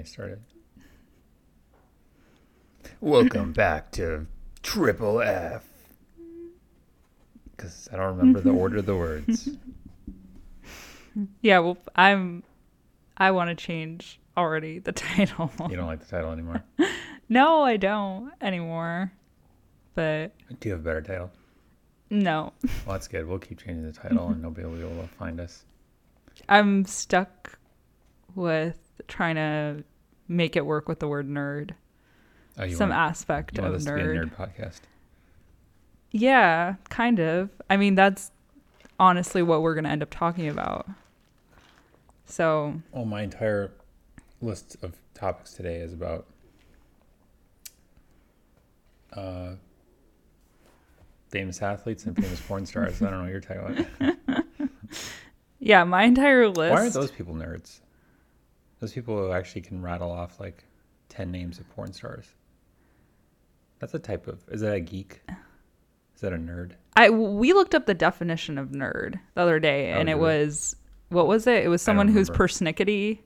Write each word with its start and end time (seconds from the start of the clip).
you 0.00 0.06
started. 0.06 0.40
Welcome 3.02 3.52
back 3.52 3.92
to 3.92 4.26
Triple 4.62 5.20
F. 5.20 5.62
Because 7.50 7.86
I 7.92 7.96
don't 7.96 8.16
remember 8.16 8.40
the 8.40 8.50
order 8.50 8.78
of 8.78 8.86
the 8.86 8.96
words. 8.96 9.48
Yeah, 11.42 11.58
well, 11.58 11.76
I'm. 11.96 12.44
I 13.16 13.32
want 13.32 13.50
to 13.50 13.56
change 13.56 14.20
already 14.36 14.78
the 14.78 14.92
title. 14.92 15.50
You 15.68 15.74
don't 15.76 15.88
like 15.88 15.98
the 15.98 16.06
title 16.06 16.30
anymore. 16.30 16.62
no, 17.28 17.62
I 17.64 17.76
don't 17.76 18.30
anymore. 18.40 19.12
But 19.96 20.32
Do 20.60 20.68
you 20.68 20.74
have 20.74 20.80
a 20.82 20.84
better 20.84 21.02
title? 21.02 21.30
no, 22.10 22.52
Well, 22.62 22.94
that's 22.94 23.08
good. 23.08 23.26
We'll 23.26 23.40
keep 23.40 23.58
changing 23.58 23.84
the 23.84 23.92
title 23.92 24.28
and 24.28 24.40
nobody 24.40 24.66
will 24.68 24.76
be 24.76 24.82
able 24.82 25.02
to 25.02 25.08
find 25.08 25.40
us. 25.40 25.64
I'm 26.48 26.84
stuck 26.84 27.58
with 28.36 28.78
trying 29.08 29.34
to 29.34 29.82
make 30.30 30.54
it 30.56 30.64
work 30.64 30.88
with 30.88 31.00
the 31.00 31.08
word 31.08 31.28
nerd. 31.28 31.72
Oh, 32.58 32.68
Some 32.68 32.90
want, 32.90 33.00
aspect 33.00 33.58
of 33.58 33.72
this 33.72 33.84
to 33.84 33.94
be 33.94 34.00
a 34.00 34.04
nerd. 34.04 34.30
nerd 34.30 34.34
podcast? 34.34 34.80
Yeah, 36.12 36.76
kind 36.88 37.18
of. 37.20 37.50
I 37.68 37.76
mean, 37.76 37.94
that's 37.96 38.30
honestly 38.98 39.42
what 39.42 39.62
we're 39.62 39.74
going 39.74 39.84
to 39.84 39.90
end 39.90 40.02
up 40.02 40.10
talking 40.10 40.48
about. 40.48 40.88
So, 42.26 42.80
Well, 42.92 43.04
my 43.04 43.22
entire 43.22 43.72
list 44.40 44.76
of 44.82 44.94
topics 45.14 45.52
today 45.52 45.76
is 45.76 45.92
about 45.92 46.26
uh, 49.12 49.54
famous 51.28 51.60
athletes 51.60 52.06
and 52.06 52.14
famous 52.16 52.40
porn 52.40 52.66
stars. 52.66 53.02
I 53.02 53.10
don't 53.10 53.18
know 53.18 53.22
what 53.22 53.30
you're 53.30 53.40
talking 53.40 53.86
about. 54.00 54.44
yeah, 55.58 55.82
my 55.82 56.04
entire 56.04 56.48
list. 56.48 56.72
Why 56.72 56.80
aren't 56.80 56.94
those 56.94 57.10
people 57.10 57.34
nerds? 57.34 57.80
Those 58.80 58.92
people 58.92 59.16
who 59.16 59.32
actually 59.32 59.60
can 59.62 59.82
rattle 59.82 60.10
off 60.10 60.40
like 60.40 60.64
10 61.10 61.30
names 61.30 61.58
of 61.58 61.68
porn 61.70 61.92
stars. 61.92 62.26
That's 63.78 63.94
a 63.94 63.98
type 63.98 64.26
of. 64.26 64.40
Is 64.50 64.60
that 64.62 64.74
a 64.74 64.80
geek? 64.80 65.20
Is 66.14 66.20
that 66.22 66.32
a 66.32 66.36
nerd? 66.36 66.72
I 66.96 67.08
we 67.10 67.52
looked 67.54 67.74
up 67.74 67.86
the 67.86 67.94
definition 67.94 68.58
of 68.58 68.70
nerd 68.70 69.18
the 69.34 69.40
other 69.40 69.58
day, 69.58 69.92
Oh, 69.92 69.98
and 70.00 70.08
it 70.10 70.14
did 70.14 70.20
was 70.20 70.76
what 71.08 71.26
was 71.26 71.46
it? 71.46 71.64
It 71.64 71.68
was 71.68 71.80
someone 71.80 72.08
who's 72.08 72.28
remember. 72.28 72.48
persnickety, 72.48 73.20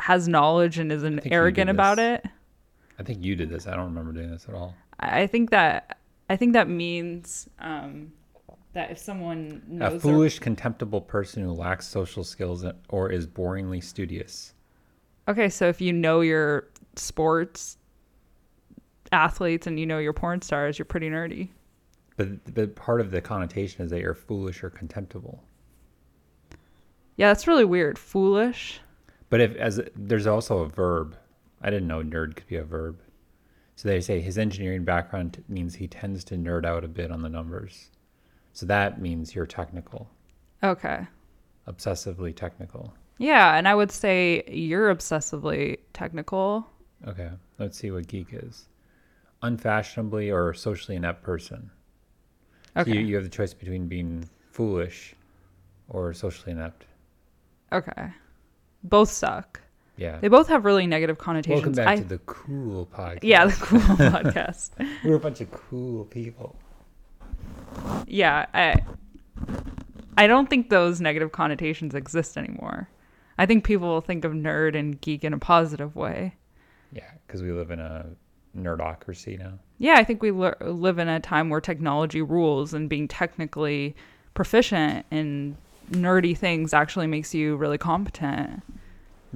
has 0.00 0.26
knowledge, 0.28 0.78
and 0.78 0.90
isn't 0.90 1.20
arrogant 1.26 1.68
about 1.70 1.98
it. 1.98 2.24
I 2.98 3.02
think 3.02 3.22
you 3.22 3.36
did 3.36 3.50
this. 3.50 3.66
I 3.66 3.76
don't 3.76 3.86
remember 3.86 4.12
doing 4.12 4.30
this 4.30 4.46
at 4.48 4.54
all. 4.54 4.74
I 4.98 5.22
I 5.22 5.26
think 5.26 5.50
that 5.50 5.98
I 6.30 6.36
think 6.36 6.54
that 6.54 6.68
means 6.68 7.46
um, 7.58 8.12
that 8.76 8.90
if 8.90 8.98
someone 8.98 9.62
A 9.70 9.72
knows 9.72 9.90
their- 9.92 10.00
foolish, 10.12 10.38
contemptible 10.38 11.00
person 11.00 11.42
who 11.42 11.50
lacks 11.50 11.86
social 11.86 12.22
skills 12.22 12.62
or 12.90 13.10
is 13.10 13.26
boringly 13.26 13.82
studious. 13.82 14.52
okay, 15.28 15.48
so 15.48 15.66
if 15.66 15.80
you 15.80 15.94
know 15.94 16.20
your 16.20 16.68
sports 16.94 17.78
athletes 19.12 19.66
and 19.66 19.80
you 19.80 19.86
know 19.86 19.96
your 19.96 20.12
porn 20.12 20.42
stars, 20.42 20.78
you're 20.78 20.84
pretty 20.84 21.08
nerdy. 21.08 21.48
But, 22.18 22.54
but 22.54 22.76
part 22.76 23.00
of 23.00 23.10
the 23.10 23.22
connotation 23.22 23.82
is 23.82 23.90
that 23.92 24.00
you're 24.00 24.12
foolish 24.14 24.62
or 24.62 24.68
contemptible. 24.68 25.42
Yeah, 27.16 27.28
that's 27.28 27.46
really 27.46 27.64
weird. 27.64 27.98
Foolish. 27.98 28.80
But 29.30 29.40
if 29.40 29.56
as 29.56 29.80
there's 29.96 30.26
also 30.26 30.58
a 30.58 30.68
verb, 30.68 31.16
I 31.62 31.70
didn't 31.70 31.88
know 31.88 32.02
nerd 32.02 32.36
could 32.36 32.46
be 32.46 32.56
a 32.56 32.64
verb. 32.64 33.00
So 33.74 33.88
they 33.88 34.02
say 34.02 34.20
his 34.20 34.36
engineering 34.36 34.84
background 34.84 35.42
means 35.48 35.74
he 35.76 35.88
tends 35.88 36.24
to 36.24 36.34
nerd 36.36 36.66
out 36.66 36.84
a 36.84 36.88
bit 36.88 37.10
on 37.10 37.22
the 37.22 37.30
numbers. 37.30 37.90
So 38.56 38.64
that 38.64 39.02
means 39.02 39.34
you're 39.34 39.44
technical, 39.44 40.08
Okay. 40.64 41.06
obsessively 41.68 42.34
technical. 42.34 42.94
Yeah, 43.18 43.54
and 43.58 43.68
I 43.68 43.74
would 43.74 43.92
say 43.92 44.44
you're 44.48 44.94
obsessively 44.94 45.76
technical. 45.92 46.66
Okay, 47.06 47.28
let's 47.58 47.76
see 47.76 47.90
what 47.90 48.06
geek 48.06 48.28
is. 48.32 48.66
Unfashionably 49.42 50.30
or 50.30 50.54
socially 50.54 50.96
inept 50.96 51.22
person. 51.22 51.70
So 52.74 52.80
Okay. 52.80 52.92
you, 52.94 53.00
you 53.00 53.14
have 53.16 53.24
the 53.24 53.30
choice 53.30 53.52
between 53.52 53.88
being 53.88 54.26
foolish 54.52 55.14
or 55.90 56.14
socially 56.14 56.52
inept. 56.52 56.86
Okay. 57.72 58.08
Both 58.84 59.10
suck. 59.10 59.60
Yeah. 59.98 60.18
They 60.18 60.28
both 60.28 60.48
have 60.48 60.64
really 60.64 60.86
negative 60.86 61.18
connotations. 61.18 61.76
Welcome 61.76 61.84
back 61.84 61.88
I, 61.88 61.96
to 61.96 62.04
the 62.08 62.18
cool 62.24 62.86
podcast. 62.86 63.18
yeah, 63.20 63.44
the 63.44 63.52
cool 63.52 63.80
podcast. 64.14 64.70
We're 65.04 65.16
a 65.16 65.20
bunch 65.20 65.42
of 65.42 65.50
cool 65.50 66.06
people. 66.06 66.56
Yeah, 68.06 68.46
I 68.54 68.82
I 70.18 70.26
don't 70.26 70.48
think 70.48 70.70
those 70.70 71.00
negative 71.00 71.32
connotations 71.32 71.94
exist 71.94 72.36
anymore. 72.38 72.88
I 73.38 73.46
think 73.46 73.64
people 73.64 73.88
will 73.88 74.00
think 74.00 74.24
of 74.24 74.32
nerd 74.32 74.76
and 74.78 75.00
geek 75.00 75.24
in 75.24 75.32
a 75.32 75.38
positive 75.38 75.94
way. 75.94 76.36
Yeah, 76.92 77.10
because 77.26 77.42
we 77.42 77.52
live 77.52 77.70
in 77.70 77.80
a 77.80 78.06
nerdocracy 78.56 79.38
now. 79.38 79.58
Yeah, 79.78 79.96
I 79.96 80.04
think 80.04 80.22
we 80.22 80.30
li- 80.30 80.52
live 80.60 80.98
in 80.98 81.08
a 81.08 81.20
time 81.20 81.50
where 81.50 81.60
technology 81.60 82.22
rules 82.22 82.72
and 82.72 82.88
being 82.88 83.08
technically 83.08 83.94
proficient 84.32 85.04
in 85.10 85.56
nerdy 85.90 86.36
things 86.36 86.72
actually 86.72 87.06
makes 87.06 87.34
you 87.34 87.56
really 87.56 87.78
competent. 87.78 88.62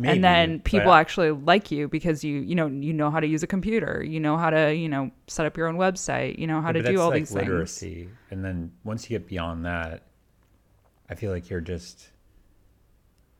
And 0.02 0.24
then 0.24 0.60
people 0.60 0.92
actually 0.92 1.30
like 1.30 1.70
you 1.70 1.88
because 1.88 2.24
you 2.24 2.38
you 2.40 2.54
know 2.54 2.66
you 2.66 2.92
know 2.92 3.10
how 3.10 3.20
to 3.20 3.26
use 3.26 3.42
a 3.42 3.46
computer 3.46 4.02
you 4.02 4.20
know 4.20 4.36
how 4.36 4.50
to 4.50 4.74
you 4.74 4.88
know 4.88 5.10
set 5.28 5.46
up 5.46 5.56
your 5.56 5.66
own 5.66 5.76
website 5.76 6.38
you 6.38 6.46
know 6.46 6.60
how 6.60 6.72
Yeah, 6.72 6.72
to 6.72 6.82
do 6.82 7.00
all 7.00 7.10
like 7.10 7.14
these 7.20 7.32
things 7.32 7.32
literacy. 7.32 8.16
And 8.30 8.44
then 8.44 8.72
once 8.84 9.10
you 9.10 9.18
get 9.18 9.28
beyond 9.28 9.64
that, 9.66 10.04
I 11.10 11.14
feel 11.14 11.32
like 11.32 11.50
you're 11.50 11.60
just 11.60 12.10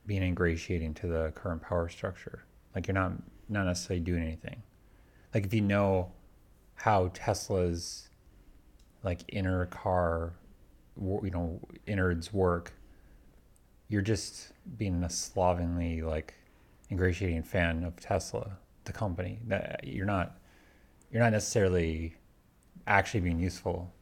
being 0.05 0.23
ingratiating 0.23 0.93
to 0.95 1.07
the 1.07 1.31
current 1.35 1.61
power 1.61 1.87
structure. 1.89 2.45
Like 2.75 2.87
you're 2.87 2.95
not 2.95 3.13
not 3.49 3.65
necessarily 3.65 4.01
doing 4.03 4.23
anything. 4.23 4.63
Like 5.33 5.45
if 5.45 5.53
you 5.53 5.61
know 5.61 6.13
how 6.75 7.11
Tesla's 7.13 8.09
like 9.03 9.21
inner 9.29 9.65
car, 9.67 10.33
you 10.99 11.31
know, 11.31 11.59
innards 11.87 12.33
work, 12.33 12.73
you're 13.89 14.01
just 14.01 14.51
being 14.77 15.03
a 15.03 15.09
slovenly 15.09 16.01
like 16.01 16.35
ingratiating 16.91 17.43
fan 17.43 17.83
of 17.83 17.95
Tesla, 17.97 18.57
the 18.85 18.91
company. 18.93 19.39
That 19.47 19.81
you're 19.85 20.05
not 20.05 20.37
you're 21.11 21.23
not 21.23 21.31
necessarily 21.31 22.15
actually 22.87 23.21
being 23.21 23.39
useful. 23.39 23.93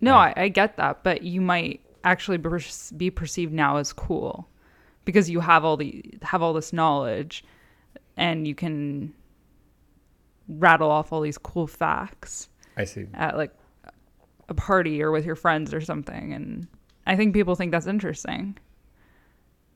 no 0.00 0.14
I, 0.14 0.32
I 0.36 0.48
get 0.48 0.76
that 0.76 1.02
but 1.02 1.22
you 1.22 1.40
might 1.40 1.80
actually 2.04 2.38
be 2.38 2.48
be 2.96 3.10
perceived 3.10 3.52
now 3.52 3.76
as 3.76 3.92
cool 3.92 4.48
because 5.04 5.28
you 5.28 5.40
have 5.40 5.64
all 5.64 5.76
the 5.76 6.04
have 6.22 6.42
all 6.42 6.52
this 6.52 6.72
knowledge 6.72 7.44
and 8.16 8.46
you 8.46 8.54
can 8.54 9.12
rattle 10.48 10.90
off 10.90 11.12
all 11.12 11.20
these 11.20 11.38
cool 11.38 11.66
facts 11.66 12.48
I 12.76 12.84
see. 12.84 13.06
at 13.14 13.36
like 13.36 13.52
a 14.48 14.54
party 14.54 15.02
or 15.02 15.10
with 15.10 15.26
your 15.26 15.34
friends 15.34 15.74
or 15.74 15.80
something 15.80 16.32
and 16.32 16.66
i 17.06 17.16
think 17.16 17.34
people 17.34 17.54
think 17.54 17.72
that's 17.72 17.86
interesting 17.86 18.56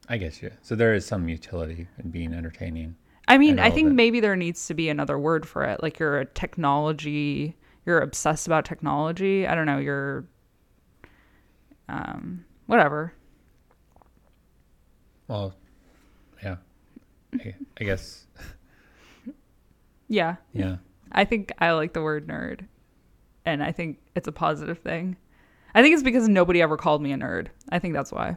I 0.09 0.17
guess 0.17 0.43
yeah. 0.43 0.51
So 0.63 0.75
there 0.75 0.95
is 0.95 1.07
some 1.07 1.29
utility 1.29 1.89
in 2.03 2.11
being 2.11 2.35
entertaining. 2.35 2.97
I 3.29 3.39
mean, 3.39 3.59
I 3.59 3.71
think 3.71 3.93
maybe 3.93 4.21
there 4.21 4.37
needs 4.37 4.67
to 4.67 4.75
be 4.75 4.89
another 4.89 5.19
word 5.19 5.47
for 5.47 5.65
it. 5.65 5.83
Like 5.83 5.99
you're 5.99 6.19
a 6.19 6.27
technology, 6.27 7.57
you're 7.87 8.01
obsessed 8.01 8.47
about 8.47 8.65
technology. 8.65 9.47
I 9.47 9.55
don't 9.55 9.67
know, 9.67 9.79
you're 9.79 10.25
um 11.89 12.45
whatever. 12.67 13.15
Well, 15.29 15.55
yeah. 16.43 16.57
I, 17.35 17.55
I 17.81 17.85
guess. 17.85 18.27
Yeah. 20.09 20.37
Yeah. 20.53 20.77
I 21.13 21.25
think 21.25 21.53
I 21.59 21.73
like 21.73 21.95
the 21.95 22.03
word 22.03 22.27
nerd. 22.27 22.67
And 23.45 23.63
I 23.63 23.73
think 23.73 23.99
it's 24.15 24.29
a 24.29 24.33
positive 24.33 24.79
thing. 24.79 25.17
I 25.75 25.83
think 25.83 25.95
it's 25.95 26.03
because 26.03 26.29
nobody 26.29 26.61
ever 26.61 26.77
called 26.77 27.03
me 27.03 27.13
a 27.13 27.17
nerd. 27.17 27.49
I 27.71 27.79
think 27.79 27.95
that's 27.95 28.13
why. 28.13 28.37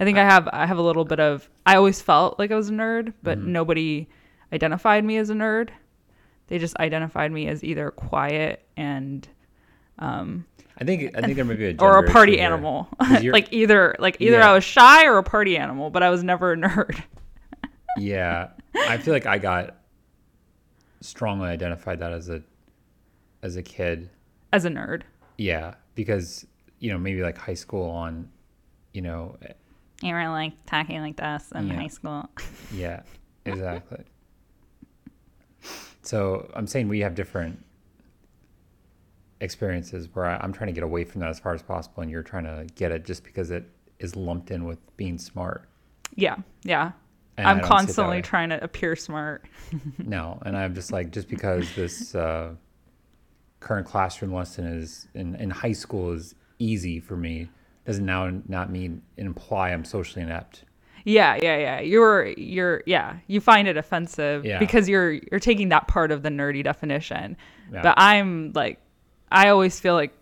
I 0.00 0.04
think 0.04 0.18
I 0.18 0.24
have 0.24 0.48
I 0.52 0.66
have 0.66 0.78
a 0.78 0.82
little 0.82 1.04
bit 1.04 1.20
of 1.20 1.48
I 1.66 1.76
always 1.76 2.00
felt 2.02 2.38
like 2.38 2.50
I 2.50 2.56
was 2.56 2.68
a 2.68 2.72
nerd, 2.72 3.12
but 3.22 3.38
Mm-hmm. 3.38 3.52
nobody 3.52 4.08
identified 4.52 5.04
me 5.04 5.16
as 5.18 5.30
a 5.30 5.34
nerd. 5.34 5.70
They 6.48 6.58
just 6.58 6.76
identified 6.78 7.32
me 7.32 7.46
as 7.48 7.62
either 7.64 7.90
quiet 7.90 8.64
and 8.76 9.26
um 9.98 10.44
I 10.80 10.84
think 10.84 11.16
I 11.16 11.20
think 11.22 11.36
there 11.36 11.44
might 11.44 11.58
be 11.58 11.66
a 11.70 11.76
or 11.78 11.98
a 11.98 12.10
party 12.10 12.36
here. 12.36 12.46
animal. 12.46 12.88
like 13.22 13.52
either 13.52 13.94
like 13.98 14.16
either 14.20 14.38
Yeah. 14.38 14.50
I 14.50 14.54
was 14.54 14.64
shy 14.64 15.06
or 15.06 15.18
a 15.18 15.22
party 15.22 15.56
animal, 15.56 15.90
but 15.90 16.02
I 16.02 16.10
was 16.10 16.22
never 16.24 16.52
a 16.52 16.56
nerd. 16.56 17.00
yeah, 17.98 18.48
I 18.74 18.98
feel 18.98 19.14
like 19.14 19.26
I 19.26 19.38
got 19.38 19.76
strongly 21.00 21.48
identified 21.48 22.00
that 22.00 22.12
as 22.12 22.28
a 22.28 22.42
as 23.42 23.56
a 23.56 23.62
kid. 23.62 24.10
as 24.52 24.64
a 24.64 24.70
nerd. 24.70 25.02
Yeah, 25.38 25.74
because 25.94 26.46
you 26.80 26.90
know 26.92 26.98
maybe 26.98 27.22
like 27.22 27.38
high 27.38 27.54
school 27.54 27.88
on, 27.90 28.28
you 28.92 29.02
know, 29.02 29.36
You 30.02 30.12
were 30.14 30.28
like 30.28 30.52
talking 30.66 31.00
like 31.00 31.16
this 31.16 31.50
in 31.54 31.68
Yeah. 31.68 31.74
high 31.74 31.88
school. 31.88 32.28
Yeah, 32.74 33.02
exactly. 33.46 34.04
so 36.02 36.50
I'm 36.54 36.66
saying 36.66 36.88
we 36.88 37.00
have 37.00 37.14
different 37.14 37.64
experiences 39.40 40.08
where 40.14 40.24
I, 40.26 40.36
I'm 40.38 40.52
trying 40.52 40.68
to 40.68 40.72
get 40.72 40.82
away 40.84 41.04
from 41.04 41.20
that 41.20 41.30
as 41.30 41.38
far 41.38 41.54
as 41.54 41.62
possible, 41.62 42.02
and 42.02 42.10
you're 42.10 42.22
trying 42.22 42.44
to 42.44 42.66
get 42.74 42.90
it 42.92 43.04
just 43.04 43.22
because 43.24 43.50
it 43.50 43.64
is 43.98 44.16
lumped 44.16 44.50
in 44.50 44.64
with 44.64 44.78
being 44.96 45.18
smart. 45.18 45.68
Yeah, 46.14 46.36
yeah. 46.64 46.92
And 47.36 47.46
I'm 47.48 47.56
don't 47.58 47.62
see 47.62 47.66
it 47.66 47.68
that 47.68 47.76
constantly 47.76 48.22
trying 48.22 48.48
to 48.50 48.62
appear 48.62 48.96
smart. 48.96 49.44
No, 49.98 50.40
and 50.44 50.56
I'm 50.56 50.74
just 50.74 50.92
like, 50.92 51.10
just 51.10 51.28
because 51.28 51.74
this 51.74 52.14
uh, 52.14 52.54
current 53.60 53.86
classroom 53.86 54.32
lesson 54.32 54.66
is 54.66 55.08
in, 55.14 55.34
in 55.36 55.50
high 55.50 55.72
school 55.72 56.12
is 56.12 56.34
easy 56.58 57.00
for 57.00 57.16
me, 57.16 57.48
doesn't 57.86 58.04
now 58.04 58.30
not 58.48 58.70
mean 58.70 59.02
imply 59.16 59.70
I'm 59.70 59.84
socially 59.84 60.22
inept. 60.22 60.64
Yeah, 61.04 61.38
yeah, 61.42 61.56
yeah. 61.58 61.80
You're 61.80 62.28
you're 62.28 62.82
yeah, 62.86 63.16
you 63.26 63.40
find 63.40 63.68
it 63.68 63.76
offensive 63.76 64.44
Yeah. 64.44 64.58
because 64.58 64.88
you're 64.88 65.12
you're 65.12 65.40
taking 65.40 65.68
that 65.68 65.86
part 65.86 66.10
of 66.10 66.22
the 66.22 66.30
nerdy 66.30 66.64
definition. 66.64 67.36
Yeah. 67.72 67.82
But 67.82 67.94
I'm 67.98 68.52
like 68.54 68.80
I 69.30 69.48
always 69.48 69.78
feel 69.78 69.94
like 69.94 70.12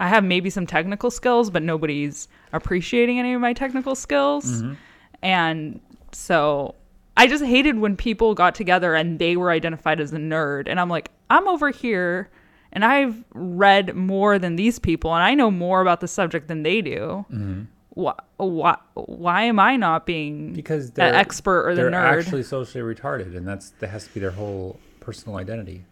I 0.00 0.08
have 0.08 0.24
maybe 0.24 0.50
some 0.50 0.66
technical 0.66 1.10
skills, 1.10 1.50
but 1.50 1.62
nobody's 1.62 2.28
appreciating 2.52 3.18
any 3.18 3.34
of 3.34 3.40
my 3.40 3.52
technical 3.52 3.94
skills. 3.94 4.62
Mm-hmm. 4.62 4.74
And 5.22 5.80
so 6.12 6.74
I 7.16 7.26
just 7.26 7.44
hated 7.44 7.78
when 7.78 7.96
people 7.96 8.34
got 8.34 8.54
together 8.54 8.94
and 8.94 9.18
they 9.18 9.36
were 9.36 9.50
identified 9.50 10.00
as 10.00 10.12
a 10.12 10.16
nerd. 10.16 10.68
And 10.68 10.80
I'm 10.80 10.88
like, 10.88 11.10
I'm 11.30 11.46
over 11.48 11.70
here 11.70 12.30
and 12.74 12.84
I've 12.84 13.22
read 13.32 13.94
more 13.94 14.38
than 14.38 14.56
these 14.56 14.78
people 14.78 15.14
and 15.14 15.22
I 15.22 15.34
know 15.34 15.50
more 15.50 15.80
about 15.80 16.00
the 16.00 16.08
subject 16.08 16.48
than 16.48 16.62
they 16.62 16.82
do. 16.82 17.24
Mm-hmm. 17.30 17.62
Why, 17.90 18.14
why, 18.38 18.76
why 18.94 19.42
am 19.44 19.60
I 19.60 19.76
not 19.76 20.04
being 20.04 20.52
Because 20.52 20.90
the 20.90 21.04
expert 21.04 21.68
or 21.68 21.74
the 21.76 21.82
they're 21.82 21.90
nerd? 21.92 22.18
actually 22.18 22.42
socially 22.42 22.82
retarded, 22.94 23.36
and 23.36 23.46
that's 23.46 23.70
that 23.78 23.88
has 23.90 24.08
to 24.08 24.14
be 24.14 24.18
their 24.18 24.32
whole 24.32 24.80
personal 24.98 25.38
identity. 25.38 25.84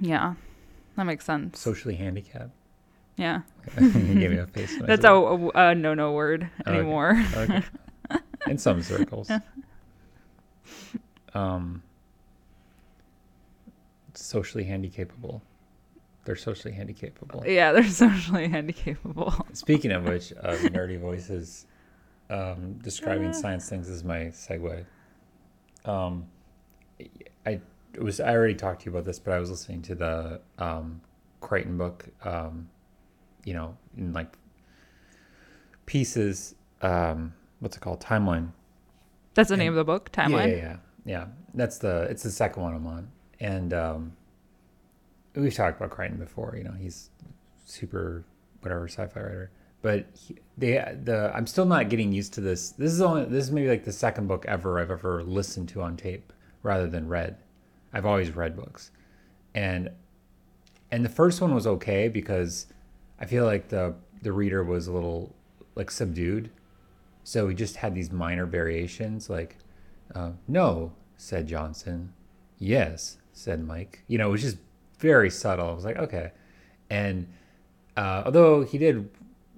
yeah, 0.00 0.34
that 0.96 1.04
makes 1.04 1.24
sense. 1.24 1.60
Socially 1.60 1.94
handicapped. 1.94 2.50
yeah, 3.16 3.42
you 3.80 4.14
gave 4.14 4.30
me 4.32 4.38
a 4.38 4.46
face. 4.48 4.76
that's 4.80 5.04
a, 5.04 5.12
a, 5.12 5.48
a 5.54 5.74
no-no 5.76 6.10
word 6.12 6.50
Okay. 6.66 6.78
anymore. 6.78 7.14
that. 7.34 7.50
Okay. 7.50 7.62
In 8.50 8.58
some 8.58 8.82
circles. 8.82 9.30
Um, 11.32 11.82
socially 14.14 14.64
handicapable. 14.64 15.40
They're 16.24 16.36
socially 16.36 16.72
handicapable. 16.74 17.46
yeah, 17.46 17.72
they're 17.72 17.84
socially 17.88 18.48
handicapable. 18.48 19.54
Speaking 19.56 19.92
of 19.92 20.04
which, 20.04 20.32
uh, 20.42 20.56
nerdy 20.56 20.98
voices 20.98 21.66
um, 22.30 22.74
describing 22.82 23.32
science 23.32 23.68
things 23.68 23.88
is 23.88 24.02
my 24.04 24.24
segue. 24.26 24.84
Um, 25.84 26.26
I 27.46 27.60
it 27.92 28.02
was 28.02 28.20
I 28.20 28.32
already 28.34 28.54
talked 28.54 28.82
to 28.82 28.86
you 28.86 28.92
about 28.92 29.04
this, 29.04 29.18
but 29.18 29.34
I 29.34 29.38
was 29.38 29.50
listening 29.50 29.82
to 29.82 29.94
the 29.94 30.40
um, 30.58 31.00
Crichton 31.40 31.76
book. 31.76 32.06
Um, 32.24 32.68
you 33.44 33.52
know, 33.52 33.76
in 33.98 34.12
like 34.14 34.34
pieces. 35.86 36.54
Um, 36.82 37.34
what's 37.60 37.76
it 37.76 37.80
called? 37.80 38.00
Timeline. 38.00 38.50
That's 39.34 39.48
the 39.48 39.54
And- 39.54 39.60
name 39.60 39.72
of 39.72 39.76
the 39.76 39.84
book, 39.84 40.10
Yeah, 40.16 40.24
Timeline. 40.26 40.48
yeah, 40.50 40.56
yeah, 40.56 40.76
yeah. 41.04 41.26
That's 41.54 41.78
the 41.78 42.02
it's 42.10 42.22
the 42.22 42.30
second 42.30 42.62
one 42.62 42.74
I'm 42.74 42.86
on, 42.86 43.08
and 43.40 43.72
um, 43.74 44.12
we've 45.34 45.54
talked 45.54 45.78
about 45.78 45.90
Crichton 45.90 46.18
before. 46.18 46.54
You 46.56 46.64
know, 46.64 46.74
he's 46.78 47.10
super 47.64 48.24
whatever 48.60 48.88
sci-fi 48.88 49.20
writer, 49.20 49.50
but 49.82 50.06
he, 50.14 50.36
they 50.56 50.72
the 51.02 51.32
I'm 51.34 51.46
still 51.46 51.66
not 51.66 51.88
getting 51.88 52.12
used 52.12 52.34
to 52.34 52.40
this. 52.40 52.70
This 52.70 52.92
is 52.92 53.00
only 53.00 53.24
this 53.24 53.44
is 53.44 53.50
maybe 53.50 53.68
like 53.68 53.84
the 53.84 53.92
second 53.92 54.28
book 54.28 54.44
ever 54.46 54.80
I've 54.80 54.90
ever 54.90 55.22
listened 55.22 55.68
to 55.70 55.82
on 55.82 55.96
tape 55.96 56.32
rather 56.62 56.86
than 56.86 57.08
read. 57.08 57.36
I've 57.92 58.06
always 58.06 58.34
read 58.34 58.56
books, 58.56 58.90
and 59.54 59.90
and 60.90 61.04
the 61.04 61.10
first 61.10 61.40
one 61.40 61.54
was 61.54 61.66
okay 61.66 62.08
because 62.08 62.66
I 63.20 63.26
feel 63.26 63.44
like 63.44 63.68
the 63.68 63.94
the 64.22 64.32
reader 64.32 64.64
was 64.64 64.86
a 64.86 64.92
little 64.92 65.34
like 65.74 65.90
subdued, 65.90 66.50
so 67.24 67.46
we 67.46 67.54
just 67.54 67.76
had 67.76 67.94
these 67.94 68.10
minor 68.10 68.46
variations 68.46 69.28
like 69.28 69.56
uh, 70.14 70.30
no, 70.46 70.92
said 71.16 71.46
Johnson. 71.46 72.12
Yes, 72.58 73.18
said 73.32 73.64
Mike. 73.66 74.04
You 74.06 74.18
know, 74.18 74.28
it 74.28 74.32
was 74.32 74.42
just 74.42 74.58
very 75.10 75.30
subtle. 75.30 75.68
I 75.68 75.72
was 75.72 75.84
like, 75.84 75.98
okay. 75.98 76.32
And 76.90 77.26
uh, 77.96 78.22
although 78.26 78.64
he 78.64 78.78
did 78.78 79.08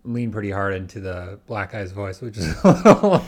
lean 0.05 0.31
pretty 0.31 0.51
hard 0.51 0.75
into 0.75 1.01
the 1.01 1.39
black 1.47 1.73
guy's 1.73 1.93
voice, 1.93 2.21
which 2.21 2.37
is 2.37 2.47
a 2.65 2.69
little, 2.85 3.25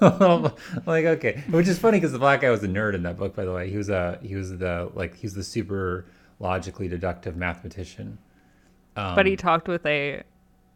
a 0.00 0.10
little 0.20 0.58
like 0.86 1.04
okay, 1.16 1.42
which 1.50 1.68
is 1.68 1.78
funny 1.78 1.98
because 1.98 2.12
the 2.12 2.18
black 2.18 2.40
guy 2.42 2.50
was 2.50 2.62
a 2.62 2.68
nerd 2.68 2.94
in 2.94 3.02
that 3.04 3.16
book. 3.16 3.34
By 3.34 3.44
the 3.44 3.52
way, 3.52 3.70
he 3.70 3.76
was 3.76 3.88
a 3.88 4.18
he 4.22 4.34
was 4.34 4.56
the 4.58 4.90
like 4.94 5.14
he 5.16 5.26
was 5.26 5.34
the 5.34 5.44
super 5.44 6.04
logically 6.38 6.88
deductive 6.88 7.36
mathematician. 7.36 8.18
Um, 8.96 9.14
But 9.14 9.26
he 9.26 9.36
talked 9.36 9.68
with 9.68 9.86
a, 9.86 10.16
a 10.18 10.24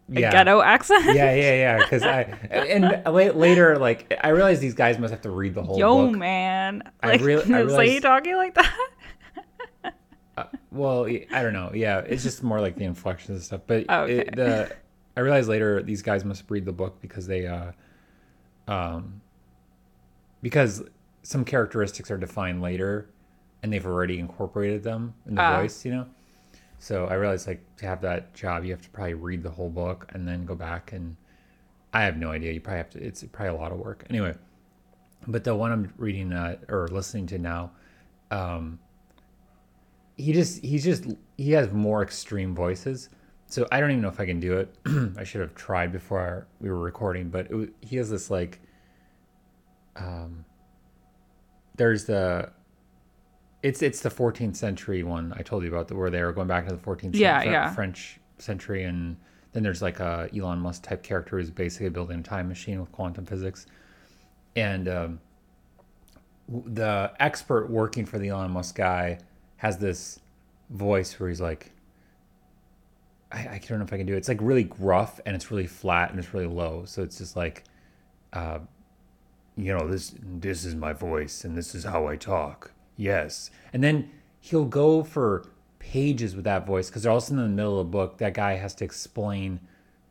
yeah. 0.08 0.30
ghetto 0.32 0.60
accent. 0.62 1.04
yeah, 1.06 1.34
yeah, 1.34 1.54
yeah. 1.54 1.78
Because 1.78 2.02
I 2.02 2.22
and 2.50 2.84
la- 3.04 3.38
later, 3.38 3.76
like 3.78 4.18
I 4.24 4.30
realized 4.30 4.60
these 4.62 4.74
guys 4.74 4.98
must 4.98 5.12
have 5.12 5.22
to 5.22 5.30
read 5.30 5.54
the 5.54 5.62
whole 5.62 5.78
Yo, 5.78 6.06
book. 6.08 6.16
man. 6.18 6.82
I 7.02 7.08
Like, 7.08 7.20
real- 7.20 7.38
I 7.38 7.42
is 7.42 7.48
he 7.48 7.54
realized- 7.54 8.02
talking 8.02 8.36
like 8.36 8.54
that? 8.54 8.74
Well, 10.76 11.06
I 11.06 11.42
don't 11.42 11.52
know. 11.52 11.72
Yeah, 11.74 11.98
it's 12.00 12.22
just 12.22 12.42
more 12.42 12.60
like 12.60 12.76
the 12.76 12.84
inflections 12.84 13.30
and 13.36 13.42
stuff. 13.42 13.60
But 13.66 13.86
Oh, 13.88 14.02
Okay. 14.02 14.18
it, 14.18 14.36
the 14.36 14.70
I 15.16 15.20
realized 15.20 15.48
later 15.48 15.82
these 15.82 16.02
guys 16.02 16.24
must 16.24 16.44
read 16.50 16.64
the 16.64 16.72
book 16.72 17.00
because 17.00 17.26
they, 17.26 17.46
uh, 17.46 17.72
um, 18.68 19.20
because 20.42 20.82
some 21.22 21.44
characteristics 21.44 22.10
are 22.10 22.18
defined 22.18 22.60
later, 22.62 23.08
and 23.62 23.72
they've 23.72 23.86
already 23.86 24.18
incorporated 24.18 24.82
them 24.82 25.14
in 25.26 25.34
the 25.34 25.40
Ah. 25.42 25.60
voice. 25.60 25.84
You 25.84 25.92
know. 25.92 26.06
So 26.78 27.06
I 27.06 27.14
realized 27.14 27.46
like 27.46 27.62
to 27.78 27.86
have 27.86 28.02
that 28.02 28.34
job, 28.34 28.64
you 28.64 28.70
have 28.72 28.82
to 28.82 28.90
probably 28.90 29.14
read 29.14 29.42
the 29.42 29.50
whole 29.50 29.70
book 29.70 30.06
and 30.12 30.28
then 30.28 30.44
go 30.44 30.54
back 30.54 30.92
and 30.92 31.16
I 31.94 32.02
have 32.02 32.18
no 32.18 32.30
idea. 32.30 32.52
You 32.52 32.60
probably 32.60 32.78
have 32.78 32.90
to. 32.90 33.02
It's 33.02 33.24
probably 33.24 33.56
a 33.56 33.58
lot 33.58 33.72
of 33.72 33.78
work. 33.78 34.04
Anyway, 34.10 34.34
but 35.26 35.42
the 35.44 35.54
one 35.54 35.72
I'm 35.72 35.92
reading 35.96 36.32
uh, 36.34 36.58
or 36.68 36.86
listening 36.88 37.26
to 37.28 37.38
now, 37.38 37.70
um, 38.30 38.78
he 40.16 40.32
just 40.32 40.64
he's 40.64 40.84
just 40.84 41.06
he 41.36 41.52
has 41.52 41.72
more 41.72 42.02
extreme 42.02 42.54
voices. 42.54 43.10
So 43.48 43.66
I 43.70 43.80
don't 43.80 43.90
even 43.90 44.02
know 44.02 44.08
if 44.08 44.18
I 44.18 44.26
can 44.26 44.40
do 44.40 44.56
it. 44.58 44.74
I 45.18 45.24
should 45.24 45.40
have 45.40 45.54
tried 45.54 45.92
before 45.92 46.48
we 46.60 46.68
were 46.68 46.80
recording, 46.80 47.28
but 47.28 47.50
it, 47.50 47.70
he 47.80 47.96
has 47.96 48.10
this 48.10 48.30
like 48.30 48.60
um 49.96 50.44
there's 51.76 52.04
the 52.04 52.50
it's 53.62 53.82
it's 53.82 54.00
the 54.00 54.10
14th 54.10 54.56
century 54.56 55.02
one 55.02 55.32
I 55.36 55.42
told 55.42 55.62
you 55.62 55.70
about 55.70 55.88
the, 55.88 55.96
where 55.96 56.10
they 56.10 56.22
were 56.22 56.32
going 56.32 56.48
back 56.48 56.66
to 56.68 56.74
the 56.74 56.80
14th 56.82 57.10
Yeah, 57.14 57.40
cen- 57.42 57.52
yeah. 57.52 57.74
French 57.74 58.20
century 58.38 58.84
and 58.84 59.16
then 59.52 59.62
there's 59.62 59.80
like 59.80 60.00
a 60.00 60.28
Elon 60.36 60.58
Musk 60.58 60.82
type 60.82 61.02
character 61.02 61.38
who's 61.38 61.50
basically 61.50 61.88
building 61.88 62.20
a 62.20 62.22
time 62.22 62.48
machine 62.48 62.78
with 62.80 62.92
quantum 62.92 63.24
physics 63.24 63.66
and 64.54 64.88
um, 64.88 65.20
the 66.48 67.12
expert 67.20 67.70
working 67.70 68.04
for 68.04 68.18
the 68.18 68.28
Elon 68.28 68.50
Musk 68.50 68.74
guy 68.76 69.18
has 69.58 69.78
this 69.78 70.20
voice 70.70 71.18
where 71.18 71.28
he's 71.28 71.40
like, 71.40 71.72
I, 73.32 73.38
I 73.38 73.60
don't 73.66 73.78
know 73.78 73.84
if 73.84 73.92
I 73.92 73.96
can 73.96 74.06
do 74.06 74.14
it. 74.14 74.18
It's 74.18 74.28
like 74.28 74.38
really 74.40 74.64
gruff 74.64 75.20
and 75.26 75.34
it's 75.34 75.50
really 75.50 75.66
flat 75.66 76.10
and 76.10 76.18
it's 76.18 76.32
really 76.32 76.46
low. 76.46 76.84
So 76.86 77.02
it's 77.02 77.18
just 77.18 77.36
like, 77.36 77.64
uh, 78.32 78.60
you 79.56 79.76
know, 79.76 79.88
this 79.88 80.14
this 80.20 80.64
is 80.64 80.74
my 80.74 80.92
voice 80.92 81.44
and 81.44 81.56
this 81.56 81.74
is 81.74 81.84
how 81.84 82.06
I 82.06 82.16
talk. 82.16 82.72
Yes, 82.96 83.50
and 83.72 83.82
then 83.82 84.10
he'll 84.40 84.64
go 84.64 85.02
for 85.02 85.46
pages 85.78 86.34
with 86.34 86.44
that 86.44 86.66
voice 86.66 86.88
because 86.88 87.02
they're 87.02 87.12
also 87.12 87.32
in 87.32 87.40
the 87.40 87.48
middle 87.48 87.80
of 87.80 87.86
the 87.86 87.90
book. 87.90 88.18
That 88.18 88.34
guy 88.34 88.54
has 88.54 88.74
to 88.76 88.84
explain 88.84 89.60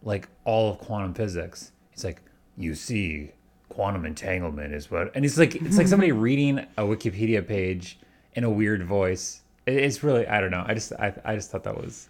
like 0.04 0.28
all 0.46 0.72
of 0.72 0.80
quantum 0.80 1.14
physics. 1.14 1.72
He's 1.92 2.04
like, 2.04 2.22
you 2.58 2.76
see, 2.76 3.32
quantum 3.70 4.06
entanglement 4.06 4.74
is 4.74 4.90
what, 4.90 5.16
and 5.16 5.24
it's 5.24 5.38
like 5.38 5.56
it's 5.56 5.78
like 5.78 5.88
somebody 5.88 6.12
reading 6.28 6.60
a 6.78 6.84
Wikipedia 6.84 7.48
page 7.48 8.00
in 8.36 8.44
a 8.44 8.50
weird 8.50 8.84
voice. 8.86 9.42
It, 9.66 9.76
it's 9.78 10.04
really 10.04 10.28
I 10.28 10.40
don't 10.40 10.52
know. 10.52 10.64
I 10.68 10.74
just 10.74 10.94
I 10.94 11.14
I 11.26 11.36
just 11.36 11.52
thought 11.52 11.64
that 11.64 11.76
was 11.78 12.10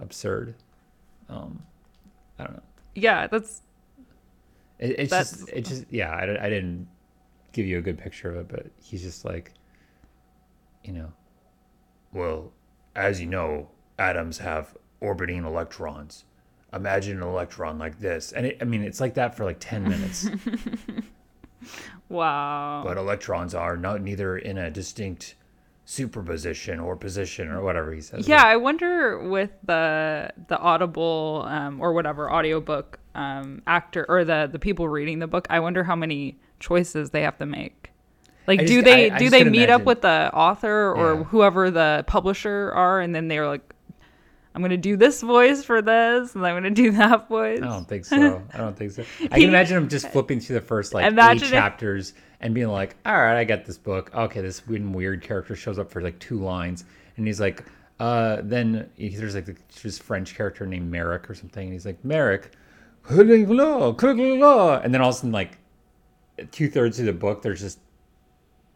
absurd. 0.00 0.54
Um, 1.28 1.62
I 2.38 2.44
don't 2.44 2.56
know. 2.56 2.62
Yeah, 2.94 3.26
that's 3.26 3.62
It, 4.78 4.90
it's 4.98 5.10
That's- 5.10 5.30
just 5.32 5.48
it 5.48 5.64
just 5.64 5.84
yeah. 5.90 6.14
I, 6.14 6.26
don't- 6.26 6.38
I 6.38 6.48
didn't 6.48 6.86
give 7.52 7.66
you 7.66 7.78
a 7.78 7.82
good 7.82 7.98
picture 7.98 8.28
of 8.30 8.36
it, 8.36 8.48
but 8.48 8.66
he's 8.82 9.02
just 9.02 9.24
like, 9.24 9.52
you 10.84 10.92
know. 10.92 11.12
Well, 12.12 12.52
as 12.94 13.20
you 13.20 13.26
know, 13.26 13.68
atoms 13.98 14.38
have 14.38 14.76
orbiting 15.00 15.44
electrons. 15.44 16.24
Imagine 16.72 17.18
an 17.22 17.28
electron 17.28 17.78
like 17.78 17.98
this, 18.00 18.32
and 18.32 18.46
it, 18.46 18.58
I 18.60 18.64
mean 18.64 18.82
it's 18.82 19.00
like 19.00 19.14
that 19.14 19.36
for 19.36 19.44
like 19.44 19.58
ten 19.60 19.84
minutes. 19.84 20.28
wow. 22.08 22.82
but 22.84 22.96
electrons 22.96 23.54
are 23.54 23.76
not 23.76 24.00
neither 24.02 24.36
in 24.36 24.58
a 24.58 24.70
distinct 24.70 25.34
superposition 25.84 26.80
or 26.80 26.96
position 26.96 27.48
or 27.48 27.62
whatever 27.62 27.92
he 27.92 28.00
says. 28.00 28.26
Yeah, 28.26 28.42
I 28.42 28.56
wonder 28.56 29.18
with 29.28 29.50
the 29.64 30.30
the 30.48 30.58
Audible 30.58 31.44
um, 31.46 31.80
or 31.80 31.92
whatever 31.92 32.32
audiobook 32.32 32.98
um, 33.14 33.62
actor 33.66 34.04
or 34.08 34.24
the 34.24 34.48
the 34.50 34.58
people 34.58 34.88
reading 34.88 35.18
the 35.18 35.26
book. 35.26 35.46
I 35.50 35.60
wonder 35.60 35.84
how 35.84 35.96
many 35.96 36.38
choices 36.60 37.10
they 37.10 37.22
have 37.22 37.38
to 37.38 37.46
make. 37.46 37.90
Like, 38.46 38.60
I 38.60 38.64
do 38.64 38.82
they 38.82 39.10
I- 39.10 39.14
I 39.14 39.18
do 39.18 39.30
they 39.30 39.44
meet 39.44 39.70
up 39.70 39.84
with 39.84 40.02
the 40.02 40.30
author 40.34 40.92
or 40.92 41.14
Yeah. 41.14 41.22
whoever 41.24 41.70
the 41.70 42.04
publisher 42.06 42.72
are, 42.74 43.00
and 43.00 43.14
then 43.14 43.28
they're 43.28 43.46
like, 43.48 43.74
"I'm 44.54 44.60
going 44.60 44.70
to 44.70 44.76
do 44.76 44.96
this 44.98 45.22
voice 45.22 45.64
for 45.64 45.80
this, 45.80 46.34
and 46.34 46.46
I'm 46.46 46.52
going 46.62 46.64
to 46.74 46.82
do 46.82 46.90
that 46.92 47.28
voice." 47.28 47.60
I 47.62 47.66
don't 47.66 47.88
think 47.88 48.04
so. 48.04 48.42
I 48.52 48.56
don't 48.58 48.76
think 48.76 48.92
so. 48.92 49.02
I 49.30 49.38
can 49.40 49.48
imagine 49.48 49.76
him 49.78 49.88
just 49.88 50.08
flipping 50.08 50.40
through 50.40 50.54
the 50.56 50.60
first 50.66 50.92
like 50.92 51.06
Imagine 51.06 51.44
eight 51.44 51.46
if- 51.46 51.50
chapters 51.52 52.12
and 52.44 52.54
being 52.54 52.68
like, 52.68 52.94
all 53.06 53.14
right, 53.16 53.36
I 53.38 53.42
get 53.44 53.64
this 53.64 53.78
book. 53.78 54.14
Okay, 54.14 54.40
this 54.42 54.64
weird, 54.68 54.84
weird 54.94 55.22
character 55.22 55.56
shows 55.56 55.78
up 55.78 55.90
for 55.90 56.00
like 56.02 56.18
two 56.20 56.38
lines, 56.38 56.84
and 57.16 57.26
he's 57.26 57.40
like, 57.40 57.64
uh, 57.98 58.38
then 58.42 58.90
he- 58.96 59.08
there's 59.16 59.34
like 59.34 59.48
this 59.82 59.98
French 59.98 60.36
character 60.36 60.66
named 60.66 60.90
Merrick 60.90 61.28
or 61.28 61.34
something, 61.34 61.64
and 61.64 61.72
he's 61.72 61.86
like, 61.86 62.04
Merrick, 62.04 62.52
and 63.08 63.28
then 63.28 63.50
all 63.58 63.88
of 63.88 65.14
a 65.14 65.18
sudden, 65.18 65.32
like 65.32 65.58
two 66.52 66.68
thirds 66.68 67.00
of 67.00 67.06
the 67.06 67.12
book, 67.12 67.42
there's 67.42 67.60
just 67.60 67.78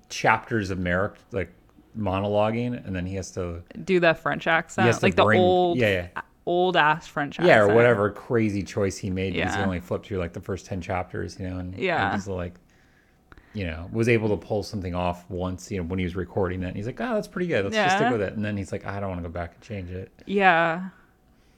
chapters 0.09 0.71
of 0.71 0.79
Merrick 0.79 1.15
like 1.33 1.51
monologuing, 1.99 2.85
and 2.87 2.95
then 2.97 3.05
he 3.07 3.17
has 3.17 3.31
to, 3.33 3.63
Do 3.85 4.01
that 4.01 4.19
French 4.19 4.47
accent, 4.47 5.03
like 5.03 5.15
the 5.17 5.25
old, 5.25 5.77
yeah, 5.79 6.09
yeah. 6.15 6.23
old 6.47 6.77
ass 6.77 7.07
French 7.07 7.35
accent. 7.39 7.49
yeah, 7.49 7.59
or 7.61 7.75
whatever 7.75 8.11
crazy 8.11 8.63
choice 8.63 8.97
he 8.97 9.11
made 9.11 9.35
because 9.35 9.55
he 9.55 9.61
only 9.61 9.81
flipped 9.81 10.07
through 10.07 10.19
like 10.19 10.33
the 10.33 10.41
first 10.41 10.65
ten 10.67 10.81
chapters, 10.81 11.39
you 11.39 11.49
know, 11.51 11.59
and 11.59 11.77
Yeah. 11.77 12.15
just 12.15 12.29
like, 12.29 12.55
you 13.59 13.65
know, 13.65 13.88
was 13.93 14.09
able 14.09 14.29
to 14.29 14.37
pull 14.37 14.62
something 14.62 14.95
off 14.95 15.29
once, 15.29 15.69
you 15.69 15.79
know, 15.79 15.83
when 15.83 15.99
he 15.99 16.05
was 16.05 16.15
recording 16.15 16.62
it. 16.62 16.69
And 16.69 16.77
he's 16.77 16.87
like, 16.87 17.00
oh, 17.00 17.15
that's 17.15 17.27
pretty 17.27 17.49
good. 17.49 17.65
Let's 17.65 17.75
just 17.75 17.97
stick 17.97 18.12
with 18.12 18.23
it. 18.23 18.35
And 18.35 18.45
then 18.45 18.57
he's 18.57 18.71
like, 18.71 18.87
I 18.87 19.00
don't 19.00 19.09
want 19.09 19.21
to 19.21 19.29
go 19.29 19.33
back 19.33 19.55
and 19.55 19.62
change 19.62 19.91
it. 19.91 20.12
Yeah. 20.27 20.91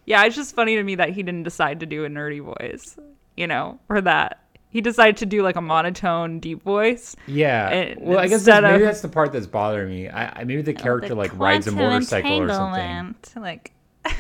Yeah, 0.06 0.24
it's 0.24 0.34
just 0.34 0.54
funny 0.54 0.76
to 0.76 0.82
me 0.82 0.94
that 0.94 1.10
he 1.10 1.22
didn't 1.22 1.42
decide 1.42 1.80
to 1.80 1.86
do 1.86 2.06
a 2.06 2.08
nerdy 2.08 2.42
voice, 2.42 2.96
you 3.36 3.46
know, 3.46 3.78
for 3.86 4.00
that. 4.00 4.42
He 4.70 4.80
decided 4.80 5.18
to 5.18 5.26
do 5.26 5.42
like 5.42 5.56
a 5.56 5.60
monotone, 5.60 6.40
deep 6.40 6.62
voice. 6.62 7.16
Yeah. 7.26 7.68
And 7.68 8.00
well, 8.00 8.18
I 8.18 8.28
guess 8.28 8.44
that's, 8.44 8.62
maybe 8.62 8.76
of- 8.76 8.80
that's 8.80 9.02
the 9.02 9.08
part 9.08 9.32
that's 9.32 9.46
bothering 9.46 9.90
me. 9.90 10.08
I, 10.08 10.40
I 10.40 10.44
maybe 10.44 10.62
the 10.62 10.74
oh, 10.74 10.82
character 10.82 11.14
like 11.14 11.38
rides 11.38 11.66
a 11.66 11.72
motorcycle 11.72 12.40
or 12.40 12.48
something. 12.48 13.14
Like, 13.36 13.72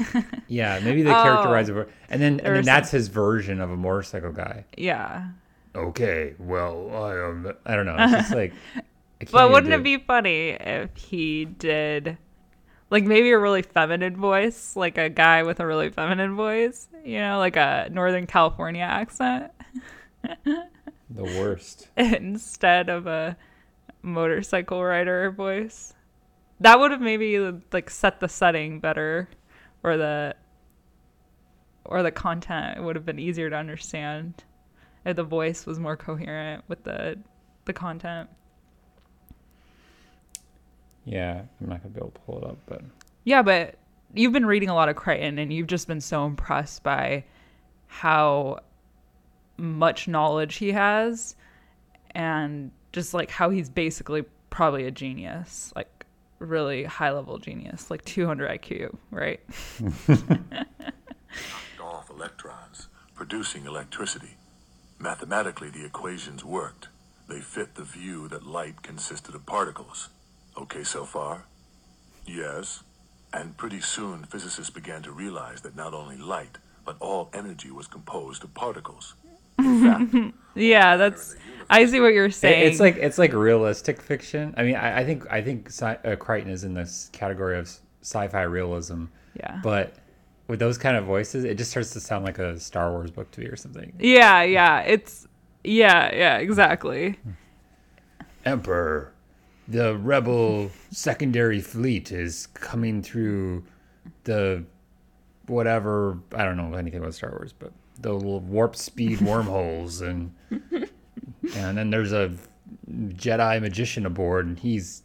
Yeah, 0.48 0.80
maybe 0.84 1.02
the 1.02 1.12
character 1.12 1.48
Oh. 1.48 1.52
rides 1.52 1.70
a, 1.70 1.86
and 2.10 2.20
then 2.20 2.40
and 2.40 2.56
then 2.56 2.64
that's 2.64 2.90
his 2.90 3.08
version 3.08 3.58
of 3.62 3.70
a 3.70 3.76
motorcycle 3.76 4.32
guy. 4.32 4.66
yeah. 4.76 5.28
Okay, 5.74 6.34
well, 6.38 6.90
I 6.94 7.14
am. 7.16 7.52
I 7.64 7.76
don't 7.76 7.86
know. 7.86 7.96
It's 7.98 8.12
just 8.12 8.34
like. 8.34 8.52
But 9.30 9.50
wouldn't 9.50 9.74
it 9.74 9.82
be 9.82 9.98
funny 9.98 10.52
if 10.58 10.96
he 10.96 11.44
did, 11.44 12.16
like 12.88 13.04
maybe 13.04 13.30
a 13.32 13.38
really 13.38 13.60
feminine 13.60 14.16
voice, 14.16 14.74
like 14.74 14.96
a 14.96 15.10
guy 15.10 15.42
with 15.42 15.60
a 15.60 15.66
really 15.66 15.90
feminine 15.90 16.36
voice, 16.36 16.88
you 17.04 17.18
know, 17.18 17.36
like 17.36 17.56
a 17.56 17.90
Northern 17.92 18.26
California 18.26 18.82
accent, 18.82 19.52
the 20.44 20.64
worst? 21.22 21.88
instead 21.98 22.88
of 22.88 23.06
a 23.06 23.36
motorcycle 24.00 24.82
rider 24.82 25.30
voice? 25.30 25.92
That 26.60 26.80
would 26.80 26.90
have 26.90 27.02
maybe 27.02 27.38
like 27.74 27.90
set 27.90 28.20
the 28.20 28.28
setting 28.28 28.80
better, 28.80 29.28
or 29.82 29.98
the 29.98 30.34
or 31.84 32.02
the 32.02 32.10
content 32.10 32.82
would 32.82 32.96
have 32.96 33.04
been 33.04 33.18
easier 33.18 33.50
to 33.50 33.56
understand 33.56 34.44
if 35.04 35.16
the 35.16 35.24
voice 35.24 35.66
was 35.66 35.78
more 35.78 35.96
coherent 35.96 36.64
with 36.68 36.84
the 36.84 37.18
the 37.64 37.72
content. 37.72 38.28
Yeah, 41.04 41.42
I'm 41.60 41.68
not 41.68 41.82
gonna 41.82 41.94
be 41.94 42.00
able 42.00 42.10
to 42.10 42.20
pull 42.20 42.38
it 42.38 42.44
up, 42.44 42.58
but 42.66 42.82
Yeah, 43.24 43.42
but 43.42 43.76
you've 44.14 44.32
been 44.32 44.46
reading 44.46 44.68
a 44.68 44.74
lot 44.74 44.88
of 44.88 44.96
Crichton 44.96 45.38
and 45.38 45.52
you've 45.52 45.66
just 45.66 45.86
been 45.86 46.00
so 46.00 46.24
impressed 46.26 46.82
by 46.82 47.24
how 47.86 48.60
much 49.56 50.08
knowledge 50.08 50.56
he 50.56 50.72
has 50.72 51.36
and 52.12 52.70
just 52.92 53.14
like 53.14 53.30
how 53.30 53.50
he's 53.50 53.68
basically 53.68 54.24
probably 54.50 54.84
a 54.84 54.90
genius, 54.90 55.72
like 55.76 56.06
really 56.38 56.84
high 56.84 57.10
level 57.10 57.38
genius, 57.38 57.90
like 57.90 58.04
200 58.04 58.60
IQ, 58.60 58.96
right? 59.10 59.40
off 61.82 62.10
electrons, 62.10 62.88
producing 63.14 63.66
electricity. 63.66 64.36
Mathematically, 65.00 65.70
the 65.70 65.84
equations 65.84 66.44
worked. 66.44 66.88
They 67.26 67.40
fit 67.40 67.74
the 67.74 67.84
view 67.84 68.28
that 68.28 68.46
light 68.46 68.82
consisted 68.82 69.34
of 69.34 69.46
particles. 69.46 70.10
Okay 70.58 70.84
so 70.84 71.04
far? 71.04 71.46
Yes. 72.26 72.82
And 73.32 73.56
pretty 73.56 73.80
soon, 73.80 74.24
physicists 74.24 74.70
began 74.70 75.02
to 75.02 75.12
realize 75.12 75.62
that 75.62 75.74
not 75.74 75.94
only 75.94 76.16
light, 76.18 76.58
but 76.84 76.96
all 77.00 77.30
energy 77.32 77.70
was 77.70 77.86
composed 77.86 78.44
of 78.44 78.52
particles. 78.54 79.14
Fact, 79.56 80.12
Yeah, 80.54 80.96
that's 80.96 81.34
I 81.70 81.86
see 81.86 82.00
what 82.00 82.12
you're 82.12 82.26
It- 82.26 82.34
saying. 82.34 82.66
It's 82.70 82.80
like 82.80 82.96
it's 82.96 83.18
like 83.18 83.32
realistic 83.32 84.02
fiction. 84.02 84.52
I 84.56 84.64
mean, 84.64 84.74
I, 84.76 85.00
I 85.00 85.04
think 85.04 85.24
I 85.30 85.40
think 85.40 85.68
sci- 85.68 85.98
uh, 86.04 86.16
Crichton 86.16 86.50
is 86.52 86.64
in 86.64 86.74
this 86.74 87.08
category 87.12 87.58
of 87.58 87.70
sci-fi 88.02 88.42
realism. 88.42 89.04
Yeah. 89.38 89.60
But 89.62 89.94
with 90.50 90.58
those 90.58 90.76
kind 90.76 90.96
of 90.96 91.04
voices, 91.04 91.44
it 91.44 91.56
just 91.56 91.70
starts 91.70 91.90
to 91.92 92.00
sound 92.00 92.24
like 92.24 92.38
a 92.38 92.58
Star 92.58 92.90
Wars 92.90 93.10
book 93.10 93.30
to 93.30 93.40
me 93.40 93.46
or 93.46 93.56
something. 93.56 93.92
yeah, 93.98 94.42
yeah, 94.42 94.80
it's 94.80 95.26
yeah, 95.64 96.14
yeah, 96.14 96.36
exactly. 96.38 97.18
Emperor, 98.44 99.12
the 99.68 99.96
rebel 99.96 100.70
secondary 100.90 101.60
fleet 101.60 102.10
is 102.10 102.48
coming 102.48 103.02
through 103.02 103.64
the 104.24 104.64
whatever. 105.46 106.18
I 106.34 106.44
don't 106.44 106.56
know 106.56 106.74
anything 106.74 107.00
about 107.00 107.14
Star 107.14 107.30
Wars, 107.30 107.54
but 107.56 107.72
the 108.00 108.12
little 108.12 108.40
warp 108.40 108.74
speed 108.76 109.20
wormholes 109.30 110.00
and 110.00 110.34
and 110.50 111.78
then 111.78 111.90
there's 111.90 112.12
a 112.12 112.34
Jedi 112.90 113.60
magician 113.60 114.04
aboard, 114.04 114.46
and 114.46 114.58
he's 114.58 115.02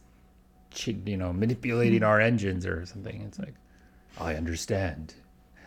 you 1.04 1.16
know 1.16 1.32
manipulating 1.32 2.02
our 2.02 2.20
engines 2.20 2.66
or 2.66 2.84
something. 2.84 3.22
It's 3.22 3.38
like 3.38 3.54
I 4.18 4.34
understand, 4.34 5.14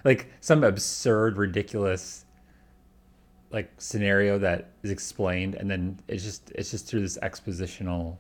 like 0.04 0.32
some 0.42 0.64
absurd, 0.64 1.38
ridiculous 1.38 2.26
like 3.52 3.72
scenario 3.80 4.38
that 4.38 4.72
is 4.84 4.92
explained 4.92 5.56
and 5.56 5.70
then 5.70 6.00
it's 6.08 6.24
just 6.24 6.52
it's 6.52 6.72
just 6.72 6.88
through 6.88 7.02
this 7.02 7.18
expositional 7.24 8.18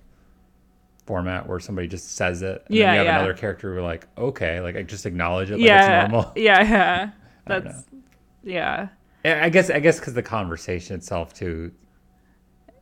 format 1.05 1.48
where 1.48 1.59
somebody 1.59 1.88
just 1.88 2.15
says 2.15 2.41
it 2.41 2.63
and 2.69 2.77
Yeah, 2.77 2.86
then 2.86 2.89
you 2.89 2.98
have 2.98 3.07
yeah. 3.07 3.15
another 3.15 3.33
character 3.33 3.74
who 3.75 3.81
like 3.81 4.07
okay 4.17 4.62
like 4.62 4.75
I 4.75 4.83
just 4.83 5.05
acknowledge 5.05 5.50
it 5.51 5.59
like 5.59 5.74
yeah, 5.74 5.75
it's 5.75 5.88
normal 5.88 6.33
yeah, 6.36 6.62
yeah. 6.63 7.12
That's 7.48 7.86
yeah. 8.43 8.89
I 9.25 9.50
guess 9.50 9.69
I 9.69 9.79
guess 9.79 10.00
because 10.00 10.13
the 10.13 10.24
conversation 10.24 10.95
itself 10.95 11.33
too 11.33 11.71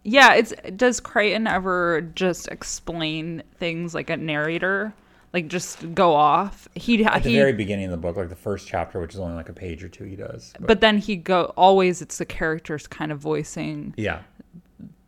Yeah, 0.03 0.35
it's 0.35 0.53
does 0.75 0.99
Crichton 0.99 1.47
ever 1.47 2.01
just 2.15 2.47
explain 2.47 3.43
things 3.57 3.93
like 3.93 4.09
a 4.09 4.17
narrator? 4.17 4.93
Like 5.33 5.47
just 5.49 5.93
go 5.93 6.13
off? 6.13 6.67
He 6.73 7.03
at 7.05 7.21
the 7.23 7.29
he 7.29 7.35
very 7.35 7.53
beginning 7.53 7.85
of 7.85 7.91
the 7.91 7.97
book 7.97 8.15
like 8.17 8.29
the 8.29 8.35
first 8.35 8.67
chapter 8.67 8.99
which 8.99 9.13
is 9.13 9.19
only 9.19 9.35
like 9.35 9.49
a 9.49 9.53
page 9.53 9.83
or 9.83 9.89
two 9.89 10.05
he 10.05 10.15
does 10.15 10.53
but, 10.59 10.67
but 10.67 10.81
then 10.81 10.97
he 10.97 11.15
go 11.15 11.53
always 11.57 12.01
it's 12.01 12.17
the 12.17 12.25
characters 12.25 12.87
kind 12.87 13.11
of 13.11 13.19
voicing 13.19 13.93
yeah 13.97 14.21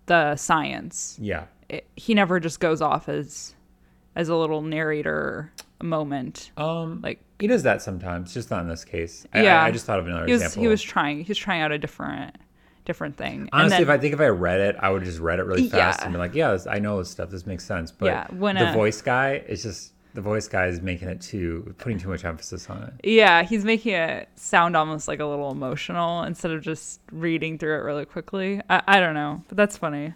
the 0.08 0.36
science. 0.36 1.18
yeah 1.22 1.46
It, 1.70 1.88
he 1.96 2.14
never 2.14 2.40
just 2.40 2.60
goes 2.60 2.82
off 2.82 3.08
as 3.10 3.56
as 4.16 4.28
a 4.30 4.36
little 4.36 4.62
narrator 4.62 5.52
moment. 5.82 6.52
um 6.58 7.00
Like 7.02 7.22
he 7.40 7.48
does 7.48 7.64
that 7.64 7.82
sometimes 7.82 8.34
just 8.34 8.52
not 8.52 8.62
in 8.64 8.68
this 8.68 8.84
case 8.84 9.26
I, 9.34 9.44
Yeah. 9.44 9.64
I, 9.64 9.68
I 9.68 9.72
just 9.72 9.86
thought 9.86 10.00
of 10.00 10.08
another 10.08 10.26
he 10.26 10.34
was 10.34 10.42
example 10.42 10.62
he 10.64 10.68
was 10.68 10.82
trying 10.82 11.24
he 11.24 11.30
was 11.30 11.38
trying 11.38 11.62
out 11.62 11.72
a 11.72 11.78
different 11.78 12.36
different 12.86 13.16
thing. 13.18 13.42
And 13.42 13.50
Honestly, 13.54 13.78
then- 13.78 13.84
if 13.84 13.90
I 13.90 13.98
think 14.00 14.14
if 14.16 14.20
I 14.20 14.28
read 14.28 14.60
it, 14.62 14.76
I 14.80 14.90
would 14.90 15.04
just 15.04 15.20
read 15.20 15.38
it 15.40 15.44
really 15.44 15.70
fast 15.70 16.00
Yeah. 16.00 16.06
and 16.06 16.14
be 16.14 16.18
like, 16.18 16.34
"Yeah, 16.34 16.54
this, 16.54 16.66
I 16.66 16.80
know 16.80 16.98
this 16.98 17.12
stuff. 17.12 17.30
This 17.30 17.46
makes 17.46 17.64
sense." 17.64 17.92
But 17.92 18.06
Yeah, 18.08 18.28
when 18.32 18.56
the 18.56 18.72
a- 18.72 18.74
voice 18.74 19.00
guy 19.04 19.44
is 19.48 19.62
just 19.62 19.94
the 20.13 20.22
voice 20.22 20.48
guy 20.48 20.66
is 20.68 20.82
making 20.82 21.08
it 21.08 21.22
too 21.22 21.74
putting 21.78 21.98
too 22.00 22.10
much 22.10 22.25
emphasis 22.25 22.70
on 22.70 22.84
it. 22.84 22.94
Yeah, 23.08 23.44
he's 23.44 23.63
making 23.63 23.94
it 23.94 24.30
sound 24.36 24.75
almost 24.75 25.08
like 25.08 25.20
a 25.20 25.25
little 25.25 25.51
emotional 25.51 26.24
instead 26.24 26.51
of 26.51 26.62
just 26.62 27.00
reading 27.12 27.58
through 27.58 27.75
it 27.75 27.84
really 27.84 28.06
quickly. 28.06 28.62
I, 28.70 28.82
I 28.88 29.00
don't 29.00 29.13
know, 29.13 29.44
but 29.48 29.58
that's 29.58 29.78
funny. 29.78 30.13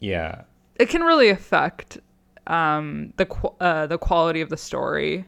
Yeah, 0.00 0.42
It 0.76 0.88
can 0.88 1.02
really 1.02 1.28
affect 1.28 1.98
um, 2.46 3.12
the 3.16 3.26
qu- 3.26 3.54
uh, 3.60 3.86
the 3.86 3.98
quality 3.98 4.40
of 4.40 4.48
the 4.48 4.56
story, 4.56 5.26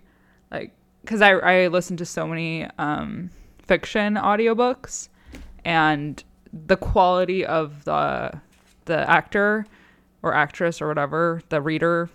like 0.51 0.73
because 1.03 1.21
I 1.21 1.33
I 1.33 1.67
listen 1.69 1.97
to 1.99 2.07
so 2.07 2.27
many 2.27 2.67
um, 2.79 3.31
fiction 3.59 4.15
audiobooks, 4.15 5.09
and 5.65 6.23
the 6.53 6.77
quality 6.77 7.45
of 7.45 7.85
the 7.85 8.33
the 8.87 9.09
actor 9.09 9.67
or 10.23 10.35
actress 10.35 10.81
or 10.81 10.89
whatever 10.89 11.43
the 11.51 11.61
reader, 11.61 12.09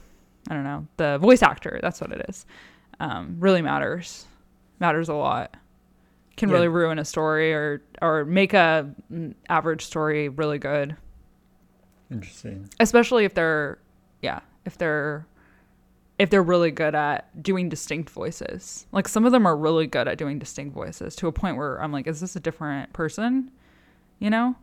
I 0.49 0.53
don't 0.53 0.63
know, 0.63 0.87
the 0.97 1.17
voice 1.17 1.43
actor. 1.43 1.79
That's 1.81 1.99
what 2.01 2.11
it 2.11 2.25
is. 2.29 2.45
Um, 2.99 3.35
really 3.39 3.61
matters. 3.61 4.25
Matters 4.79 5.09
a 5.09 5.13
lot. 5.13 5.55
Can 6.37 6.49
Yeah. 6.49 6.55
really 6.55 6.67
ruin 6.67 6.99
a 6.99 7.05
story 7.05 7.53
or 7.53 7.81
or 8.01 8.23
make 8.25 8.53
a 8.53 8.93
mm, 9.11 9.33
average 9.49 9.83
story 9.85 10.29
really 10.29 10.59
good 10.59 10.95
interesting. 12.11 12.69
especially 12.79 13.25
if 13.25 13.33
they're 13.33 13.79
yeah 14.21 14.39
if 14.65 14.77
they're 14.77 15.25
if 16.19 16.29
they're 16.29 16.43
really 16.43 16.71
good 16.71 16.95
at 16.95 17.41
doing 17.43 17.69
distinct 17.69 18.09
voices 18.09 18.85
like 18.91 19.07
some 19.07 19.25
of 19.25 19.31
them 19.31 19.45
are 19.45 19.57
really 19.57 19.87
good 19.87 20.07
at 20.07 20.17
doing 20.17 20.39
distinct 20.39 20.73
voices 20.73 21.15
to 21.15 21.27
a 21.27 21.31
point 21.31 21.57
where 21.57 21.81
i'm 21.81 21.91
like 21.91 22.07
is 22.07 22.21
this 22.21 22.35
a 22.35 22.39
different 22.39 22.93
person 22.93 23.51
you 24.19 24.29
know 24.29 24.55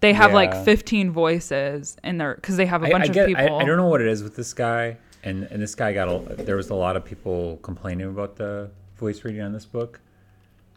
they 0.00 0.12
have 0.12 0.32
like 0.32 0.64
15 0.64 1.10
voices 1.10 1.96
in 2.02 2.18
their 2.18 2.34
because 2.34 2.56
they 2.56 2.66
have 2.66 2.82
a 2.82 2.86
I, 2.86 2.90
bunch 2.90 3.16
I 3.16 3.20
of 3.20 3.26
people 3.26 3.56
I, 3.58 3.62
I 3.62 3.64
don't 3.64 3.76
know 3.76 3.86
what 3.88 4.00
it 4.00 4.06
is 4.08 4.22
with 4.22 4.34
this 4.36 4.52
guy, 4.54 4.96
and 5.22 5.44
and 5.44 5.60
this 5.62 5.74
guy 5.74 5.92
got. 5.92 6.08
A, 6.08 6.42
there 6.42 6.56
was 6.56 6.70
a 6.70 6.74
lot 6.74 6.96
of 6.96 7.04
people 7.04 7.58
complaining 7.62 8.06
about 8.08 8.36
the 8.36 8.70
voice 8.96 9.24
reading 9.24 9.42
on 9.42 9.52
this 9.52 9.66
book, 9.66 10.00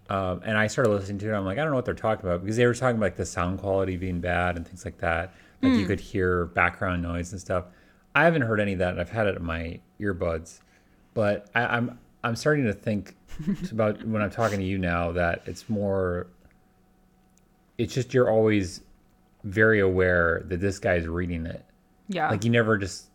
Um, 0.09 0.41
and 0.45 0.57
I 0.57 0.67
started 0.67 0.91
listening 0.91 1.19
to 1.19 1.29
it. 1.33 1.33
I'm 1.33 1.45
like, 1.45 1.57
I 1.57 1.61
don't 1.61 1.71
know 1.71 1.75
what 1.77 1.85
they're 1.85 1.93
talking 1.93 2.25
about 2.25 2.41
because 2.41 2.57
they 2.57 2.65
were 2.65 2.73
talking 2.73 2.97
about 2.97 3.05
like 3.07 3.15
the 3.15 3.25
sound 3.25 3.59
quality 3.59 3.95
being 3.97 4.19
bad 4.19 4.57
and 4.57 4.67
things 4.67 4.83
like 4.85 4.97
that. 4.99 5.33
Like 5.61 5.73
you 5.79 5.85
could 5.85 6.01
hear 6.01 6.47
background 6.47 7.01
noise 7.01 7.31
and 7.31 7.39
stuff. 7.39 7.65
I 8.13 8.25
haven't 8.25 8.41
heard 8.41 8.59
any 8.59 8.73
of 8.73 8.79
that. 8.79 8.89
and 8.89 8.99
I've 8.99 9.09
had 9.09 9.27
it 9.27 9.37
in 9.37 9.43
my 9.45 9.79
earbuds, 9.99 10.59
but 11.13 11.49
I, 11.55 11.65
I'm 11.77 11.97
I'm 12.25 12.35
starting 12.35 12.65
to 12.65 12.73
think 12.73 13.15
about 13.71 14.05
when 14.05 14.21
I'm 14.21 14.29
talking 14.29 14.59
to 14.59 14.65
you 14.65 14.77
now 14.77 15.13
that 15.13 15.43
it's 15.45 15.69
more. 15.69 16.27
It's 17.77 17.93
just 17.93 18.13
you're 18.13 18.29
always 18.29 18.81
very 19.43 19.79
aware 19.79 20.43
that 20.47 20.59
this 20.61 20.79
guy's 20.79 21.07
reading 21.07 21.45
it. 21.45 21.63
Yeah. 22.07 22.29
Like 22.29 22.43
you 22.43 22.49
never 22.49 22.77
just 22.77 23.07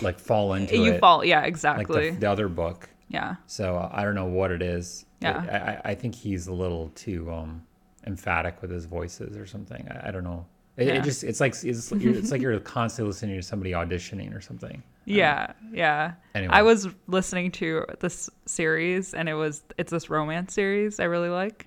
like 0.00 0.18
fall 0.18 0.54
into 0.54 0.76
you 0.76 0.92
it 0.92 1.00
fall. 1.00 1.24
Yeah, 1.24 1.40
like 1.40 1.48
exactly. 1.48 2.10
the, 2.10 2.16
the 2.16 2.30
other 2.30 2.48
book. 2.48 2.88
yeah. 3.08 3.36
So 3.46 3.76
uh, 3.76 3.90
I 3.92 4.04
don't 4.04 4.14
know 4.14 4.26
what 4.26 4.50
it 4.50 4.62
is. 4.62 5.04
Yeah. 5.20 5.44
I, 5.50 5.56
I, 5.90 5.92
I 5.92 5.94
think 5.94 6.14
he's 6.14 6.46
a 6.46 6.52
little 6.52 6.90
too 6.94 7.30
um, 7.32 7.62
emphatic 8.06 8.62
with 8.62 8.70
his 8.70 8.84
voices 8.84 9.36
or 9.36 9.46
something. 9.46 9.86
I, 9.90 10.08
I 10.08 10.10
don't 10.10 10.24
know. 10.24 10.46
It, 10.76 10.86
Yeah. 10.86 10.94
it 10.94 11.02
just 11.04 11.24
it's 11.24 11.40
like 11.40 11.54
it's, 11.64 11.90
like 11.90 12.00
you're- 12.00 12.16
it's 12.16 12.30
like 12.30 12.40
you're 12.40 12.58
constantly 12.78 13.08
listening 13.08 13.36
to 13.36 13.42
somebody 13.42 13.72
auditioning 13.72 14.36
or 14.36 14.40
something. 14.40 14.82
Yeah, 15.04 15.52
yeah. 15.72 16.12
Anyway. 16.34 16.52
I 16.52 16.60
was 16.60 16.86
listening 17.06 17.50
to 17.52 17.86
this 17.98 18.28
series, 18.44 19.14
and 19.14 19.26
it 19.26 19.32
was 19.34 19.64
it's 19.78 19.90
this 19.90 20.10
romance 20.10 20.52
series 20.52 21.00
I 21.00 21.04
really 21.04 21.30
like. 21.30 21.66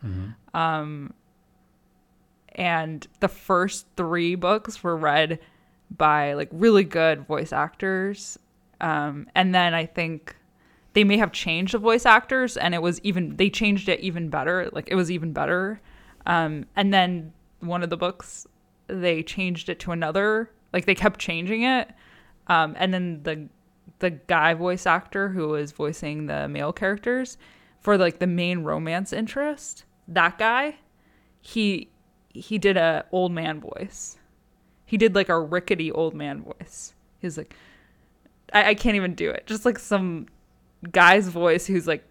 Um, 0.54 1.14
and 2.54 3.08
the 3.20 3.28
first 3.28 3.88
three 3.96 4.36
books 4.36 4.84
were 4.84 4.98
read 4.98 5.40
by 5.96 6.34
like 6.34 6.50
really 6.52 6.84
good 6.84 7.26
voice 7.28 7.54
actors, 7.54 8.38
um, 8.80 9.28
and 9.36 9.54
then 9.54 9.74
I 9.74 9.86
think 9.86 10.36
they 10.94 11.04
may 11.04 11.18
have 11.18 11.32
changed 11.32 11.74
the 11.74 11.80
voice 11.80 12.06
actors, 12.06 12.58
and 12.58 12.74
it 12.74 12.82
was 12.82 13.00
even 13.02 13.36
they 13.38 13.50
changed 13.50 13.90
it 13.90 14.00
even 14.02 14.30
better. 14.30 14.70
Like 14.74 14.90
it 14.90 14.96
was 14.96 15.12
even 15.12 15.34
better. 15.34 15.82
Um, 16.26 16.66
and 16.76 16.94
then 16.94 17.34
one 17.60 17.84
of 17.84 17.90
the 17.90 17.98
books 17.98 18.48
they 18.88 19.24
changed 19.24 19.70
it 19.70 19.80
to 19.80 19.92
another. 19.92 20.52
Like 20.74 20.86
they 20.86 20.96
kept 20.96 21.20
changing 21.20 21.64
it. 21.64 21.90
Um, 22.48 22.76
and 22.78 22.94
then 22.94 23.24
the 23.24 23.48
the 24.00 24.10
guy 24.10 24.54
voice 24.54 24.86
actor 24.86 25.30
who 25.30 25.50
was 25.50 25.72
voicing 25.72 26.26
the 26.26 26.48
male 26.48 26.74
characters 26.74 27.38
for 27.80 27.98
like 27.98 28.20
the 28.20 28.28
main 28.28 28.64
romance 28.64 29.14
interest, 29.14 29.86
that 30.08 30.38
guy, 30.38 30.76
he 31.40 31.90
he 32.34 32.58
did 32.58 32.78
a 32.78 33.06
old 33.12 33.32
man 33.32 33.60
voice. 33.60 34.18
He 34.86 34.98
did 34.98 35.16
like 35.16 35.30
a 35.30 35.40
rickety 35.40 35.92
old 35.92 36.14
man 36.14 36.44
voice. 36.44 36.94
He 37.20 37.28
was 37.28 37.38
like, 37.38 37.56
I, 38.54 38.70
I 38.70 38.76
can't 38.76 38.96
even 38.96 39.16
do 39.16 39.30
it. 39.30 39.46
Just 39.48 39.66
like 39.66 39.80
some 39.80 40.28
guy's 40.92 41.28
voice 41.28 41.66
who's 41.68 41.88
like 41.88 42.04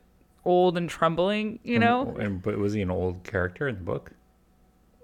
old 0.44 0.76
and 0.78 0.88
trembling, 0.88 1.58
you 1.62 1.78
know? 1.78 2.14
And, 2.14 2.22
and 2.22 2.42
but 2.42 2.58
was 2.58 2.72
he 2.72 2.82
an 2.82 2.90
old 2.90 3.24
character 3.24 3.68
in 3.68 3.76
the 3.76 3.82
book? 3.82 4.12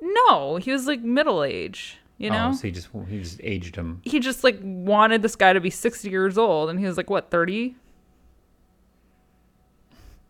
No, 0.00 0.56
he 0.56 0.70
was 0.70 0.86
like 0.86 1.00
middle 1.00 1.42
age, 1.42 1.98
you 2.18 2.30
know? 2.30 2.50
Oh, 2.52 2.54
so 2.54 2.62
he 2.62 2.70
just 2.70 2.88
he 3.08 3.20
just 3.20 3.40
aged 3.42 3.76
him. 3.76 4.00
he 4.04 4.20
just 4.20 4.44
like 4.44 4.58
wanted 4.62 5.22
this 5.22 5.36
guy 5.36 5.52
to 5.52 5.60
be 5.60 5.70
60 5.70 6.08
years 6.08 6.38
old 6.38 6.70
and 6.70 6.78
he 6.78 6.86
was 6.86 6.96
like 6.96 7.10
what 7.10 7.30
30 7.30 7.74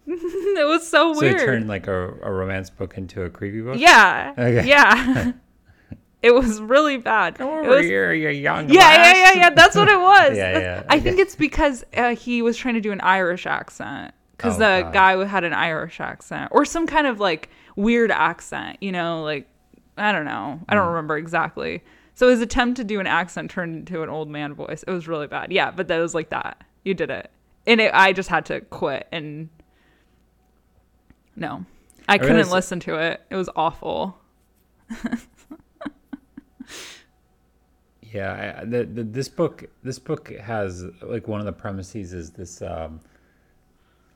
it 0.61 0.67
was 0.69 0.87
so 0.87 1.13
So 1.15 1.21
weird 1.21 1.41
he 1.41 1.47
turned 1.47 1.69
like 1.69 1.87
a, 1.87 2.15
a 2.23 2.31
romance 2.33 2.71
book 2.71 2.97
into 2.97 3.23
a 3.23 3.31
creepy 3.31 3.61
book. 3.61 3.77
yeah 3.79 4.33
Okay. 4.39 4.67
yeah 4.69 5.33
it 6.23 6.35
was 6.35 6.61
really 6.61 6.97
bad 6.97 7.37
Come 7.37 7.49
It 7.49 7.53
over 7.67 7.69
was- 7.77 7.87
here, 7.87 8.13
you 8.13 8.29
young. 8.31 8.69
yeah 8.69 8.75
yeah 8.75 9.03
lass. 9.03 9.17
yeah 9.17 9.41
yeah 9.41 9.51
that's 9.51 9.77
what 9.77 9.89
it 9.89 9.99
was 10.01 10.37
Yeah, 10.37 10.59
yeah, 10.59 10.83
i 10.89 10.97
okay. 10.97 11.05
think 11.05 11.19
it's 11.19 11.37
because 11.37 11.85
uh, 11.97 12.15
he 12.15 12.43
was 12.43 12.57
trying 12.57 12.75
to 12.75 12.81
do 12.81 12.93
an 12.93 13.01
irish 13.01 13.47
accent 13.47 14.15
because 14.37 14.57
Oh, 14.57 14.59
the 14.59 14.83
God. 14.85 14.93
guy 14.93 15.25
had 15.25 15.45
an 15.45 15.53
irish 15.53 16.01
accent 16.01 16.49
or 16.53 16.65
some 16.65 16.87
kind 16.87 17.07
of 17.07 17.21
like 17.21 17.51
weird 17.77 18.11
accent 18.11 18.79
you 18.81 18.93
know 18.93 19.23
like 19.23 19.47
i 19.99 20.13
don't 20.13 20.25
know 20.25 20.61
i 20.69 20.75
Hmm. 20.75 20.79
don't 20.79 20.89
remember 20.89 21.17
exactly 21.19 21.83
so 22.15 22.29
his 22.31 22.41
attempt 22.41 22.77
to 22.77 22.85
do 22.85 22.99
an 23.01 23.07
accent 23.07 23.51
turned 23.51 23.77
into 23.77 24.03
an 24.03 24.09
old 24.09 24.29
man 24.31 24.55
voice 24.55 24.83
it 24.87 24.91
was 24.91 25.07
really 25.09 25.27
bad 25.27 25.53
yeah 25.53 25.71
but 25.71 25.89
that 25.89 25.99
was 25.99 26.15
like 26.15 26.31
that 26.31 26.63
you 26.85 26.95
did 26.95 27.11
it 27.11 27.31
and 27.67 27.81
it, 27.81 27.91
i 27.93 28.13
just 28.13 28.29
had 28.29 28.47
to 28.47 28.61
quit 28.63 29.07
and 29.13 29.49
no 31.37 31.65
i 32.09 32.19
couldn't 32.19 32.37
realized- 32.37 32.53
listen 32.53 32.81
to 32.81 32.97
it 32.97 33.23
it 33.31 33.37
was 33.37 33.49
awful 33.57 34.19
Yeah, 38.13 38.61
I, 38.63 38.65
the, 38.65 38.85
the 38.85 39.03
this 39.03 39.29
book 39.29 39.65
this 39.83 39.99
book 39.99 40.31
has 40.37 40.85
like 41.03 41.29
one 41.29 41.41
of 41.41 41.47
the 41.47 41.53
premises 41.53 42.13
is 42.13 42.31
this. 42.31 42.63
Um, 42.63 43.01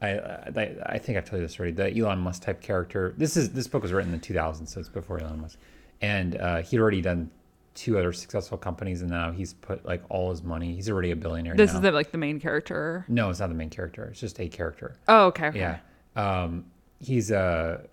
I, 0.00 0.18
I 0.18 0.76
I 0.86 0.98
think 0.98 1.18
I've 1.18 1.24
told 1.24 1.40
you 1.42 1.46
this 1.46 1.58
already. 1.58 1.72
The 1.72 1.98
Elon 1.98 2.18
Musk 2.20 2.42
type 2.42 2.60
character. 2.62 3.14
This 3.18 3.36
is 3.36 3.50
this 3.50 3.66
book 3.66 3.82
was 3.82 3.92
written 3.92 4.14
in 4.14 4.20
the 4.20 4.26
2000s, 4.26 4.68
so 4.68 4.80
it's 4.80 4.88
before 4.88 5.20
Elon 5.20 5.40
Musk, 5.40 5.58
and 6.00 6.36
uh, 6.36 6.62
he'd 6.62 6.78
already 6.78 7.02
done 7.02 7.30
two 7.74 7.98
other 7.98 8.12
successful 8.12 8.56
companies, 8.56 9.02
and 9.02 9.10
now 9.10 9.32
he's 9.32 9.54
put 9.54 9.84
like 9.84 10.02
all 10.08 10.30
his 10.30 10.42
money. 10.42 10.74
He's 10.74 10.88
already 10.88 11.10
a 11.10 11.16
billionaire. 11.16 11.54
this 11.56 11.72
now. 11.72 11.76
is 11.78 11.82
the, 11.82 11.92
like 11.92 12.12
the 12.12 12.18
main 12.18 12.40
character 12.40 13.04
no, 13.08 13.28
it's 13.28 13.40
not 13.40 13.48
the 13.48 13.54
main 13.54 13.70
character. 13.70 14.04
It's 14.04 14.20
just 14.20 14.40
a 14.40 14.48
character. 14.48 14.96
oh 15.08 15.26
okay, 15.26 15.48
okay. 15.48 15.58
Yeah. 15.58 15.78
Um, 16.16 16.64
he's 17.00 17.32
uh 17.32 17.86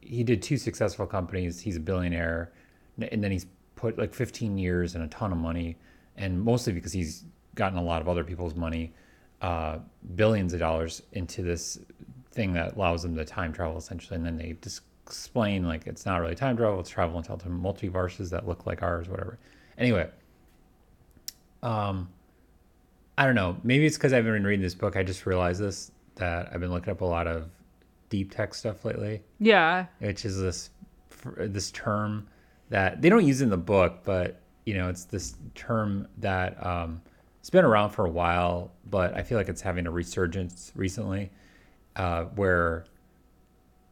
he 0.00 0.24
did 0.24 0.42
two 0.42 0.56
successful 0.56 1.06
companies. 1.06 1.60
He's 1.60 1.76
a 1.76 1.80
billionaire, 1.80 2.52
and 2.98 3.22
then 3.22 3.30
he's 3.30 3.46
put 3.76 3.98
like 3.98 4.12
15 4.12 4.58
years 4.58 4.94
and 4.94 5.04
a 5.04 5.08
ton 5.08 5.32
of 5.32 5.38
money, 5.38 5.76
and 6.16 6.40
mostly 6.40 6.72
because 6.72 6.92
he's 6.92 7.24
gotten 7.54 7.78
a 7.78 7.82
lot 7.82 8.02
of 8.02 8.08
other 8.08 8.24
people's 8.24 8.54
money, 8.54 8.92
uh, 9.42 9.78
billions 10.16 10.52
of 10.52 10.60
dollars 10.60 11.02
into 11.12 11.42
this 11.42 11.78
thing 12.32 12.52
that 12.54 12.74
allows 12.76 13.02
them 13.02 13.14
to 13.14 13.24
time 13.24 13.52
travel 13.52 13.76
essentially. 13.76 14.16
And 14.16 14.26
then 14.26 14.36
they 14.36 14.56
just 14.62 14.82
explain 15.06 15.66
like 15.66 15.86
it's 15.86 16.06
not 16.06 16.20
really 16.20 16.34
time 16.34 16.56
travel; 16.56 16.80
it's 16.80 16.90
travel 16.90 17.18
into 17.18 17.32
multiverses 17.32 18.30
that 18.30 18.46
look 18.48 18.66
like 18.66 18.82
ours, 18.82 19.08
whatever. 19.08 19.38
Anyway, 19.78 20.08
um, 21.62 22.08
I 23.16 23.24
don't 23.24 23.34
know. 23.34 23.56
Maybe 23.62 23.86
it's 23.86 23.96
because 23.96 24.12
I've 24.12 24.24
been 24.24 24.44
reading 24.44 24.62
this 24.62 24.74
book. 24.74 24.96
I 24.96 25.02
just 25.02 25.26
realized 25.26 25.60
this 25.60 25.92
that 26.16 26.50
I've 26.52 26.60
been 26.60 26.72
looking 26.72 26.90
up 26.90 27.00
a 27.00 27.04
lot 27.04 27.26
of 27.26 27.48
deep 28.12 28.30
tech 28.30 28.52
stuff 28.52 28.84
lately, 28.84 29.22
yeah 29.40 29.86
which 30.00 30.26
is 30.26 30.38
this 30.38 30.70
this 31.36 31.70
term 31.70 32.28
that 32.68 33.00
they 33.00 33.08
don't 33.08 33.26
use 33.26 33.42
in 33.42 33.50
the 33.50 33.56
book, 33.56 34.00
but 34.04 34.40
you 34.64 34.74
know, 34.74 34.88
it's 34.88 35.04
this 35.04 35.34
term 35.54 36.06
that 36.18 36.64
um, 36.64 37.00
it's 37.40 37.50
been 37.50 37.64
around 37.64 37.90
for 37.90 38.06
a 38.06 38.10
while, 38.10 38.72
but 38.88 39.14
I 39.14 39.22
feel 39.22 39.36
like 39.36 39.48
it's 39.48 39.60
having 39.60 39.86
a 39.86 39.90
resurgence 39.90 40.72
recently, 40.74 41.30
uh, 41.96 42.24
where 42.36 42.84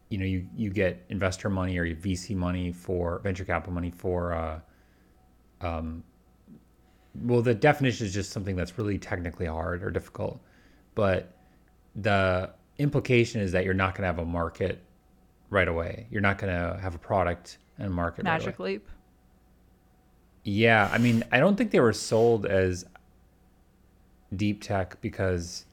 you 0.09 0.18
know 0.18 0.24
you 0.24 0.46
you 0.54 0.70
get 0.70 1.04
investor 1.09 1.48
money 1.50 1.76
or 1.78 1.85
VC 1.94 2.37
money 2.37 2.72
for 2.72 3.18
venture 3.20 3.44
capital 3.44 3.72
money 3.72 3.90
for. 3.90 4.33
Uh, 4.33 4.61
um, 5.61 6.04
well, 7.22 7.42
the 7.42 7.54
definition 7.54 8.06
is 8.06 8.14
just 8.14 8.30
something 8.30 8.54
that's 8.54 8.78
really 8.78 8.98
technically 8.98 9.46
hard 9.46 9.83
or 9.83 9.90
difficult, 9.90 10.40
but 10.94 11.37
the 11.96 12.50
implication 12.81 13.40
is 13.40 13.53
that 13.53 13.64
you're 13.64 13.75
not 13.75 13.95
going 13.95 14.03
to 14.03 14.07
have 14.07 14.19
a 14.19 14.25
market 14.25 14.81
right 15.51 15.69
away. 15.69 16.07
You're 16.11 16.21
not 16.21 16.38
going 16.38 16.53
to 16.53 16.79
have 16.81 16.95
a 16.95 16.99
product 16.99 17.59
and 17.79 17.87
a 17.87 17.90
market 17.90 18.25
right 18.25 18.33
magic 18.33 18.59
leap 18.59 18.88
Yeah, 20.45 20.88
I 20.93 20.99
mean, 20.99 21.25
I 21.33 21.40
don't 21.40 21.57
think 21.57 21.71
they 21.71 21.81
were 21.81 21.93
sold 21.93 22.47
as 22.47 22.85
deep 24.35 24.62
tech 24.62 25.01
because 25.01 25.66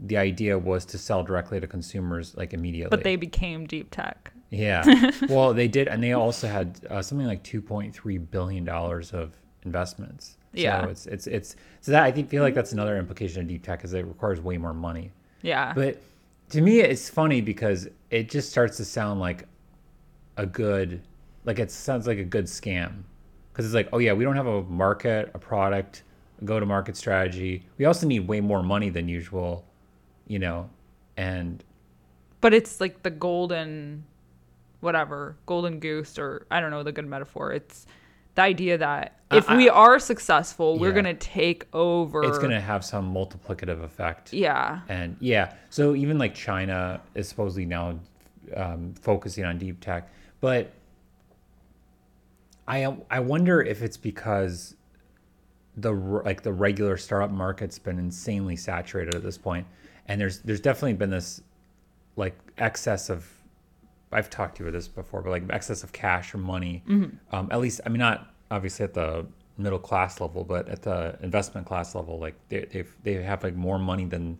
the 0.00 0.16
idea 0.16 0.58
was 0.58 0.84
to 0.86 0.98
sell 0.98 1.22
directly 1.22 1.60
to 1.60 1.66
consumers 1.66 2.36
like 2.36 2.54
immediately. 2.54 2.90
but 2.96 3.04
they 3.04 3.16
became 3.16 3.66
deep 3.66 3.88
tech 3.90 4.32
yeah, 4.52 5.10
well, 5.30 5.54
they 5.54 5.66
did, 5.66 5.88
and 5.88 6.02
they 6.02 6.12
also 6.12 6.46
had 6.46 6.78
uh, 6.90 7.00
something 7.00 7.26
like 7.26 7.42
2.3 7.42 8.30
billion 8.30 8.64
dollars 8.66 9.12
of 9.12 9.32
investments. 9.64 10.36
Yeah. 10.52 10.82
so 10.82 10.90
it's 10.90 11.06
it's 11.06 11.26
it's 11.26 11.56
so 11.80 11.92
that 11.92 12.02
I 12.02 12.12
think 12.12 12.28
feel 12.28 12.42
like 12.42 12.52
that's 12.54 12.72
another 12.72 12.98
implication 12.98 13.40
of 13.40 13.48
deep 13.48 13.62
tech 13.62 13.82
is 13.82 13.94
it 13.94 14.04
requires 14.04 14.42
way 14.42 14.58
more 14.58 14.74
money. 14.74 15.10
yeah 15.40 15.72
But 15.74 16.02
to 16.52 16.60
me, 16.60 16.80
it's 16.80 17.08
funny 17.08 17.40
because 17.40 17.88
it 18.10 18.28
just 18.28 18.50
starts 18.50 18.76
to 18.76 18.84
sound 18.84 19.20
like 19.20 19.46
a 20.36 20.46
good, 20.46 21.02
like 21.44 21.58
it 21.58 21.70
sounds 21.70 22.06
like 22.06 22.18
a 22.18 22.24
good 22.24 22.44
scam. 22.44 23.02
Because 23.52 23.64
it's 23.66 23.74
like, 23.74 23.88
oh 23.92 23.98
yeah, 23.98 24.12
we 24.12 24.24
don't 24.24 24.36
have 24.36 24.46
a 24.46 24.62
market, 24.64 25.30
a 25.34 25.38
product, 25.38 26.04
a 26.40 26.44
go 26.44 26.60
to 26.60 26.66
market 26.66 26.96
strategy. 26.96 27.64
We 27.78 27.86
also 27.86 28.06
need 28.06 28.28
way 28.28 28.40
more 28.40 28.62
money 28.62 28.90
than 28.90 29.08
usual, 29.08 29.64
you 30.26 30.38
know, 30.38 30.68
and 31.16 31.64
but 32.42 32.52
it's 32.52 32.80
like 32.80 33.02
the 33.02 33.10
golden 33.10 34.04
whatever 34.80 35.36
golden 35.46 35.78
goose 35.78 36.18
or 36.18 36.44
i 36.50 36.60
don't 36.60 36.72
know 36.72 36.82
the 36.82 36.90
good 36.90 37.06
metaphor 37.06 37.52
it's 37.52 37.86
the 38.34 38.42
idea 38.42 38.78
that 38.78 39.16
if 39.30 39.48
I- 39.48 39.56
we 39.56 39.68
are 39.68 39.98
successful 39.98 40.78
we're 40.78 40.88
Yeah. 40.90 40.94
gonna 40.96 41.14
take 41.14 41.66
over 41.72 42.24
it's 42.24 42.38
gonna 42.38 42.60
have 42.60 42.84
some 42.84 43.12
multiplicative 43.12 43.82
effect. 43.82 44.32
yeah 44.32 44.80
And 44.88 45.16
yeah, 45.20 45.54
so 45.70 45.94
even 45.94 46.18
like 46.18 46.34
China 46.34 47.00
is 47.14 47.28
supposedly 47.28 47.66
now 47.66 47.98
um, 48.56 48.94
focusing 49.00 49.44
on 49.44 49.56
deep 49.58 49.80
tech, 49.80 50.10
but 50.40 50.70
I 52.68 52.96
I 53.10 53.20
wonder 53.20 53.60
if 53.62 53.82
it's 53.82 53.96
because 53.96 54.76
the 55.76 55.92
like 55.92 56.42
the 56.42 56.52
regular 56.52 56.96
startup 56.96 57.30
market's 57.30 57.78
been 57.78 57.98
insanely 57.98 58.56
saturated 58.56 59.14
at 59.14 59.22
this 59.22 59.38
point, 59.38 59.66
and 60.06 60.20
there's 60.20 60.40
there's 60.40 60.60
definitely 60.60 60.92
been 60.94 61.10
this 61.10 61.42
like 62.16 62.36
excess 62.58 63.08
of 63.08 63.26
I've 64.12 64.30
talked 64.30 64.56
to 64.56 64.62
you 64.64 64.68
about 64.68 64.76
this 64.78 64.88
before, 64.88 65.22
but 65.22 65.30
like 65.30 65.44
excess 65.50 65.82
of 65.82 65.92
cash 65.92 66.34
or 66.34 66.38
money, 66.38 66.82
Mm-hmm. 66.88 67.34
um, 67.34 67.48
at 67.50 67.60
least 67.60 67.80
I 67.86 67.88
mean 67.88 67.98
not 68.00 68.32
obviously 68.50 68.84
at 68.84 68.94
the 68.94 69.26
middle 69.58 69.78
class 69.78 70.20
level, 70.20 70.44
but 70.44 70.68
at 70.68 70.82
the 70.82 71.18
investment 71.22 71.66
class 71.66 71.94
level, 71.94 72.18
like 72.18 72.34
they 72.48 72.66
they 72.70 72.84
they 73.02 73.22
have 73.22 73.42
like 73.42 73.54
more 73.54 73.78
money 73.78 74.04
than 74.04 74.38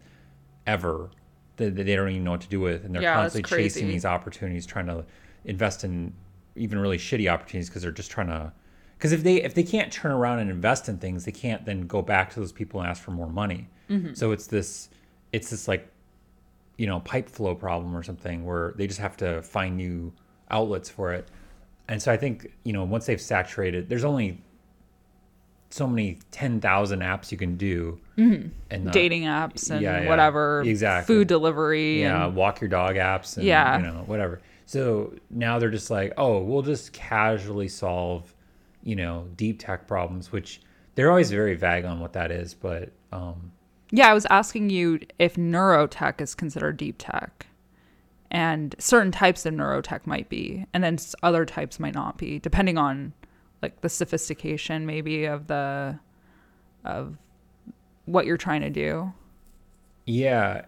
ever 0.66 1.10
that 1.56 1.76
that 1.76 1.84
they 1.84 1.94
don't 1.96 2.08
even 2.10 2.24
know 2.24 2.32
what 2.32 2.40
to 2.42 2.48
do 2.48 2.60
with, 2.60 2.84
and 2.84 2.94
they're 2.94 3.02
Yeah, 3.02 3.14
constantly 3.14 3.48
chasing 3.56 3.88
these 3.88 4.04
opportunities, 4.04 4.66
trying 4.66 4.86
to 4.86 5.04
invest 5.44 5.84
in 5.84 6.12
even 6.56 6.78
really 6.78 6.98
shitty 6.98 7.30
opportunities 7.30 7.68
because 7.68 7.82
they're 7.82 7.92
just 7.92 8.10
trying 8.10 8.28
to. 8.28 8.52
Because 8.96 9.12
if 9.12 9.22
they 9.22 9.42
if 9.42 9.54
they 9.54 9.64
can't 9.64 9.92
turn 9.92 10.12
around 10.12 10.38
and 10.38 10.50
invest 10.50 10.88
in 10.88 10.98
things, 10.98 11.24
they 11.24 11.32
can't 11.32 11.64
then 11.64 11.86
go 11.86 12.02
back 12.02 12.30
to 12.34 12.40
those 12.40 12.52
people 12.52 12.80
and 12.80 12.88
ask 12.88 13.02
for 13.02 13.10
more 13.10 13.28
money. 13.28 13.68
Mm-hmm. 13.90 14.14
So 14.14 14.32
it's 14.32 14.46
this 14.46 14.88
it's 15.32 15.50
this 15.50 15.66
like 15.66 15.88
you 16.82 16.86
know 16.90 16.98
pipe 17.12 17.28
flow 17.28 17.54
problem 17.54 17.94
or 17.96 18.02
something 18.02 18.38
where 18.48 18.72
they 18.76 18.86
just 18.92 18.98
have 19.06 19.16
to 19.24 19.40
find 19.42 19.76
new 19.76 20.12
outlets 20.50 20.88
for 20.96 21.12
it. 21.12 21.24
And 21.88 22.02
so 22.02 22.08
I 22.10 22.16
think 22.16 22.34
you 22.64 22.72
know 22.72 22.84
once 22.94 23.04
they've 23.06 23.20
saturated, 23.34 23.88
there's 23.88 24.04
only 24.12 24.28
so 25.70 25.86
many 25.86 26.18
ten 26.30 26.60
thousand 26.60 27.00
apps 27.00 27.30
you 27.32 27.38
can 27.38 27.56
do, 27.56 27.98
and 28.16 28.52
uh, 28.70 28.76
Mm-hmm. 28.76 28.90
dating 28.90 29.22
apps 29.22 29.70
and 29.70 29.80
yeah, 29.80 30.02
yeah, 30.02 30.08
whatever 30.08 30.62
exactly. 30.62 31.14
food 31.14 31.28
delivery 31.28 32.02
yeah, 32.02 32.26
and 32.26 32.36
walk 32.36 32.60
your 32.60 32.68
dog 32.68 32.96
apps, 32.96 33.36
and, 33.36 33.46
Yeah. 33.46 33.76
you 33.78 33.82
know, 33.86 34.02
whatever. 34.06 34.40
So 34.66 35.14
now 35.30 35.58
they're 35.58 35.70
just 35.70 35.90
like, 35.90 36.12
oh, 36.16 36.42
we'll 36.42 36.62
just 36.62 36.92
casually 36.92 37.68
solve, 37.68 38.34
you 38.82 38.96
know, 38.96 39.26
deep 39.36 39.58
tech 39.60 39.86
problems, 39.86 40.32
which 40.32 40.60
they're 40.94 41.10
always 41.10 41.30
very 41.30 41.54
vague 41.54 41.84
on 41.84 42.00
what 42.00 42.12
that 42.14 42.30
is. 42.30 42.54
But 42.54 42.90
um, 43.12 43.52
yeah 43.92 44.10
i 44.10 44.14
was 44.14 44.26
asking 44.26 44.68
you 44.70 44.98
if 45.20 45.36
neurotech 45.36 46.20
is 46.20 46.34
considered 46.34 46.76
deep 46.76 46.96
tech 46.98 47.46
and 48.32 48.74
certain 48.78 49.12
types 49.12 49.46
of 49.46 49.54
neurotech 49.54 50.04
might 50.06 50.28
be 50.28 50.66
and 50.74 50.82
then 50.82 50.98
other 51.22 51.44
types 51.46 51.78
might 51.78 51.94
not 51.94 52.18
be 52.18 52.40
depending 52.40 52.76
on 52.76 53.12
like 53.62 53.80
the 53.82 53.88
sophistication 53.88 54.84
maybe 54.84 55.24
of 55.26 55.46
the 55.46 55.96
of 56.84 57.16
what 58.06 58.26
you're 58.26 58.36
trying 58.36 58.60
to 58.62 58.70
do 58.70 59.12
yeah, 60.06 60.62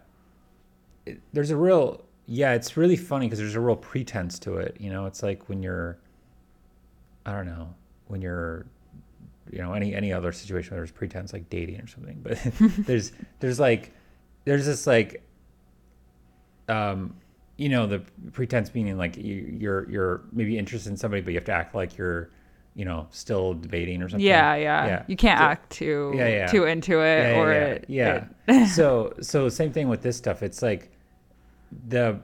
there's 1.33 1.51
a 1.51 1.57
real, 1.57 2.05
yeah, 2.27 2.53
it's 2.53 2.77
really 2.77 2.97
funny 2.97 3.27
because 3.27 3.39
there's 3.39 3.57
a 3.57 3.61
real 3.61 3.77
pretense 3.77 4.39
to 4.41 4.57
it. 4.57 4.77
You 4.79 4.91
know, 4.91 5.07
it's 5.07 5.23
like 5.23 5.49
when 5.49 5.63
you're, 5.63 5.99
I 7.27 7.33
don't 7.33 7.47
know, 7.47 7.75
when 8.07 8.23
you're 8.23 8.67
you 9.51 9.59
know 9.59 9.73
any 9.75 9.95
any 9.95 10.13
other 10.13 10.33
situation 10.33 10.71
where 10.73 10.81
there's 10.81 10.91
pretense 10.91 11.33
like 11.33 11.49
dating 11.51 11.81
or 11.81 11.87
something 11.87 12.19
but 12.23 12.39
there's 12.87 13.13
there's 13.41 13.61
like 13.61 13.93
there's 14.45 14.67
this 14.67 14.87
like 14.87 15.23
um 16.69 17.15
you 17.57 17.69
know 17.69 17.87
the 17.87 18.01
pretense 18.33 18.75
meaning 18.75 18.97
like 18.97 19.17
you, 19.17 19.35
you're 19.59 19.89
you're 19.91 20.23
maybe 20.33 20.59
interested 20.59 20.91
in 20.91 20.97
somebody 20.97 21.21
but 21.23 21.31
you 21.33 21.37
have 21.37 21.45
to 21.45 21.53
act 21.53 21.75
like 21.75 21.97
you're 21.97 22.31
you 22.75 22.85
know 22.85 23.07
still 23.11 23.55
debating 23.55 24.03
or 24.03 24.09
something 24.09 24.27
yeah 24.27 24.55
yeah, 24.57 24.87
Yeah. 24.87 25.03
you 25.07 25.17
can't 25.17 25.39
So- 25.39 25.45
act 25.45 25.71
too 25.71 26.13
Yeah, 26.17 26.29
yeah. 26.29 26.47
too 26.49 26.65
into 26.65 27.01
it 27.01 27.35
yeah, 27.35 27.41
or 27.41 27.53
yeah, 27.53 27.65
it, 27.67 27.85
yeah. 27.89 28.25
it- 28.49 28.69
so 28.69 29.15
so 29.21 29.49
same 29.49 29.73
thing 29.73 29.89
with 29.89 30.03
this 30.03 30.17
stuff 30.17 30.43
it's 30.43 30.63
like 30.63 30.91
the 31.89 32.19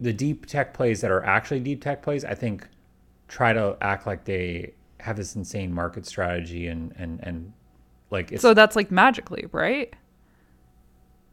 the 0.00 0.12
deep 0.12 0.46
tech 0.46 0.74
plays 0.74 1.00
that 1.02 1.10
are 1.10 1.24
actually 1.24 1.60
deep 1.60 1.82
tech 1.82 2.02
plays 2.02 2.24
i 2.24 2.34
think 2.34 2.66
try 3.28 3.52
to 3.52 3.76
act 3.80 4.06
like 4.06 4.24
they 4.24 4.72
have 5.00 5.16
this 5.16 5.36
insane 5.36 5.72
market 5.72 6.06
strategy 6.06 6.66
and 6.66 6.92
and 6.96 7.20
and 7.22 7.52
like 8.10 8.32
it's 8.32 8.42
so 8.42 8.54
that's 8.54 8.76
like 8.76 8.90
magic 8.90 9.30
leap 9.30 9.52
right? 9.54 9.94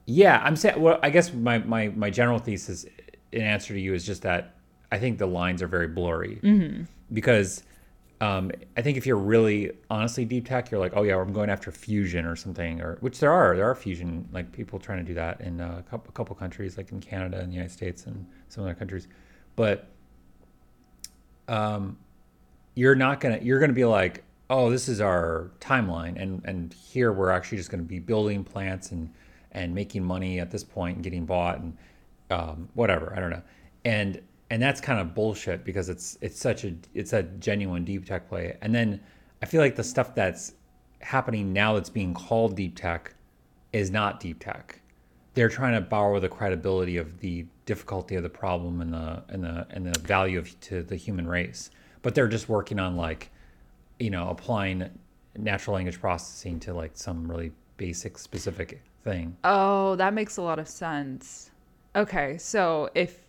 Yeah 0.06 0.42
i'm 0.44 0.56
saying 0.56 0.80
well 0.82 1.00
i 1.04 1.10
guess 1.10 1.34
my 1.34 1.58
my 1.60 1.90
my 1.90 2.10
general 2.10 2.40
thesis 2.40 2.86
in 3.32 3.42
answer 3.42 3.74
to 3.74 3.80
you 3.80 3.94
is 3.94 4.06
just 4.06 4.22
that 4.22 4.56
i 4.92 4.98
think 4.98 5.18
the 5.18 5.28
lines 5.28 5.62
are 5.62 5.68
very 5.68 5.88
blurry. 5.88 6.40
Because 7.12 7.64
um, 8.20 8.52
I 8.76 8.82
think 8.82 8.98
if 8.98 9.06
you're 9.06 9.16
really 9.16 9.72
honestly 9.92 10.26
deep 10.26 10.48
tech, 10.48 10.72
you're 10.72 10.80
like, 10.80 10.94
oh 10.96 11.04
yeah, 11.04 11.20
I'm 11.20 11.34
going 11.34 11.50
after 11.52 11.72
fusion 11.72 12.26
or 12.26 12.36
something, 12.36 12.82
or 12.82 12.98
which 13.02 13.20
there 13.20 13.32
are 13.32 13.56
there 13.56 13.70
are 13.70 13.76
fusion 13.76 14.28
like 14.32 14.52
people 14.52 14.80
trying 14.80 15.00
to 15.00 15.04
do 15.04 15.14
that 15.14 15.40
in 15.42 15.62
uh, 15.62 15.76
a 15.80 15.84
couple, 15.90 16.10
a 16.10 16.12
couple 16.14 16.36
countries, 16.36 16.78
like 16.78 16.92
in 16.92 17.00
Canada 17.00 17.40
and 17.40 17.52
the 17.52 17.56
United 17.56 17.72
States 17.72 18.08
and 18.08 18.26
some 18.48 18.64
other 18.64 18.74
countries, 18.74 19.08
but 19.56 19.90
um, 21.48 21.98
you're 22.78 22.94
not 22.94 23.20
gonna 23.20 23.40
you're 23.42 23.60
gonna 23.60 23.74
be 23.74 23.86
like, 23.86 24.24
oh, 24.52 24.70
this 24.70 24.88
is 24.88 25.02
our 25.02 25.50
timeline, 25.60 26.22
and 26.22 26.44
and 26.46 26.72
here 26.74 27.12
we're 27.12 27.32
actually 27.32 27.58
just 27.58 27.72
gonna 27.72 27.82
be 27.82 27.98
building 27.98 28.44
plants 28.44 28.92
and 28.92 29.12
and 29.52 29.74
making 29.74 30.04
money 30.04 30.40
at 30.40 30.52
this 30.52 30.64
point 30.64 30.96
and 30.96 31.04
getting 31.04 31.26
bought 31.26 31.58
and 31.60 31.76
um, 32.30 32.70
whatever 32.76 33.14
I 33.16 33.20
don't 33.20 33.32
know, 33.32 33.42
and 33.84 34.22
and 34.52 34.62
that's 34.62 34.80
kind 34.80 35.00
of 35.00 35.16
bullshit 35.16 35.66
because 35.66 35.90
it's 35.90 36.20
it's 36.22 36.40
such 36.40 36.66
a 36.66 36.76
it's 36.94 37.14
a 37.14 37.24
genuine 37.24 37.84
deep 37.84 38.06
tech 38.06 38.30
play, 38.30 38.56
and 38.62 38.76
then 38.76 39.02
I 39.42 39.48
feel 39.48 39.60
like 39.60 39.76
the 39.76 39.84
stuff 39.84 40.14
that's 40.14 40.54
happening 41.00 41.54
now 41.54 41.74
that's 41.74 41.90
being 41.90 42.14
called 42.14 42.56
deep 42.56 42.76
tech 42.76 43.16
is 43.74 43.90
not 43.90 44.20
deep 44.20 44.40
tech. 44.40 44.82
They're 45.34 45.50
trying 45.50 45.74
to 45.74 45.82
borrow 45.82 46.20
the 46.20 46.30
credibility 46.30 46.98
of 46.98 47.22
the 47.22 47.48
difficulty 47.66 48.16
of 48.16 48.22
the 48.22 48.30
problem 48.30 48.82
and 48.82 48.94
the 48.94 49.24
and 49.30 49.44
the 49.44 49.66
and 49.72 49.88
the 49.88 50.00
value 50.00 50.38
of 50.38 50.60
to 50.62 50.84
the 50.84 50.96
human 50.96 51.28
race, 51.28 51.72
but 52.08 52.16
they're 52.16 52.30
just 52.30 52.48
working 52.48 52.80
on 52.80 52.96
like, 52.96 53.30
you 54.00 54.10
know, 54.10 54.30
applying 54.30 54.90
natural 55.36 55.76
language 55.76 56.00
processing 56.00 56.58
to 56.58 56.74
like 56.74 56.92
some 56.94 57.30
really 57.30 57.52
basic 57.76 58.18
specific 58.18 58.82
thing. 59.04 59.36
Oh, 59.44 59.98
that 59.98 60.14
makes 60.14 60.38
a 60.38 60.42
lot 60.42 60.58
of 60.58 60.70
sense. 60.70 61.52
Okay, 61.98 62.38
so 62.38 62.90
if 62.96 63.26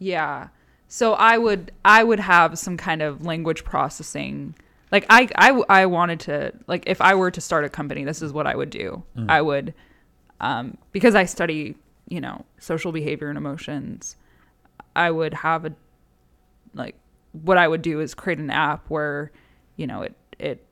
yeah. 0.00 0.48
So 0.88 1.12
I 1.12 1.38
would 1.38 1.70
I 1.84 2.02
would 2.02 2.18
have 2.18 2.58
some 2.58 2.76
kind 2.76 3.00
of 3.00 3.24
language 3.24 3.62
processing. 3.62 4.56
Like 4.90 5.06
I 5.08 5.28
I 5.36 5.62
I 5.68 5.86
wanted 5.86 6.18
to 6.18 6.52
like 6.66 6.82
if 6.88 7.00
I 7.00 7.14
were 7.14 7.30
to 7.30 7.40
start 7.40 7.64
a 7.64 7.68
company, 7.68 8.02
this 8.02 8.22
is 8.22 8.32
what 8.32 8.44
I 8.44 8.56
would 8.56 8.70
do. 8.70 9.04
I 9.28 9.40
would 9.40 9.72
um 10.40 10.76
because 10.90 11.14
I 11.14 11.26
study, 11.26 11.76
you 12.08 12.20
know, 12.20 12.44
social 12.58 12.90
behavior 12.90 13.28
and 13.28 13.38
emotions, 13.38 14.16
I 14.96 15.12
would 15.12 15.32
have 15.32 15.64
a 15.64 15.72
like 16.74 16.96
what 17.32 17.58
I 17.58 17.68
would 17.68 17.82
do 17.82 18.00
is 18.00 18.14
create 18.14 18.38
an 18.38 18.50
app 18.50 18.88
where, 18.88 19.30
you 19.76 19.86
know, 19.86 20.02
it 20.02 20.14
it 20.38 20.64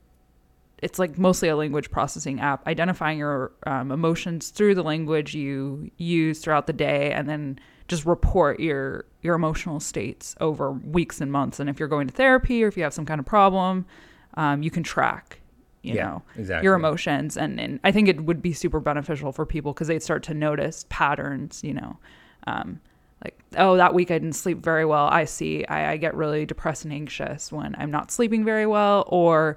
it's 0.81 0.99
like 0.99 1.19
mostly 1.19 1.49
a 1.49 1.57
language 1.57 1.91
processing 1.91 2.41
app, 2.41 2.67
identifying 2.69 3.19
your 3.19 3.51
um, 3.67 3.91
emotions 3.91 4.51
through 4.51 4.77
the 4.77 4.83
language 4.83 5.35
you 5.35 5.91
use 5.97 6.39
throughout 6.39 6.67
the 6.67 6.73
day, 6.73 7.11
and 7.13 7.29
then 7.29 7.59
just 7.89 8.05
report 8.07 8.61
your 8.61 9.05
your 9.23 9.35
emotional 9.35 9.81
states 9.81 10.37
over 10.41 10.71
weeks 10.73 11.21
and 11.21 11.33
months. 11.33 11.59
And 11.59 11.69
if 11.69 11.79
you're 11.79 11.89
going 11.89 12.07
to 12.07 12.15
therapy 12.15 12.63
or 12.63 12.69
if 12.69 12.77
you 12.77 12.83
have 12.85 12.95
some 12.95 13.07
kind 13.07 13.19
of 13.19 13.27
problem, 13.27 13.87
um, 14.35 14.63
you 14.63 14.71
can 14.71 14.83
track, 14.85 15.41
you 15.83 15.95
Yeah, 15.95 16.05
know, 16.05 16.23
exactly. 16.37 16.65
your 16.65 16.75
emotions. 16.75 17.37
And 17.37 17.59
and 17.59 17.81
I 17.83 17.91
think 17.91 18.09
it 18.09 18.21
would 18.25 18.41
be 18.41 18.53
super 18.53 18.79
beneficial 18.79 19.33
for 19.33 19.45
people 19.47 19.73
because 19.73 19.89
they'd 19.89 20.03
start 20.03 20.23
to 20.25 20.35
notice 20.35 20.87
patterns, 20.89 21.63
you 21.65 21.75
know. 21.75 21.99
Um, 22.47 22.81
like 23.25 23.39
oh 23.57 23.77
that 23.77 23.95
week 23.95 24.11
i 24.11 24.15
didn't 24.15 24.35
sleep 24.35 24.59
very 24.59 24.85
well. 24.85 25.07
I 25.07 25.25
see. 25.25 25.65
I, 25.67 25.93
I 25.93 25.97
get 25.97 26.15
really 26.15 26.47
depressed 26.47 26.85
and 26.85 26.93
anxious 26.93 27.53
when 27.53 27.75
i'm 27.79 27.91
not 27.91 28.11
sleeping 28.11 28.45
very 28.45 28.67
well 28.67 29.05
or 29.09 29.57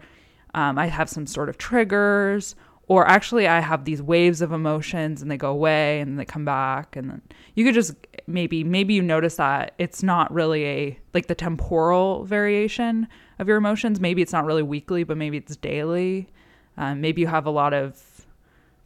um, 0.53 0.77
i 0.77 0.87
have 0.87 1.09
some 1.09 1.27
sort 1.27 1.49
of 1.49 1.57
triggers 1.57 2.55
or 2.87 3.07
actually 3.07 3.47
i 3.47 3.59
have 3.59 3.85
these 3.85 4.01
waves 4.01 4.41
of 4.41 4.51
emotions 4.51 5.21
and 5.21 5.29
they 5.29 5.37
go 5.37 5.51
away 5.51 5.99
and 5.99 6.19
they 6.19 6.25
come 6.25 6.45
back 6.45 6.95
and 6.95 7.09
then 7.09 7.21
you 7.55 7.63
could 7.63 7.73
just 7.73 7.93
maybe 8.27 8.63
maybe 8.63 8.93
you 8.93 9.01
notice 9.01 9.35
that 9.35 9.73
it's 9.77 10.03
not 10.03 10.31
really 10.33 10.65
a 10.65 10.99
like 11.13 11.27
the 11.27 11.35
temporal 11.35 12.23
variation 12.23 13.07
of 13.39 13.47
your 13.47 13.57
emotions. 13.57 13.99
Maybe 13.99 14.21
it's 14.21 14.33
not 14.33 14.45
really 14.45 14.63
weekly 14.63 15.03
but 15.03 15.17
maybe 15.17 15.37
it's 15.37 15.55
daily. 15.55 16.29
Um, 16.77 17.01
maybe 17.01 17.21
you 17.21 17.27
have 17.27 17.45
a 17.45 17.51
lot 17.51 17.73
of 17.73 17.95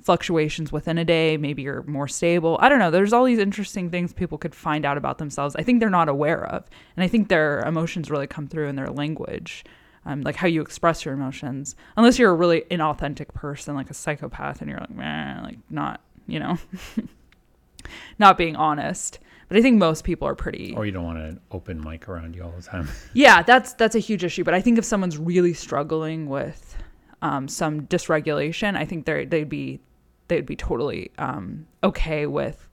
fluctuations 0.05 0.71
within 0.71 0.99
a 0.99 1.03
day. 1.03 1.35
Maybe 1.35 1.63
you're 1.63 1.81
more 1.83 2.07
stable. 2.07 2.59
I 2.61 2.69
don't 2.69 2.77
know. 2.77 2.91
There's 2.91 3.11
all 3.11 3.25
these 3.25 3.39
interesting 3.39 3.89
things 3.89 4.13
people 4.13 4.37
could 4.37 4.53
find 4.53 4.85
out 4.85 4.97
about 4.97 5.17
themselves. 5.17 5.55
I 5.55 5.63
think 5.63 5.79
they're 5.79 5.89
not 5.89 6.07
aware 6.07 6.45
of. 6.45 6.63
And 6.95 7.03
I 7.03 7.07
think 7.07 7.27
their 7.27 7.61
emotions 7.61 8.11
really 8.11 8.27
come 8.27 8.47
through 8.47 8.67
in 8.67 8.75
their 8.75 8.91
language, 8.91 9.65
um, 10.05 10.21
like 10.21 10.35
how 10.35 10.47
you 10.47 10.61
express 10.61 11.03
your 11.03 11.15
emotions. 11.15 11.75
Unless 11.97 12.19
you're 12.19 12.29
a 12.29 12.35
really 12.35 12.61
inauthentic 12.69 13.33
person, 13.33 13.73
like 13.73 13.89
a 13.89 13.95
psychopath, 13.95 14.61
and 14.61 14.69
you're 14.69 14.79
like, 14.79 14.93
man, 14.93 15.43
like 15.43 15.57
not, 15.71 16.01
you 16.27 16.39
know, 16.39 16.59
not 18.19 18.37
being 18.37 18.55
honest. 18.55 19.17
But 19.47 19.57
I 19.57 19.61
think 19.63 19.79
most 19.79 20.03
people 20.03 20.27
are 20.27 20.35
pretty. 20.35 20.75
Or 20.77 20.85
you 20.85 20.91
don't 20.91 21.03
want 21.03 21.17
an 21.17 21.39
open 21.49 21.83
mic 21.83 22.07
around 22.07 22.35
you 22.35 22.43
all 22.43 22.53
the 22.55 22.61
time. 22.61 22.89
Yeah, 23.13 23.41
that's 23.41 23.73
that's 23.73 23.95
a 23.95 23.99
huge 23.99 24.23
issue. 24.23 24.43
But 24.43 24.53
I 24.53 24.61
think 24.61 24.77
if 24.77 24.85
someone's 24.85 25.17
really 25.17 25.53
struggling 25.53 26.27
with 26.27 26.77
um, 27.23 27.47
some 27.47 27.81
dysregulation, 27.87 28.77
I 28.77 28.85
think 28.85 29.05
they 29.05 29.25
they'd 29.25 29.49
be 29.49 29.79
they'd 30.27 30.45
be 30.45 30.55
totally 30.55 31.11
um, 31.17 31.65
okay 31.83 32.25
with. 32.25 32.67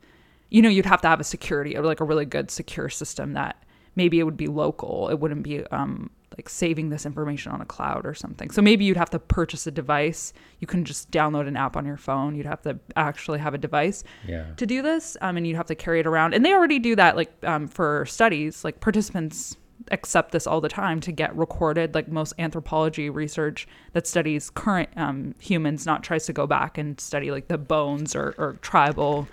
You 0.51 0.63
know, 0.63 0.69
you'd 0.69 0.87
have 0.87 1.01
to 1.03 1.09
have 1.09 1.21
a 1.21 1.25
security 1.25 1.77
or 1.77 1.83
like 1.83 2.01
a 2.01 2.05
really 2.05 2.25
good 2.27 2.51
secure 2.51 2.89
system 2.89 3.33
that 3.35 3.57
maybe 3.97 4.19
it 4.19 4.25
would 4.25 4.37
be 4.37 4.47
local. 4.49 5.09
It 5.09 5.19
wouldn't 5.19 5.43
be 5.43 5.65
um, 5.67 6.11
like 6.37 6.49
saving 6.49 6.89
this 6.91 7.05
information 7.07 7.53
on 7.53 7.61
a 7.61 7.65
cloud 7.67 8.05
or 8.07 8.15
something. 8.15 8.51
So 8.51 8.61
maybe 8.63 8.85
you'd 8.85 8.97
have 8.97 9.11
to 9.11 9.19
purchase 9.19 9.67
a 9.67 9.71
device. 9.71 10.33
You 10.61 10.67
couldn't 10.67 10.87
just 10.87 11.11
download 11.11 11.47
an 11.49 11.57
app 11.57 11.77
on 11.77 11.85
your 11.87 11.97
phone. 11.99 12.35
You'd 12.35 12.47
have 12.47 12.63
to 12.63 12.79
actually 12.97 13.39
have 13.39 13.55
a 13.55 13.59
device 13.59 14.03
Yeah. 14.27 14.47
to 14.57 14.67
do 14.67 14.81
this, 14.83 15.17
um, 15.21 15.37
and 15.37 15.47
you'd 15.47 15.57
have 15.57 15.67
to 15.67 15.75
carry 15.75 16.01
it 16.01 16.07
around. 16.07 16.35
And 16.35 16.45
they 16.45 16.53
already 16.53 16.79
do 16.79 16.97
that, 16.97 17.17
like 17.17 17.33
um, 17.45 17.67
for 17.69 18.05
studies. 18.07 18.65
Like 18.65 18.81
participants 18.81 19.57
accept 19.91 20.33
this 20.33 20.47
all 20.47 20.61
the 20.61 20.69
time 20.69 21.01
to 21.01 21.13
get 21.13 21.35
recorded. 21.37 21.95
Like 21.95 22.09
most 22.09 22.35
anthropology 22.39 23.11
research 23.11 23.67
that 23.93 24.07
studies 24.07 24.51
current 24.51 24.91
um, 24.97 25.35
humans, 25.41 25.87
not 25.87 26.03
tries 26.03 26.27
to 26.27 26.33
go 26.33 26.47
back 26.47 26.79
and 26.79 27.01
study 27.01 27.31
like 27.31 27.49
the 27.49 27.59
bones 27.59 28.15
or, 28.15 28.35
or 28.39 28.59
tribal 28.63 29.29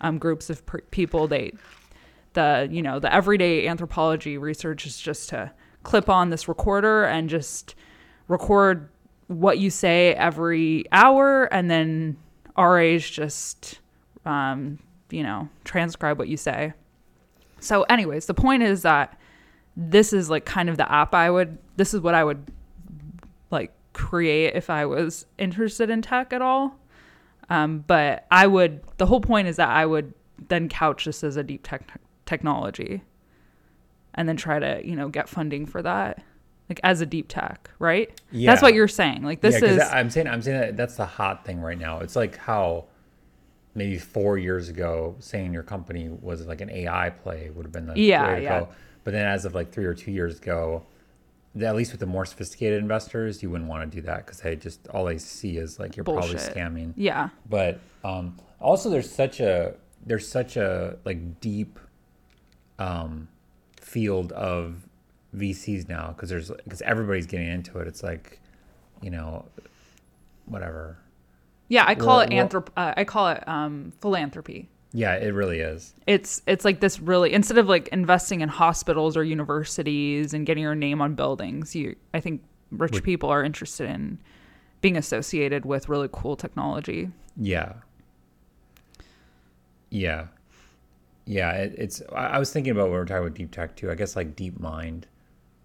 um, 0.00 0.18
groups 0.18 0.50
of 0.50 0.62
people. 0.90 1.26
They 1.26 1.52
the 2.34 2.68
you 2.70 2.82
know 2.82 2.98
the 2.98 3.12
everyday 3.12 3.66
anthropology 3.66 4.36
research 4.38 4.86
is 4.86 5.00
just 5.00 5.28
to 5.30 5.50
clip 5.82 6.08
on 6.08 6.30
this 6.30 6.48
recorder 6.48 7.04
and 7.04 7.28
just 7.28 7.74
record 8.28 8.88
what 9.28 9.58
you 9.58 9.70
say 9.70 10.14
every 10.14 10.84
hour 10.92 11.44
and 11.44 11.70
then 11.70 12.16
RAs 12.56 13.08
just 13.08 13.80
um, 14.26 14.78
you 15.10 15.22
know 15.22 15.48
transcribe 15.64 16.18
what 16.18 16.28
you 16.28 16.36
say. 16.36 16.72
So 17.60 17.84
anyways, 17.84 18.26
the 18.26 18.34
point 18.34 18.62
is 18.62 18.82
that 18.82 19.18
this 19.76 20.12
is 20.12 20.30
like 20.30 20.44
kind 20.44 20.68
of 20.68 20.76
the 20.76 20.90
app 20.90 21.14
I 21.14 21.30
would 21.30 21.58
this 21.76 21.94
is 21.94 22.00
what 22.00 22.14
I 22.14 22.24
would 22.24 22.50
like 23.50 23.72
create 23.92 24.54
if 24.54 24.70
I 24.70 24.86
was 24.86 25.26
interested 25.38 25.90
in 25.90 26.02
tech 26.02 26.32
at 26.32 26.42
all. 26.42 26.78
Um, 27.50 27.84
but 27.86 28.26
I 28.30 28.46
would 28.46 28.80
the 28.96 29.06
whole 29.06 29.20
point 29.20 29.48
is 29.48 29.56
that 29.56 29.68
I 29.68 29.86
would 29.86 30.14
then 30.48 30.68
couch 30.68 31.04
this 31.04 31.22
as 31.24 31.36
a 31.36 31.42
deep 31.42 31.66
tech 31.66 31.82
technology 32.26 33.02
and 34.14 34.28
then 34.28 34.36
try 34.36 34.58
to, 34.58 34.80
you 34.84 34.96
know, 34.96 35.08
get 35.08 35.28
funding 35.28 35.66
for 35.66 35.82
that. 35.82 36.22
Like 36.68 36.80
as 36.82 37.02
a 37.02 37.06
deep 37.06 37.26
tech, 37.28 37.70
right? 37.78 38.10
Yeah. 38.32 38.50
That's 38.50 38.62
what 38.62 38.72
you're 38.72 38.88
saying. 38.88 39.22
Like 39.22 39.42
this 39.42 39.60
yeah, 39.60 39.68
is 39.68 39.82
I'm 39.82 40.08
saying 40.08 40.28
I'm 40.28 40.40
saying 40.40 40.60
that 40.60 40.76
that's 40.76 40.96
the 40.96 41.04
hot 41.04 41.44
thing 41.44 41.60
right 41.60 41.78
now. 41.78 41.98
It's 41.98 42.16
like 42.16 42.38
how 42.38 42.86
maybe 43.74 43.98
four 43.98 44.38
years 44.38 44.68
ago 44.68 45.16
saying 45.18 45.52
your 45.52 45.62
company 45.62 46.08
was 46.08 46.46
like 46.46 46.60
an 46.62 46.70
AI 46.70 47.10
play 47.10 47.50
would 47.50 47.66
have 47.66 47.72
been 47.72 47.86
the 47.86 48.00
Yeah, 48.00 48.28
way 48.28 48.36
to 48.36 48.42
yeah. 48.42 48.60
go. 48.60 48.68
But 49.04 49.12
then 49.12 49.26
as 49.26 49.44
of 49.44 49.54
like 49.54 49.70
three 49.72 49.84
or 49.84 49.94
two 49.94 50.10
years 50.10 50.38
ago, 50.38 50.84
at 51.60 51.76
least 51.76 51.92
with 51.92 52.00
the 52.00 52.06
more 52.06 52.24
sophisticated 52.26 52.80
investors, 52.80 53.42
you 53.42 53.50
wouldn't 53.50 53.68
want 53.70 53.88
to 53.90 53.96
do 53.96 54.02
that 54.06 54.24
because 54.26 54.40
they 54.40 54.56
just 54.56 54.88
all 54.88 55.04
they 55.04 55.18
see 55.18 55.56
is 55.58 55.78
like 55.78 55.96
you're 55.96 56.04
probably 56.04 56.34
scamming. 56.34 56.92
yeah. 56.96 57.28
But 57.48 57.78
um, 58.02 58.36
also 58.60 58.90
there's 58.90 59.10
such 59.10 59.40
a 59.40 59.74
there's 60.04 60.26
such 60.26 60.56
a 60.56 60.96
like 61.04 61.40
deep 61.40 61.78
um, 62.78 63.28
field 63.80 64.32
of 64.32 64.88
VCs 65.36 65.88
now 65.88 66.08
because 66.08 66.28
there's 66.30 66.50
because 66.64 66.82
everybody's 66.82 67.26
getting 67.26 67.48
into 67.48 67.78
it. 67.78 67.86
It's 67.88 68.02
like 68.02 68.40
you 69.02 69.10
know 69.10 69.44
whatever. 70.46 70.98
Yeah, 71.68 71.84
I 71.86 71.94
call 71.94 72.18
Well, 72.18 72.20
it 72.20 72.30
well- 72.32 72.48
anthrop 72.48 72.68
uh, 72.76 72.94
I 72.96 73.04
call 73.04 73.28
it 73.28 73.46
um 73.46 73.92
philanthropy. 74.00 74.68
Yeah, 74.96 75.16
it 75.16 75.34
really 75.34 75.58
is. 75.58 75.92
it's 76.06 76.40
it's 76.46 76.64
like 76.64 76.78
this 76.80 77.00
really 77.00 77.32
instead 77.32 77.58
of 77.58 77.66
like 77.68 77.88
investing 77.88 78.40
in 78.42 78.48
hospitals 78.48 79.16
or 79.16 79.24
universities 79.24 80.32
and 80.32 80.46
getting 80.46 80.62
your 80.62 80.76
name 80.76 81.02
on 81.02 81.14
buildings 81.16 81.74
you 81.74 81.96
i 82.14 82.20
think 82.20 82.42
rich 82.70 82.92
Would- 82.92 83.02
people 83.04 83.28
are 83.28 83.42
interested 83.42 83.90
in 83.90 84.18
being 84.80 84.96
associated 84.96 85.64
with 85.64 85.88
really 85.88 86.08
cool 86.12 86.36
technology 86.36 87.10
Yeah. 87.36 87.72
Yeah. 89.90 90.26
Yeah, 91.26 91.52
it, 91.52 91.74
it's. 91.78 92.02
I 92.14 92.26
I 92.26 92.38
was 92.38 92.52
thinking 92.52 92.70
about 92.72 92.84
when 92.84 92.92
we 92.92 92.98
were 92.98 93.06
talking 93.06 93.26
about 93.26 93.34
deep 93.36 93.50
tech 93.50 93.76
too. 93.76 93.90
I 93.90 93.94
guess 93.94 94.14
like 94.14 94.36
Deep 94.36 94.60
Mind 94.60 95.06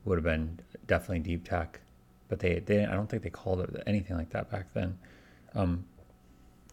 would 0.05 0.15
have 0.17 0.23
been 0.23 0.59
definitely 0.87 1.19
deep 1.19 1.43
tech, 1.47 1.81
but 2.29 2.39
they 2.39 2.59
they 2.59 2.85
I 2.85 2.93
don't 2.93 3.09
think 3.09 3.23
they 3.23 3.29
called 3.29 3.59
it 3.61 3.83
anything 3.85 4.15
like 4.15 4.29
that 4.29 4.49
back 4.49 4.71
then. 4.73 4.97
Um, 5.55 5.83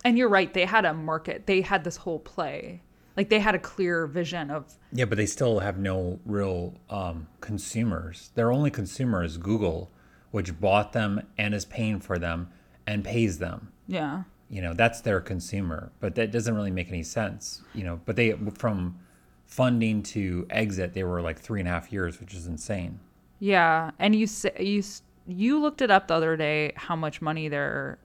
and 0.05 0.17
you're 0.19 0.29
right 0.29 0.55
they 0.55 0.65
had 0.65 0.85
a 0.85 0.93
market 0.95 1.47
they 1.47 1.61
had 1.61 1.85
this 1.85 1.97
whole 1.97 2.19
play 2.19 2.83
like 3.17 3.29
they 3.31 3.41
had 3.41 3.55
a 3.55 3.59
clear 3.59 4.07
vision 4.07 4.51
of 4.51 4.77
Yeah, 4.93 5.07
but 5.07 5.17
they 5.17 5.25
still 5.25 5.61
have 5.61 5.79
no 5.79 6.21
real 6.27 6.75
um, 6.91 7.29
consumers. 7.41 8.31
Their 8.35 8.53
only 8.53 8.71
consumer 8.71 9.25
is 9.25 9.39
Google, 9.39 9.91
which 10.33 10.61
bought 10.61 10.93
them 10.93 11.23
and 11.39 11.55
is 11.55 11.65
paying 11.65 11.99
for 12.01 12.19
them 12.19 12.51
and 12.87 13.03
pays 13.03 13.39
them. 13.39 13.73
yeah 13.89 14.25
You 14.51 14.61
know, 14.61 14.75
that's 14.75 15.01
their 15.01 15.23
consumer. 15.23 15.93
But 15.99 16.15
that 16.17 16.31
doesn't 16.31 16.55
really 16.55 16.71
make 16.71 16.89
any 16.89 17.03
sense. 17.03 17.63
You 17.73 17.85
know, 17.85 18.01
but 18.05 18.17
they 18.17 18.33
from 18.59 18.99
funding 19.47 20.03
to 20.03 20.47
exit, 20.51 20.93
they 20.93 21.03
were 21.05 21.23
like 21.23 21.39
three 21.41 21.61
and 21.61 21.69
a 21.71 21.73
half 21.73 21.91
years, 21.91 22.21
which 22.21 22.35
is 22.35 22.47
insane. 22.47 23.01
yeah 23.39 23.93
and 23.99 24.15
you 24.15 24.27
you 24.61 24.83
you 25.27 25.59
looked 25.59 25.81
it 25.81 25.91
up 25.91 26.09
the 26.09 26.15
other 26.15 26.37
day 26.37 26.73
how 26.77 26.97
much 26.97 27.23
money 27.23 27.49
they're 27.49 27.99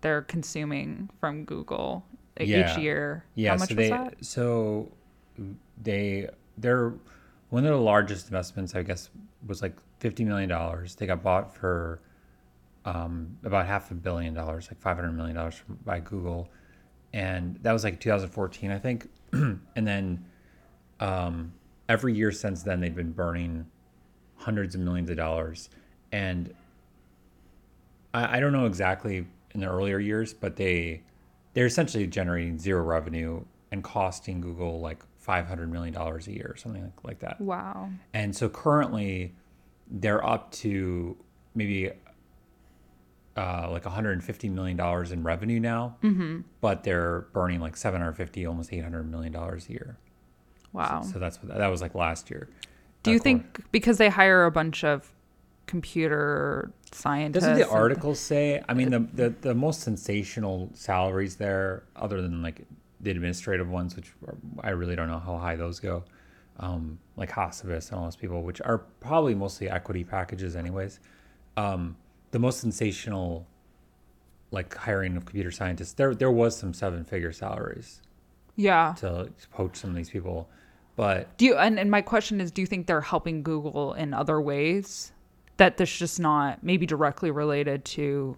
they're 0.00 0.22
consuming 0.22 1.08
from 1.20 1.44
google 1.44 2.04
like, 2.38 2.48
Yeah. 2.48 2.72
each 2.72 2.78
year 2.78 3.24
Yeah, 3.34 3.50
how 3.50 3.56
much 3.58 3.68
so 3.70 3.74
was 3.74 3.84
they 3.84 3.90
that 3.90 4.24
so 4.24 4.92
they 5.82 6.28
they're 6.56 6.94
one 7.50 7.64
of 7.64 7.70
the 7.70 7.80
largest 7.80 8.26
investments 8.26 8.74
I 8.74 8.82
guess 8.82 9.10
was 9.46 9.62
like 9.62 9.76
fifty 9.98 10.24
million 10.24 10.48
dollars. 10.48 10.94
They 10.94 11.06
got 11.06 11.22
bought 11.22 11.54
for 11.54 12.00
um, 12.84 13.36
about 13.44 13.66
half 13.66 13.90
a 13.90 13.94
billion 13.94 14.34
dollars, 14.34 14.68
like 14.70 14.80
five 14.80 14.96
hundred 14.96 15.12
million 15.12 15.36
dollars 15.36 15.62
by 15.84 16.00
Google, 16.00 16.48
and 17.12 17.58
that 17.62 17.72
was 17.72 17.84
like 17.84 18.00
2014, 18.00 18.70
I 18.70 18.78
think. 18.78 19.08
and 19.32 19.60
then 19.74 20.24
um, 21.00 21.52
every 21.88 22.14
year 22.14 22.32
since 22.32 22.62
then, 22.62 22.80
they've 22.80 22.94
been 22.94 23.12
burning 23.12 23.66
hundreds 24.36 24.74
of 24.74 24.80
millions 24.80 25.10
of 25.10 25.16
dollars, 25.16 25.68
and 26.12 26.54
I, 28.14 28.36
I 28.38 28.40
don't 28.40 28.52
know 28.52 28.66
exactly 28.66 29.26
in 29.58 29.66
the 29.66 29.72
earlier 29.72 29.98
years, 29.98 30.32
but 30.32 30.56
they 30.56 31.02
they're 31.54 31.66
essentially 31.66 32.06
generating 32.06 32.58
zero 32.58 32.82
revenue 32.82 33.44
and 33.72 33.82
costing 33.82 34.40
Google 34.40 34.80
like 34.80 35.02
five 35.18 35.46
hundred 35.46 35.70
million 35.72 35.92
dollars 35.92 36.26
a 36.28 36.32
year 36.32 36.50
or 36.54 36.56
something 36.56 36.82
like, 36.82 37.04
like 37.04 37.18
that. 37.20 37.40
wow 37.40 37.90
And 38.14 38.34
so 38.34 38.48
currently, 38.48 39.34
they're 39.90 40.24
up 40.24 40.52
to 40.52 41.16
maybe 41.54 41.90
uh, 43.36 43.68
like 43.70 43.84
150 43.84 44.48
million 44.48 44.76
dollars 44.76 45.12
in 45.12 45.22
revenue 45.22 45.60
now, 45.60 45.96
mm-hmm. 46.02 46.40
but 46.60 46.84
they're 46.84 47.26
burning 47.32 47.60
like 47.60 47.76
750, 47.76 48.46
almost 48.46 48.72
800 48.72 49.10
million 49.10 49.32
dollars 49.32 49.68
a 49.68 49.72
year. 49.72 49.98
wow 50.72 51.02
So 51.02 51.18
that's 51.18 51.42
what 51.42 51.56
that 51.56 51.68
was 51.68 51.82
like 51.82 51.94
last 51.94 52.30
year. 52.30 52.48
Do 53.02 53.12
you 53.12 53.18
think 53.18 53.70
because 53.72 53.98
they 53.98 54.08
hire 54.08 54.44
a 54.44 54.50
bunch 54.50 54.84
of 54.84 55.12
computer 55.68 56.72
scientists? 56.92 57.44
Doesn't 57.44 57.58
the 57.58 57.68
article 57.68 58.14
say? 58.16 58.62
I 58.68 58.74
mean, 58.74 58.90
the, 58.90 59.00
the 59.14 59.28
the 59.40 59.54
most 59.54 59.80
sensational 59.82 60.70
salaries 60.74 61.36
there, 61.36 61.84
other 61.94 62.20
than 62.20 62.42
like 62.42 62.62
the 63.00 63.10
administrative 63.12 63.68
ones, 63.70 63.94
which 63.94 64.12
are, 64.26 64.36
I 64.64 64.70
really 64.70 64.96
don't 64.96 65.06
know 65.08 65.20
how 65.20 65.36
high 65.38 65.54
those 65.54 65.78
go, 65.78 66.02
um, 66.58 66.98
like 67.16 67.30
Hassabis 67.30 67.90
and 67.90 67.98
all 67.98 68.04
those 68.06 68.16
people, 68.16 68.42
which 68.42 68.60
are 68.62 68.78
probably 68.98 69.36
mostly 69.36 69.70
equity 69.70 70.02
packages, 70.02 70.56
anyways. 70.56 70.98
Um, 71.56 71.96
the 72.32 72.40
most 72.40 72.58
sensational, 72.60 73.46
like 74.50 74.74
hiring 74.74 75.16
of 75.16 75.24
computer 75.26 75.50
scientists, 75.52 75.92
there 75.92 76.14
there 76.14 76.30
was 76.32 76.56
some 76.56 76.74
seven 76.74 77.04
figure 77.04 77.32
salaries 77.32 78.02
Yeah. 78.56 78.94
to 78.98 79.30
poach 79.52 79.76
some 79.76 79.90
of 79.90 79.96
these 79.96 80.10
people, 80.10 80.48
but 80.96 81.36
Do 81.36 81.44
you 81.46 81.56
and, 81.56 81.78
and 81.78 81.90
my 81.90 82.02
question 82.02 82.40
is 82.40 82.50
do 82.50 82.60
you 82.62 82.66
think 82.66 82.86
they're 82.86 83.00
helping 83.00 83.42
Google 83.42 83.92
in 83.94 84.12
other 84.14 84.40
ways 84.40 85.12
that 85.58 85.76
this 85.76 85.96
just 85.96 86.18
not 86.18 86.62
maybe 86.64 86.86
directly 86.86 87.30
related 87.30 87.84
to 87.84 88.36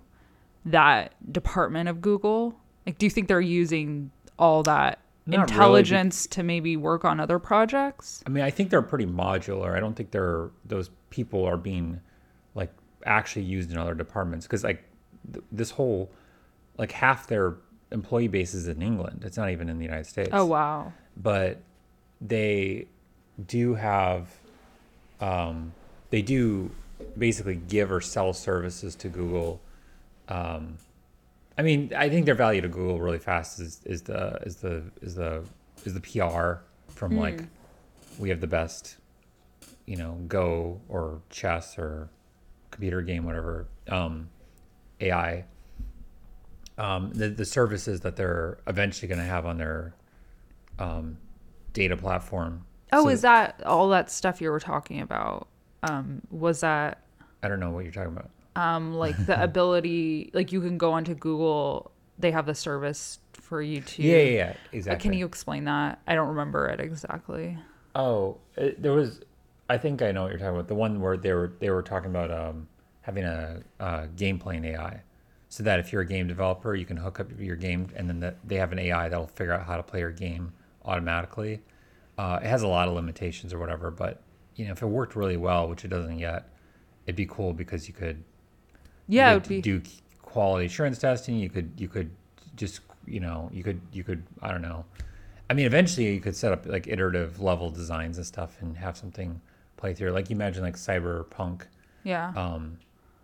that 0.66 1.14
department 1.32 1.88
of 1.88 2.00
Google? 2.00 2.58
Like 2.86 2.98
do 2.98 3.06
you 3.06 3.10
think 3.10 3.28
they're 3.28 3.40
using 3.40 4.10
all 4.38 4.62
that 4.64 4.98
Not 5.26 5.36
really, 5.36 5.42
intelligence 5.42 6.26
to 6.28 6.42
maybe 6.42 6.76
work 6.76 7.04
on 7.04 7.20
other 7.20 7.38
projects? 7.38 8.22
I 8.26 8.30
mean, 8.30 8.44
I 8.44 8.50
think 8.50 8.70
they're 8.70 8.82
pretty 8.82 9.06
modular. 9.06 9.76
I 9.76 9.80
don't 9.80 9.94
think 9.94 10.10
they're 10.10 10.50
those 10.64 10.90
people 11.10 11.44
are 11.44 11.56
being 11.56 12.00
like 12.54 12.72
actually 13.06 13.44
used 13.44 13.70
in 13.70 13.78
other 13.78 13.94
departments 13.94 14.46
because 14.46 14.64
like 14.64 14.84
th- 15.32 15.44
this 15.52 15.70
whole 15.70 16.10
like 16.78 16.92
half 16.92 17.26
their 17.26 17.56
employee 17.92 18.28
base 18.28 18.54
is 18.54 18.68
in 18.68 18.80
England. 18.82 19.22
It's 19.24 19.36
not 19.36 19.50
even 19.50 19.68
in 19.68 19.78
the 19.78 19.84
United 19.84 20.06
States. 20.06 20.30
Oh 20.32 20.46
wow. 20.46 20.92
But 21.16 21.60
they 22.20 22.86
do 23.46 23.74
have 23.74 24.28
um, 25.20 25.72
they 26.10 26.22
do 26.22 26.70
basically 27.16 27.56
give 27.56 27.90
or 27.90 28.00
sell 28.00 28.32
services 28.32 28.94
to 28.96 29.08
Google. 29.08 29.60
Um, 30.28 30.76
I 31.58 31.62
mean, 31.62 31.92
I 31.96 32.08
think 32.08 32.26
their 32.26 32.34
value 32.34 32.60
to 32.62 32.68
Google 32.68 33.00
really 33.00 33.18
fast 33.18 33.60
is, 33.60 33.80
is 33.84 34.02
the 34.02 34.38
is 34.42 34.56
the 34.56 34.84
is 35.02 35.14
the 35.14 35.42
is 35.84 35.94
the 35.94 36.00
PR 36.00 36.62
from 36.88 37.18
like 37.18 37.42
we 38.18 38.28
have 38.30 38.40
the 38.40 38.46
best, 38.46 38.96
you 39.86 39.96
know, 39.96 40.18
Go 40.28 40.80
or 40.88 41.20
chess 41.30 41.78
or 41.78 42.08
computer 42.70 43.02
game, 43.02 43.24
whatever, 43.24 43.66
um, 43.88 44.28
AI. 45.00 45.44
Um, 46.78 47.12
the 47.12 47.28
the 47.28 47.44
services 47.44 48.00
that 48.00 48.16
they're 48.16 48.58
eventually 48.66 49.08
going 49.08 49.18
to 49.20 49.26
have 49.26 49.44
on 49.44 49.58
their 49.58 49.94
um, 50.78 51.18
data 51.74 51.96
platform. 51.96 52.64
Oh, 52.92 53.04
So- 53.04 53.08
is 53.10 53.20
that 53.22 53.62
all 53.66 53.88
that 53.90 54.10
stuff 54.10 54.40
you 54.40 54.50
were 54.50 54.60
talking 54.60 55.00
about? 55.00 55.48
Um, 55.82 56.22
was 56.30 56.60
that 56.60 57.02
I 57.42 57.48
don't 57.48 57.60
know 57.60 57.70
what 57.70 57.84
you're 57.84 57.92
talking 57.92 58.12
about. 58.12 58.30
Um, 58.56 58.94
like 58.94 59.16
the 59.26 59.42
ability, 59.42 60.30
like 60.34 60.52
you 60.52 60.60
can 60.60 60.78
go 60.78 60.92
onto 60.92 61.14
Google. 61.14 61.90
They 62.18 62.32
have 62.32 62.46
the 62.46 62.54
service 62.54 63.18
for 63.32 63.62
you 63.62 63.80
to. 63.80 64.02
Yeah, 64.02 64.16
yeah, 64.18 64.36
yeah, 64.36 64.50
Uh, 64.50 64.54
exactly. 64.72 65.10
Can 65.10 65.18
you 65.18 65.26
explain 65.26 65.64
that? 65.64 66.00
I 66.06 66.14
don't 66.14 66.28
remember 66.28 66.68
it 66.68 66.80
exactly. 66.80 67.56
Oh, 67.94 68.38
it, 68.56 68.80
there 68.82 68.92
was. 68.92 69.20
I 69.68 69.78
think 69.78 70.02
I 70.02 70.12
know 70.12 70.22
what 70.22 70.30
you're 70.30 70.38
talking 70.38 70.54
about. 70.54 70.68
The 70.68 70.74
one 70.74 71.00
where 71.00 71.16
they 71.16 71.32
were 71.32 71.52
they 71.60 71.70
were 71.70 71.82
talking 71.82 72.10
about 72.10 72.30
um, 72.30 72.68
having 73.02 73.24
a, 73.24 73.62
uh 73.78 74.06
game 74.16 74.38
playing 74.38 74.64
AI, 74.64 75.02
so 75.48 75.62
that 75.62 75.78
if 75.80 75.92
you're 75.92 76.02
a 76.02 76.06
game 76.06 76.26
developer, 76.28 76.74
you 76.74 76.84
can 76.84 76.96
hook 76.96 77.20
up 77.20 77.28
your 77.38 77.56
game, 77.56 77.88
and 77.96 78.08
then 78.08 78.20
the, 78.20 78.34
they 78.44 78.56
have 78.56 78.72
an 78.72 78.78
AI 78.78 79.08
that'll 79.08 79.26
figure 79.28 79.52
out 79.54 79.66
how 79.66 79.76
to 79.76 79.82
play 79.82 80.00
your 80.00 80.12
game 80.12 80.52
automatically. 80.84 81.60
Uh, 82.18 82.38
it 82.42 82.46
has 82.46 82.62
a 82.62 82.68
lot 82.68 82.88
of 82.88 82.94
limitations 82.94 83.52
or 83.54 83.58
whatever, 83.58 83.90
but 83.90 84.20
you 84.60 84.66
know 84.66 84.72
if 84.72 84.82
it 84.82 84.86
worked 84.86 85.16
really 85.16 85.36
well, 85.38 85.68
which 85.68 85.84
it 85.84 85.88
doesn't 85.88 86.18
yet, 86.18 86.48
it'd 87.06 87.16
be 87.16 87.26
cool 87.26 87.52
because 87.54 87.88
you 87.88 87.94
could 87.94 88.22
Yeah, 89.08 89.34
you 89.34 89.40
could 89.40 89.48
be. 89.48 89.60
do 89.62 89.82
quality 90.22 90.66
assurance 90.66 90.98
testing. 90.98 91.36
You 91.36 91.48
could 91.48 91.72
you 91.78 91.88
could 91.88 92.10
just 92.56 92.80
you 93.06 93.20
know 93.20 93.48
you 93.52 93.62
could 93.62 93.80
you 93.92 94.04
could 94.04 94.22
I 94.42 94.50
don't 94.50 94.62
know. 94.62 94.84
I 95.48 95.54
mean, 95.54 95.66
eventually 95.66 96.12
you 96.14 96.20
could 96.20 96.36
set 96.36 96.52
up 96.52 96.66
like 96.66 96.86
iterative 96.86 97.40
level 97.40 97.70
designs 97.70 98.18
and 98.18 98.26
stuff 98.26 98.56
and 98.60 98.76
have 98.76 98.96
something 98.96 99.40
play 99.78 99.94
through. 99.94 100.10
Like 100.10 100.30
you 100.30 100.36
imagine 100.36 100.62
like 100.62 100.76
cyberpunk, 100.76 101.62
yeah. 102.04 102.32
um, 102.36 102.78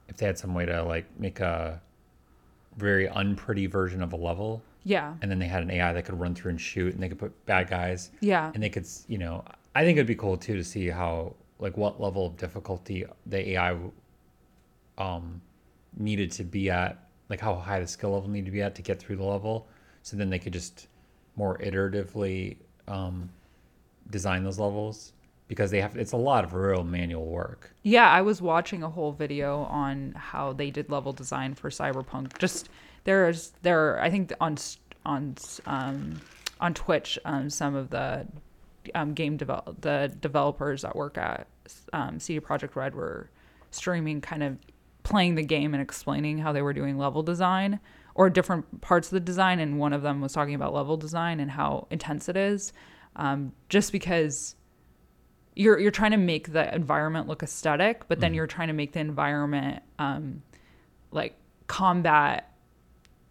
if 0.09 0.17
they 0.17 0.27
had 0.27 0.37
some 0.39 0.53
way 0.55 0.65
to 0.67 0.83
like 0.83 1.05
make 1.21 1.39
a 1.41 1.81
very 2.77 3.07
unpretty 3.09 3.67
version 3.67 4.03
of 4.03 4.13
a 4.13 4.17
level, 4.17 4.61
yeah. 4.85 5.15
and 5.23 5.31
then 5.31 5.39
they 5.39 5.47
had 5.47 5.63
an 5.63 5.71
AI 5.71 5.93
that 5.93 6.05
could 6.05 6.19
run 6.19 6.35
through 6.35 6.51
and 6.51 6.61
shoot, 6.61 6.93
and 6.95 7.03
they 7.03 7.09
could 7.09 7.19
put 7.19 7.47
bad 7.47 7.69
guys, 7.71 8.11
Yeah. 8.21 8.51
and 8.55 8.63
they 8.63 8.71
could 8.71 8.87
you 9.09 9.19
know 9.19 9.45
I 9.77 9.85
think 9.85 9.99
it'd 9.99 10.07
be 10.07 10.15
cool 10.15 10.39
too 10.39 10.57
to 10.57 10.65
see 10.65 10.89
how 10.89 11.35
like 11.59 11.77
what 11.77 12.01
level 12.01 12.27
of 12.27 12.39
difficulty 12.39 13.05
the 13.27 13.51
AI 13.51 13.77
um 14.97 15.43
needed 15.99 16.31
to 16.33 16.45
be 16.45 16.71
at 16.71 17.09
like 17.29 17.41
how 17.41 17.55
high 17.55 17.81
the 17.81 17.87
skill 17.87 18.13
level 18.13 18.31
needed 18.31 18.47
to 18.47 18.53
be 18.53 18.63
at 18.63 18.75
to 18.77 18.83
get 18.83 18.99
through 18.99 19.17
the 19.17 19.25
level 19.25 19.69
so 20.03 20.17
then 20.17 20.31
they 20.31 20.39
could 20.39 20.55
just 20.55 20.89
more 21.37 21.59
iteratively 21.59 22.57
um 22.89 23.29
design 24.09 24.45
those 24.45 24.59
levels 24.59 25.13
because 25.47 25.71
they 25.71 25.81
have 25.83 25.95
it's 25.95 26.13
a 26.13 26.17
lot 26.17 26.43
of 26.43 26.55
real 26.55 26.83
manual 26.83 27.27
work 27.27 27.71
Yeah, 27.83 28.09
I 28.09 28.23
was 28.23 28.41
watching 28.41 28.83
a 28.83 28.89
whole 28.89 29.13
video 29.13 29.65
on 29.65 30.13
how 30.17 30.55
they 30.55 30.71
did 30.71 30.89
level 30.89 31.13
design 31.13 31.55
for 31.55 31.69
Cyberpunk. 31.69 32.39
Just 32.39 32.71
there's 33.05 33.53
there 33.61 34.01
I 34.01 34.09
think 34.09 34.33
on 34.41 34.57
on 35.05 35.37
um 35.67 36.23
on 36.61 36.73
Twitch 36.73 37.19
um 37.27 37.51
some 37.51 37.75
of 37.75 37.91
the 37.91 38.27
um 38.95 39.15
game 39.15 39.37
develop 39.37 39.81
the 39.81 40.15
developers 40.21 40.83
that 40.83 40.95
work 40.95 41.19
at 41.19 41.47
um 41.93 42.19
CD 42.21 42.41
Projekt 42.41 42.77
Red 42.77 42.95
were 42.95 43.31
streaming 43.71 44.21
kind 44.21 44.43
of 44.43 44.59
playing 45.03 45.35
the 45.35 45.43
game 45.43 45.75
and 45.75 45.83
explaining 45.83 46.39
how 46.39 46.53
they 46.53 46.63
were 46.63 46.73
doing 46.73 46.99
level 46.99 47.23
design 47.23 47.79
or 48.15 48.31
different 48.31 48.81
parts 48.81 49.09
of 49.09 49.13
the 49.13 49.21
design 49.21 49.61
and 49.61 49.79
one 49.79 49.93
of 49.93 50.03
them 50.03 50.21
was 50.21 50.33
talking 50.33 50.55
about 50.55 50.73
level 50.73 50.97
design 50.97 51.39
and 51.39 51.51
how 51.51 51.87
intense 51.91 52.29
it 52.29 52.37
is 52.37 52.73
um, 53.17 53.53
just 53.69 53.93
because 53.93 54.55
you're 55.57 55.79
you're 55.79 55.91
trying 55.91 56.11
to 56.11 56.19
make 56.19 56.53
the 56.53 56.73
environment 56.75 57.27
look 57.29 57.43
aesthetic, 57.43 58.07
but 58.09 58.21
then 58.21 58.35
you're 58.35 58.47
trying 58.47 58.69
to 58.69 58.75
make 58.75 58.93
the 58.93 59.01
environment 59.01 59.83
um, 59.99 60.43
like 61.11 61.35
combat 61.67 62.55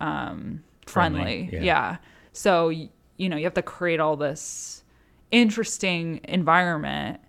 um, 0.01 0.63
friendly. 0.87 1.47
Friendly, 1.47 1.49
yeah. 1.53 1.63
yeah. 1.63 1.97
So 2.33 2.69
you 2.69 2.89
know 3.29 3.37
you 3.37 3.43
have 3.45 3.53
to 3.53 3.61
create 3.61 3.99
all 3.99 4.17
this 4.17 4.83
interesting 5.31 6.21
environment. 6.23 7.19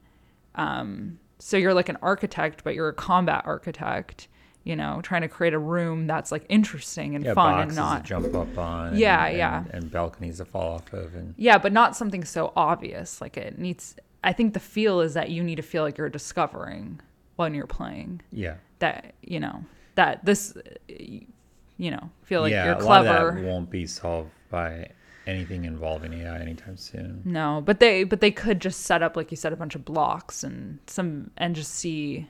Um, 0.55 1.19
so 1.39 1.57
you're 1.57 1.75
like 1.75 1.89
an 1.89 1.99
architect, 2.03 2.65
but 2.65 2.75
you're 2.75 2.89
a 2.89 2.95
combat 2.95 3.43
architect. 3.47 4.29
You 4.65 4.75
know, 4.75 5.01
trying 5.01 5.23
to 5.23 5.29
create 5.29 5.55
a 5.55 5.61
room 5.61 6.09
that's 6.09 6.33
like 6.33 6.45
interesting 6.49 7.15
and 7.15 7.25
yeah 7.25 7.35
fun 7.35 7.61
and 7.61 7.77
not 7.77 8.03
to 8.03 8.09
jump 8.09 8.35
up 8.35 8.59
on 8.59 8.97
Yeah, 8.97 9.27
and, 9.27 9.39
yeah. 9.39 9.65
and 9.71 9.93
balconies 9.93 10.39
to 10.39 10.45
fall 10.45 10.75
off 10.75 10.93
of 10.93 11.15
and 11.15 11.35
Yeah, 11.37 11.57
but 11.59 11.73
not 11.73 11.95
something 11.95 12.25
so 12.25 12.53
obvious. 12.57 13.21
Like 13.21 13.37
it 13.37 13.61
needs. 13.61 13.95
I 14.25 14.33
think 14.33 14.55
the 14.55 14.61
feel 14.61 15.01
is 15.01 15.15
that 15.15 15.31
you 15.31 15.45
need 15.45 15.55
to 15.57 15.63
feel 15.63 15.85
like 15.85 15.97
you're 15.97 16.09
discovering 16.09 17.01
when 17.37 17.55
you're 17.55 17.67
playing 17.67 18.23
yeah 18.33 18.55
that 18.81 19.15
you 19.23 19.39
know 19.39 19.63
that 19.95 20.25
this, 20.25 20.57
you 20.89 21.91
know, 21.93 22.11
feel 22.25 22.41
like 22.41 22.51
yeah 22.51 22.65
you're 22.65 22.75
a 22.75 22.85
lot 22.85 23.03
of 23.03 23.07
clever. 23.07 23.41
that 23.41 23.45
won't 23.45 23.71
be 23.71 23.87
solved 23.87 24.31
by 24.51 24.91
anything 25.27 25.65
involving 25.65 26.13
ai 26.15 26.39
anytime 26.41 26.77
soon 26.77 27.23
No, 27.25 27.61
but 27.65 27.81
they 27.81 28.05
but 28.05 28.21
they 28.21 28.31
could 28.31 28.61
just 28.61 28.83
set 28.83 29.03
up 29.03 29.17
like 29.17 29.31
you 29.31 29.37
said 29.37 29.53
a 29.53 29.57
bunch 29.57 29.75
of 29.75 29.85
blocks 29.85 30.45
and 30.45 30.79
some 30.87 31.31
and 31.37 31.55
just 31.57 31.73
see, 31.75 32.29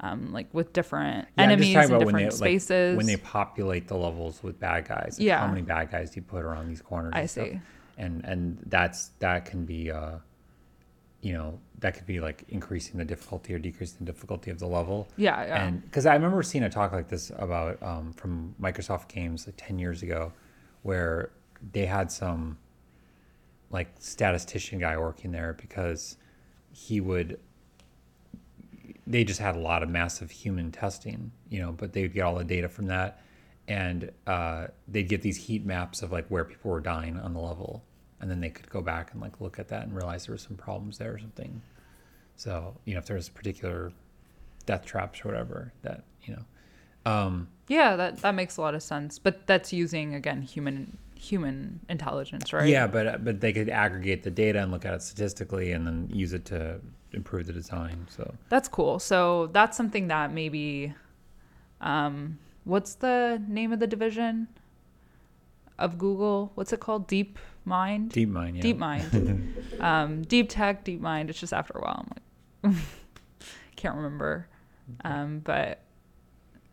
um, 0.00 0.32
like 0.32 0.46
with 0.52 0.72
different 0.72 1.26
Yeah, 1.36 1.44
enemies 1.44 1.74
in 1.74 1.78
about 1.84 1.90
when 1.90 1.98
different 2.00 2.18
they, 2.18 2.24
like, 2.24 2.32
spaces. 2.60 2.96
when 2.96 3.06
they 3.06 3.16
populate 3.16 3.88
the 3.88 3.96
levels 3.96 4.42
with 4.42 4.60
bad 4.60 4.86
guys. 4.86 5.16
Yeah. 5.18 5.40
How 5.40 5.48
many 5.48 5.62
bad 5.62 5.90
guys 5.90 6.10
do 6.10 6.16
you 6.20 6.22
put 6.22 6.42
around 6.44 6.68
these 6.68 6.82
corners? 6.82 7.12
I 7.14 7.20
and 7.20 7.30
stuff? 7.30 7.46
see. 7.48 7.60
And 7.98 8.24
and 8.24 8.58
that's 8.66 9.08
that 9.20 9.46
can 9.46 9.64
be, 9.64 9.90
uh, 9.90 10.18
you 11.22 11.32
know, 11.32 11.58
that 11.78 11.94
could 11.94 12.06
be 12.06 12.20
like 12.20 12.44
increasing 12.48 12.98
the 12.98 13.04
difficulty 13.04 13.54
or 13.54 13.58
decreasing 13.58 13.96
the 14.00 14.12
difficulty 14.12 14.50
of 14.50 14.58
the 14.58 14.66
level. 14.66 15.08
Yeah, 15.16 15.44
yeah. 15.46 15.64
And 15.66 15.82
because 15.82 16.04
I 16.06 16.14
remember 16.14 16.42
seeing 16.42 16.62
a 16.64 16.68
talk 16.70 16.92
like 16.92 17.08
this 17.08 17.30
about 17.36 17.82
um, 17.82 18.12
from 18.12 18.54
Microsoft 18.60 19.08
Games 19.08 19.46
like 19.46 19.54
ten 19.56 19.78
years 19.78 20.02
ago, 20.02 20.32
where 20.82 21.30
they 21.72 21.86
had 21.86 22.10
some 22.10 22.58
like 23.70 23.88
statistician 23.98 24.78
guy 24.78 24.96
working 24.96 25.32
there 25.32 25.56
because 25.60 26.16
he 26.72 27.00
would 27.00 27.38
they 29.06 29.24
just 29.24 29.40
had 29.40 29.54
a 29.54 29.58
lot 29.58 29.82
of 29.82 29.88
massive 29.88 30.30
human 30.30 30.72
testing, 30.72 31.30
you 31.48 31.60
know, 31.60 31.70
but 31.72 31.92
they'd 31.92 32.12
get 32.12 32.22
all 32.22 32.34
the 32.34 32.44
data 32.44 32.68
from 32.68 32.86
that 32.86 33.20
and 33.68 34.10
uh, 34.26 34.66
they'd 34.88 35.08
get 35.08 35.22
these 35.22 35.36
heat 35.36 35.64
maps 35.64 36.02
of 36.02 36.12
like 36.12 36.26
where 36.28 36.44
people 36.44 36.70
were 36.70 36.80
dying 36.80 37.18
on 37.18 37.32
the 37.32 37.40
level. 37.40 37.84
And 38.20 38.30
then 38.30 38.40
they 38.40 38.48
could 38.48 38.68
go 38.70 38.80
back 38.80 39.12
and 39.12 39.20
like 39.20 39.40
look 39.40 39.58
at 39.58 39.68
that 39.68 39.84
and 39.84 39.94
realize 39.94 40.26
there 40.26 40.34
were 40.34 40.38
some 40.38 40.56
problems 40.56 40.98
there 40.98 41.12
or 41.12 41.18
something. 41.18 41.60
So, 42.36 42.76
you 42.84 42.94
know, 42.94 42.98
if 42.98 43.06
there's 43.06 43.28
particular 43.28 43.92
death 44.64 44.84
traps 44.84 45.24
or 45.24 45.28
whatever 45.28 45.72
that, 45.82 46.04
you 46.24 46.34
know, 46.34 47.10
um, 47.10 47.48
yeah, 47.68 47.94
that 47.96 48.18
that 48.18 48.34
makes 48.34 48.56
a 48.56 48.60
lot 48.60 48.74
of 48.74 48.82
sense. 48.82 49.18
But 49.18 49.46
that's 49.46 49.72
using 49.72 50.14
again 50.14 50.42
human 50.42 50.98
human 51.16 51.80
intelligence, 51.88 52.52
right? 52.52 52.68
yeah, 52.68 52.86
but, 52.86 53.24
but 53.24 53.40
they 53.40 53.52
could 53.52 53.68
aggregate 53.68 54.22
the 54.22 54.30
data 54.30 54.60
and 54.60 54.70
look 54.70 54.84
at 54.84 54.94
it 54.94 55.02
statistically 55.02 55.72
and 55.72 55.86
then 55.86 56.08
use 56.12 56.32
it 56.32 56.44
to 56.46 56.80
improve 57.12 57.46
the 57.46 57.52
design. 57.52 58.06
So, 58.10 58.34
That's 58.48 58.68
cool. 58.68 58.98
So 58.98 59.48
that's 59.48 59.76
something 59.76 60.08
that 60.08 60.32
maybe 60.32 60.94
um 61.80 62.38
what's 62.64 62.94
the 62.94 63.42
name 63.48 63.72
of 63.72 63.80
the 63.80 63.86
division 63.86 64.48
of 65.78 65.98
Google? 65.98 66.52
What's 66.54 66.72
it 66.72 66.80
called? 66.80 67.06
Deep 67.06 67.38
Mind? 67.64 68.10
deep 68.12 68.28
mind, 68.28 68.56
yeah. 68.56 68.62
Deep 68.62 68.78
Mind. 68.78 69.54
um 69.80 70.22
Deep 70.22 70.48
Tech, 70.48 70.84
Deep 70.84 71.00
Mind. 71.00 71.30
It's 71.30 71.40
just 71.40 71.52
after 71.52 71.74
a 71.78 71.80
while 71.82 72.06
I'm 72.62 72.72
like 72.72 72.76
can't 73.76 73.96
remember. 73.96 74.48
Um 75.04 75.40
but 75.40 75.80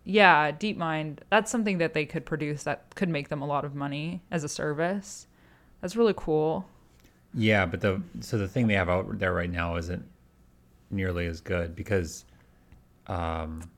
yeah, 0.04 0.52
DeepMind, 0.52 1.20
that's 1.30 1.52
something 1.52 1.78
that 1.78 1.94
they 1.94 2.06
could 2.06 2.26
produce 2.26 2.64
that 2.64 2.94
could 2.96 3.10
make 3.10 3.30
them 3.30 3.42
a 3.42 3.46
lot 3.46 3.64
of 3.64 3.74
money 3.74 4.22
as 4.32 4.44
a 4.44 4.50
service. 4.50 5.28
That's 5.82 5.96
really 5.96 6.14
cool. 6.16 6.66
Yeah, 7.34 7.66
but 7.66 7.82
the 7.82 8.02
so 8.20 8.38
the 8.38 8.48
thing 8.48 8.68
they 8.68 8.76
have 8.76 8.90
out 8.90 9.18
there 9.18 9.34
right 9.34 9.50
now 9.50 9.78
isn't 9.78 10.06
nearly 10.92 11.26
as 11.26 11.42
good 11.42 11.76
because 11.76 12.26
um, 13.08 13.70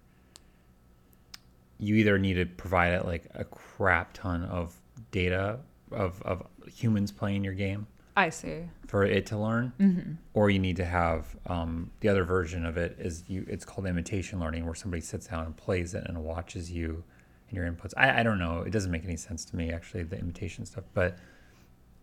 you 1.80 1.96
either 1.96 2.18
need 2.18 2.36
to 2.36 2.46
provide 2.46 2.94
it 2.94 3.06
like 3.06 3.28
a 3.34 3.44
crap 3.46 4.14
ton 4.14 4.44
of 4.44 4.76
data 5.12 5.60
of, 5.92 6.22
of 6.24 6.44
humans 6.68 7.12
playing 7.12 7.44
your 7.44 7.54
game 7.54 7.88
I 8.18 8.30
see. 8.30 8.62
for 8.88 9.04
it 9.04 9.26
to 9.28 9.38
learn, 9.38 10.18
or 10.34 10.50
you 10.50 10.60
need 10.60 10.78
to 10.78 10.86
have 10.86 11.36
um, 11.48 11.92
the 12.00 12.08
other 12.10 12.24
version 12.24 12.66
of 12.66 12.78
it 12.78 12.96
is 13.00 13.24
you. 13.28 13.46
It's 13.50 13.66
called 13.66 13.86
imitation 13.88 14.40
learning, 14.40 14.66
where 14.66 14.76
somebody 14.76 15.02
sits 15.02 15.28
down 15.28 15.46
and 15.46 15.56
plays 15.58 15.94
it 15.94 16.06
and 16.08 16.24
watches 16.24 16.72
you 16.72 17.04
and 17.50 17.58
your 17.58 17.66
inputs. 17.70 17.94
I, 17.98 18.22
I 18.22 18.24
don't 18.24 18.40
know. 18.40 18.62
It 18.62 18.72
doesn't 18.72 18.92
make 18.92 19.04
any 19.04 19.18
sense 19.18 19.44
to 19.46 19.56
me 19.58 19.72
actually 19.74 20.04
the 20.04 20.18
imitation 20.18 20.66
stuff, 20.66 20.86
but 20.94 21.18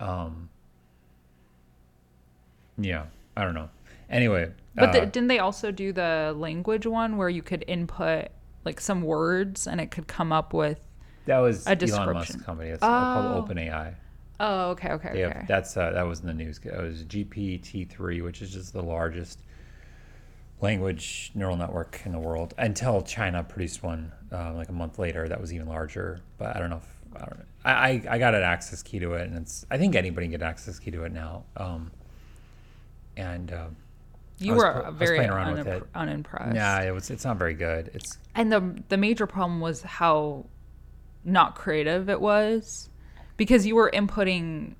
um, 0.00 0.48
yeah, 2.78 3.06
I 3.36 3.44
don't 3.44 3.54
know. 3.54 3.68
Anyway, 4.10 4.50
But 4.74 4.90
uh, 4.90 4.92
the, 4.92 5.06
didn't 5.06 5.28
they 5.28 5.38
also 5.38 5.70
do 5.70 5.92
the 5.92 6.34
language 6.36 6.86
one 6.86 7.16
where 7.16 7.28
you 7.30 7.42
could 7.42 7.64
input 7.66 8.28
like 8.64 8.80
some 8.80 9.02
words 9.02 9.66
and 9.66 9.80
it 9.80 9.90
could 9.90 10.06
come 10.06 10.32
up 10.32 10.52
with? 10.52 10.78
that 11.26 11.38
was 11.38 11.66
a 11.66 11.70
Elon 11.70 11.78
description. 11.78 12.12
Musk's 12.14 12.42
company. 12.42 12.70
It's 12.70 12.82
Oh. 12.82 12.86
called 12.86 13.48
OpenAI. 13.48 13.94
Oh, 14.44 14.70
okay, 14.70 14.90
okay, 14.90 15.10
They 15.12 15.24
okay. 15.24 15.38
have, 15.38 15.46
that's 15.46 15.76
uh, 15.76 15.92
that 15.92 16.02
was 16.02 16.18
in 16.20 16.26
the 16.26 16.34
news. 16.34 16.58
It 16.64 16.76
was 16.76 17.04
GPT 17.04 17.88
three, 17.88 18.20
which 18.20 18.42
is 18.42 18.52
just 18.52 18.72
the 18.72 18.82
largest 18.82 19.38
language 20.60 21.30
neural 21.34 21.56
network 21.56 22.00
in 22.04 22.10
the 22.12 22.18
world. 22.18 22.52
Until 22.58 23.02
China 23.02 23.44
produced 23.44 23.82
one 23.84 24.12
uh, 24.32 24.52
like 24.54 24.68
a 24.68 24.72
month 24.72 24.98
later, 24.98 25.28
that 25.28 25.40
was 25.40 25.54
even 25.54 25.68
larger. 25.68 26.20
But 26.38 26.56
I 26.56 26.58
don't 26.58 26.70
know. 26.70 26.76
If, 26.78 27.16
I 27.22 27.24
don't 27.26 27.38
know. 27.38 27.44
I, 27.64 27.72
I 27.72 28.02
I 28.10 28.18
got 28.18 28.34
an 28.34 28.42
access 28.42 28.82
key 28.82 28.98
to 28.98 29.12
it, 29.14 29.28
and 29.28 29.36
it's 29.38 29.64
I 29.70 29.78
think 29.78 29.94
anybody 29.94 30.26
can 30.26 30.32
get 30.32 30.42
access 30.42 30.78
key 30.80 30.90
to 30.90 31.04
it 31.04 31.12
now. 31.12 31.44
Um, 31.56 31.92
and 33.16 33.52
uh, 33.52 33.66
You 34.38 34.54
were 34.54 34.82
pl- 34.82 34.92
very 34.92 35.18
playing 35.18 35.30
around 35.30 35.52
with 35.56 35.66
unimpr- 35.66 35.76
it. 35.82 35.86
unimpressed. 35.94 36.54
Nah, 36.56 36.80
it 36.82 36.90
was. 36.92 37.10
It's 37.10 37.24
not 37.24 37.36
very 37.36 37.54
good. 37.54 37.92
It's 37.94 38.18
and 38.34 38.50
the 38.50 38.82
the 38.88 38.96
major 38.96 39.26
problem 39.28 39.60
was 39.60 39.82
how 39.82 40.46
not 41.24 41.54
creative 41.54 42.08
it 42.08 42.20
was 42.20 42.88
because 43.36 43.66
you 43.66 43.74
were 43.74 43.90
inputting 43.92 44.74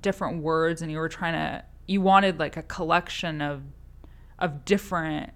different 0.00 0.42
words 0.42 0.82
and 0.82 0.90
you 0.90 0.98
were 0.98 1.08
trying 1.08 1.32
to 1.32 1.64
you 1.86 2.00
wanted 2.00 2.38
like 2.38 2.56
a 2.56 2.62
collection 2.62 3.40
of 3.40 3.62
of 4.38 4.64
different 4.64 5.30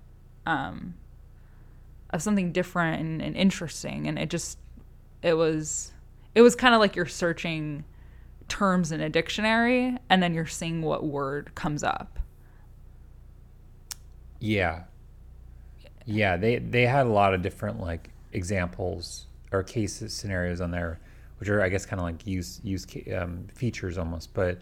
um 0.47 0.95
of 2.13 2.23
something 2.23 2.53
different 2.53 3.01
and, 3.01 3.23
and 3.23 3.37
interesting. 3.37 4.07
And 4.07 4.19
it 4.19 4.31
just 4.31 4.59
it 5.23 5.35
was 5.35 5.93
it 6.35 6.43
was 6.43 6.55
kind 6.55 6.75
of 6.75 6.81
like 6.81 6.97
you're 6.97 7.07
searching 7.07 7.85
terms 8.49 8.93
in 8.93 9.01
a 9.01 9.09
dictionary 9.09 9.97
and 10.11 10.23
then 10.23 10.35
you're 10.35 10.47
seeing 10.47 10.83
what 10.83 11.05
word 11.05 11.55
comes 11.55 11.83
up. 11.83 12.19
Yeah. 14.39 14.85
Yeah, 16.05 16.37
they 16.37 16.59
they 16.59 16.87
had 16.87 17.07
a 17.07 17.11
lot 17.11 17.33
of 17.33 17.43
different 17.43 17.81
like 17.81 18.11
examples 18.33 19.27
or 19.53 19.63
cases 19.63 20.13
scenarios 20.13 20.61
on 20.61 20.71
there, 20.71 20.99
which 21.43 21.49
are 21.49 21.61
I 21.61 21.69
guess 21.69 21.85
kind 21.85 21.99
of 21.99 22.07
like 22.07 22.25
use 22.25 22.61
use 22.63 22.87
um, 23.17 23.49
features 23.53 23.99
almost. 23.99 24.33
But 24.33 24.61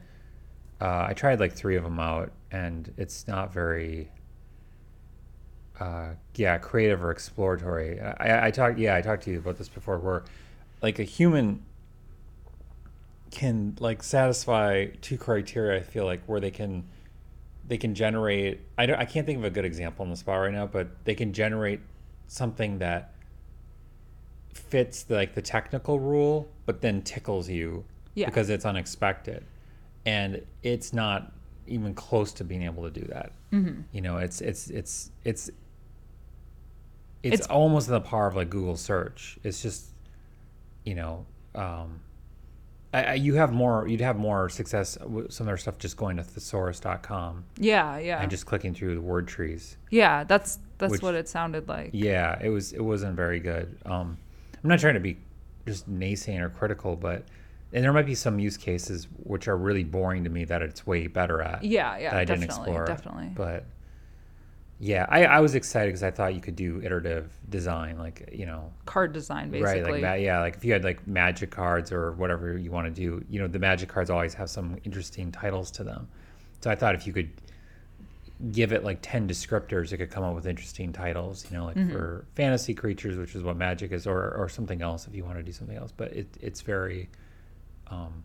uh, 0.81 1.05
I 1.09 1.13
tried 1.13 1.39
like 1.39 1.53
three 1.53 1.77
of 1.77 1.85
them 1.85 2.01
out, 2.01 2.33
and 2.51 2.91
it's 2.97 3.29
not 3.29 3.53
very. 3.53 4.11
Uh, 5.79 6.15
yeah, 6.37 6.57
creative 6.57 7.05
or 7.05 7.11
exploratory. 7.11 8.01
I, 8.01 8.47
I 8.47 8.51
talked. 8.51 8.79
Yeah, 8.79 8.97
I 8.97 9.03
talked 9.03 9.25
to 9.25 9.31
you 9.31 9.41
about 9.41 9.59
this 9.59 9.69
before. 9.69 9.99
Where, 9.99 10.25
like, 10.81 10.99
a 10.99 11.03
human 11.03 11.67
can 13.31 13.77
like 13.79 14.03
satisfy 14.03 14.87
two 15.03 15.19
criteria. 15.19 15.81
I 15.81 15.83
feel 15.83 16.07
like 16.07 16.25
where 16.25 16.41
they 16.41 16.51
can 16.51 16.85
they 17.69 17.77
can 17.77 17.95
generate 17.95 18.63
I 18.79 18.87
don't 18.87 18.99
I 18.99 19.05
can't 19.05 19.27
think 19.27 19.37
of 19.37 19.45
a 19.45 19.51
good 19.51 19.67
example 19.67 20.03
on 20.03 20.09
the 20.09 20.17
spot 20.17 20.41
right 20.41 20.53
now, 20.53 20.67
but 20.67 21.05
they 21.05 21.15
can 21.15 21.35
generate 21.35 21.81
something 22.27 22.79
that 22.79 23.13
fits 24.55 25.03
the, 25.05 25.15
like 25.15 25.35
the 25.35 25.43
technical 25.43 25.99
rule, 26.01 26.49
but 26.67 26.81
then 26.81 27.03
tickles 27.03 27.49
you 27.49 27.85
Yeah. 28.15 28.27
because 28.27 28.51
it's 28.51 28.65
unexpected, 28.65 29.45
and 30.07 30.43
it's 30.63 30.93
not 30.93 31.33
even 31.67 31.95
close 31.95 32.33
to 32.35 32.45
being 32.45 32.63
able 32.63 32.83
to 32.83 32.91
do 32.91 33.07
that. 33.07 33.33
Mm-hmm. 33.53 33.83
You 33.93 34.01
know, 34.01 34.19
it's 34.19 34.41
it's 34.41 34.69
it's 34.71 35.11
it's 35.25 35.51
it's, 37.23 37.35
It's- 37.35 37.47
almost 37.49 37.89
the 37.89 38.01
power 38.01 38.27
of 38.27 38.37
like 38.37 38.51
Google 38.51 38.77
search. 38.77 39.39
It's 39.43 39.63
just 39.63 39.87
you 40.85 40.95
know. 40.95 41.27
Um, 41.55 42.01
I, 42.93 43.05
I, 43.05 43.15
you 43.15 43.35
have 43.35 43.53
more. 43.53 43.87
You'd 43.87 44.01
have 44.01 44.17
more 44.17 44.49
success 44.49 44.99
with 45.01 45.31
some 45.33 45.45
of 45.45 45.47
their 45.49 45.57
stuff 45.57 45.79
just 45.79 45.97
going 45.97 46.17
to 46.17 46.23
thesaurus.com 46.25 47.45
yeah 47.59 47.99
yeah 47.99 48.21
and 48.21 48.29
just 48.31 48.47
clicking 48.47 48.75
through 48.75 48.95
the 48.97 49.01
word 49.01 49.29
trees. 49.29 49.77
yeah 49.91 50.25
that's 50.25 50.59
that's 50.79 50.91
Which- 50.93 51.03
what 51.03 51.15
it 51.15 51.29
sounded 51.29 51.69
like 51.69 51.91
Yeah, 51.93 52.39
it 52.43 52.49
was. 52.49 52.73
It 52.73 52.81
wasn't 52.83 53.15
very 53.17 53.39
good. 53.39 53.77
Um, 53.85 54.17
I'm 54.63 54.71
not 54.71 54.79
trying 54.79 54.95
to 54.95 55.01
be 55.01 55.19
just 55.67 55.91
naysaying 55.91 56.41
or 56.41 56.51
critical, 56.51 56.97
but 56.97 57.25
and 57.73 57.85
there 57.85 57.93
might 57.93 58.07
be 58.07 58.15
some 58.15 58.39
use 58.39 58.57
cases 58.57 59.07
which 59.23 59.47
are 59.49 59.57
really 59.57 59.85
boring 59.85 60.25
to 60.25 60.31
me 60.31 60.45
that 60.45 60.63
it's 60.63 60.87
way 60.87 61.07
better 61.07 61.41
at. 61.41 61.63
Yeah, 61.63 61.97
yeah, 61.99 62.11
that 62.11 62.19
I 62.19 62.25
didn't 62.25 62.45
explore. 62.45 62.85
definitely. 62.85 63.31
But 63.35 63.65
yeah, 64.81 65.07
I, 65.09 65.27
I 65.27 65.41
was 65.41 65.55
excited 65.55 65.89
because 65.89 66.03
I 66.03 66.11
thought 66.11 66.35
you 66.35 66.41
could 66.41 66.57
do 66.57 66.81
iterative 66.83 67.31
design, 67.49 67.99
like 67.99 68.31
you 68.33 68.47
know, 68.47 68.73
card 68.87 69.13
design 69.13 69.51
basically. 69.51 69.83
Right, 69.83 69.93
like 69.93 70.01
that. 70.03 70.21
Yeah, 70.21 70.41
like 70.41 70.57
if 70.57 70.65
you 70.65 70.73
had 70.73 70.85
like 70.85 71.07
magic 71.07 71.51
cards 71.51 71.93
or 71.93 72.13
whatever 72.13 72.57
you 72.57 72.71
want 72.71 72.87
to 72.87 72.91
do, 72.91 73.25
you 73.29 73.41
know, 73.41 73.47
the 73.47 73.59
magic 73.59 73.89
cards 73.89 74.11
always 74.11 74.35
have 74.35 74.51
some 74.51 74.79
interesting 74.85 75.31
titles 75.31 75.71
to 75.73 75.85
them. 75.85 76.09
So 76.61 76.71
I 76.71 76.75
thought 76.75 76.95
if 76.95 77.07
you 77.07 77.13
could 77.13 77.31
give 78.53 78.73
it 78.73 78.85
like 78.85 78.99
10 79.03 79.29
descriptors, 79.29 79.93
it 79.93 79.99
could 79.99 80.11
come 80.11 80.25
up 80.25 80.35
with 80.35 80.47
interesting 80.47 80.93
titles, 80.93 81.47
you 81.51 81.57
know, 81.57 81.67
like 81.67 81.77
Mm-hmm. 81.77 81.93
for 81.93 82.27
fantasy 82.35 82.75
creatures, 82.75 83.17
which 83.17 83.35
is 83.35 83.43
what 83.43 83.57
magic 83.57 83.93
is, 83.93 84.07
or, 84.07 84.35
or 84.35 84.49
something 84.49 84.83
else 84.83 85.07
if 85.07 85.15
you 85.15 85.25
want 85.25 85.37
to 85.37 85.43
do 85.43 85.53
something 85.53 85.77
else. 85.77 85.93
But 85.97 86.13
it, 86.13 86.29
it's 86.41 86.63
very 86.63 87.09
um, 87.89 88.25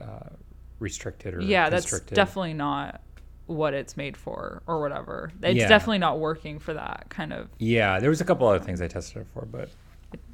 uh, 0.00 0.30
restricted 0.78 1.34
or 1.34 1.42
yeah, 1.42 1.70
that's 1.70 2.00
definitely 2.00 2.54
not 2.54 3.00
what 3.46 3.74
it's 3.74 3.96
made 3.96 4.16
for 4.16 4.62
or 4.66 4.80
whatever. 4.80 5.30
It's 5.42 5.58
Yeah. 5.58 5.68
definitely 5.68 5.98
not 5.98 6.18
working 6.18 6.58
for 6.58 6.74
that 6.74 7.06
kind 7.10 7.32
of 7.32 7.48
Yeah, 7.58 8.00
there 8.00 8.10
was 8.10 8.20
a 8.20 8.24
couple 8.24 8.46
other 8.48 8.64
things 8.64 8.80
I 8.80 8.88
tested 8.88 9.22
it 9.22 9.26
for, 9.28 9.44
but 9.46 9.70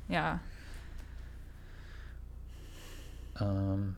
yeah. 0.08 0.38
Um, 3.38 3.96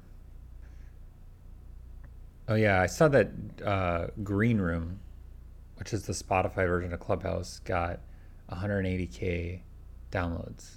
oh 2.48 2.54
yeah, 2.54 2.80
I 2.80 2.86
saw 2.86 3.08
that 3.08 3.30
uh, 3.64 4.06
Green 4.22 4.58
Room, 4.58 5.00
which 5.76 5.92
is 5.92 6.04
the 6.04 6.12
Spotify 6.12 6.66
version 6.66 6.92
of 6.92 7.00
Clubhouse, 7.00 7.60
got 7.60 8.00
180k 8.50 9.60
downloads 10.10 10.76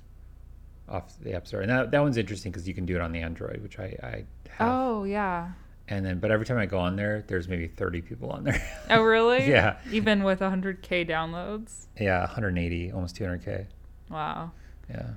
off 0.90 1.18
the 1.22 1.34
App 1.34 1.48
Store, 1.48 1.62
and 1.62 1.70
that, 1.70 1.92
that 1.92 2.02
one's 2.02 2.18
interesting 2.18 2.52
because 2.52 2.68
you 2.68 2.74
can 2.74 2.86
do 2.86 2.96
it 2.96 3.02
on 3.02 3.12
the 3.12 3.20
Android, 3.22 3.62
which 3.64 3.80
I, 3.80 3.96
I 4.04 4.26
have. 4.50 4.70
Oh 4.70 5.04
yeah. 5.06 5.52
And 5.88 6.06
then, 6.06 6.20
but 6.20 6.32
every 6.32 6.46
time 6.46 6.58
I 6.58 6.66
go 6.68 6.78
on 6.80 6.96
there, 6.96 7.26
there's 7.28 7.50
maybe 7.50 7.68
30 7.68 8.02
people 8.02 8.30
on 8.30 8.44
there. 8.46 8.62
Oh 8.90 9.02
really? 9.02 9.46
Yeah. 9.50 9.78
Even 9.92 10.24
with 10.24 10.40
100k 10.40 11.10
downloads. 11.10 11.88
yeah, 12.00 12.20
180, 12.22 12.92
almost 12.92 13.16
200k. 13.18 13.66
Wow. 14.10 14.52
Yeah. 14.90 15.10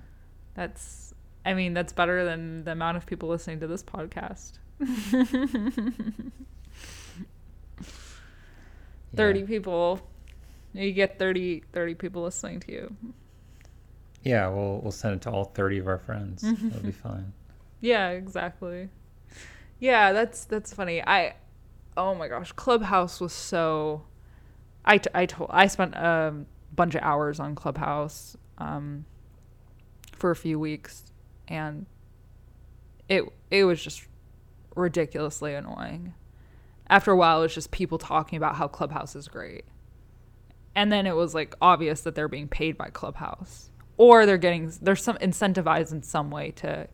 That's 0.54 1.14
I 1.44 1.52
mean, 1.54 1.74
that's 1.74 1.92
better 1.92 2.24
than 2.24 2.64
the 2.64 2.72
amount 2.72 2.96
of 2.96 3.04
people 3.06 3.28
listening 3.28 3.60
to 3.60 3.66
this 3.66 3.82
podcast. 3.82 4.52
30 9.16 9.40
Yeah. 9.40 9.46
people. 9.46 10.00
You 10.72 10.92
get 10.92 11.18
30 11.18 11.60
30 11.72 11.94
people 11.94 12.22
listening 12.22 12.60
to 12.60 12.72
you. 12.72 12.96
Yeah, 14.24 14.48
we'll 14.48 14.80
we'll 14.80 14.92
send 14.92 15.16
it 15.16 15.22
to 15.22 15.30
all 15.30 15.44
30 15.44 15.78
of 15.78 15.88
our 15.88 15.98
friends. 15.98 16.54
It'll 16.70 16.82
be 16.82 16.92
fine. 16.92 17.32
Yeah, 17.80 18.10
exactly. 18.10 18.88
Yeah, 19.80 20.12
that's 20.12 20.44
that's 20.46 20.72
funny. 20.74 21.02
I 21.02 21.36
oh 21.96 22.14
my 22.14 22.28
gosh, 22.28 22.52
Clubhouse 22.52 23.20
was 23.20 23.32
so 23.32 24.04
I 24.84 24.98
t- 24.98 25.10
I 25.14 25.26
told 25.26 25.50
I 25.52 25.66
spent 25.68 25.94
a 25.94 26.34
bunch 26.74 26.94
of 26.94 27.02
hours 27.02 27.40
on 27.40 27.54
Clubhouse 27.54 28.36
um 28.58 29.04
for 30.12 30.30
a 30.30 30.36
few 30.36 30.58
weeks 30.58 31.04
and 31.48 31.86
it 33.08 33.24
it 33.50 33.64
was 33.64 33.82
just 33.82 34.04
ridiculously 34.74 35.54
annoying. 35.54 36.14
After 36.88 37.10
a 37.12 37.16
while 37.16 37.40
it 37.40 37.42
was 37.42 37.54
just 37.54 37.70
people 37.70 37.98
talking 37.98 38.36
about 38.36 38.56
how 38.56 38.68
Clubhouse 38.68 39.16
is 39.16 39.28
great. 39.28 39.64
And 40.74 40.92
then 40.92 41.06
it 41.06 41.16
was 41.16 41.34
like 41.34 41.54
obvious 41.62 42.00
that 42.02 42.14
they're 42.14 42.28
being 42.28 42.48
paid 42.48 42.76
by 42.76 42.90
Clubhouse 42.90 43.70
or 43.96 44.26
they're 44.26 44.38
getting 44.38 44.72
they're 44.82 44.96
some 44.96 45.16
incentivized 45.18 45.92
in 45.92 46.02
some 46.02 46.30
way 46.30 46.50
to 46.52 46.88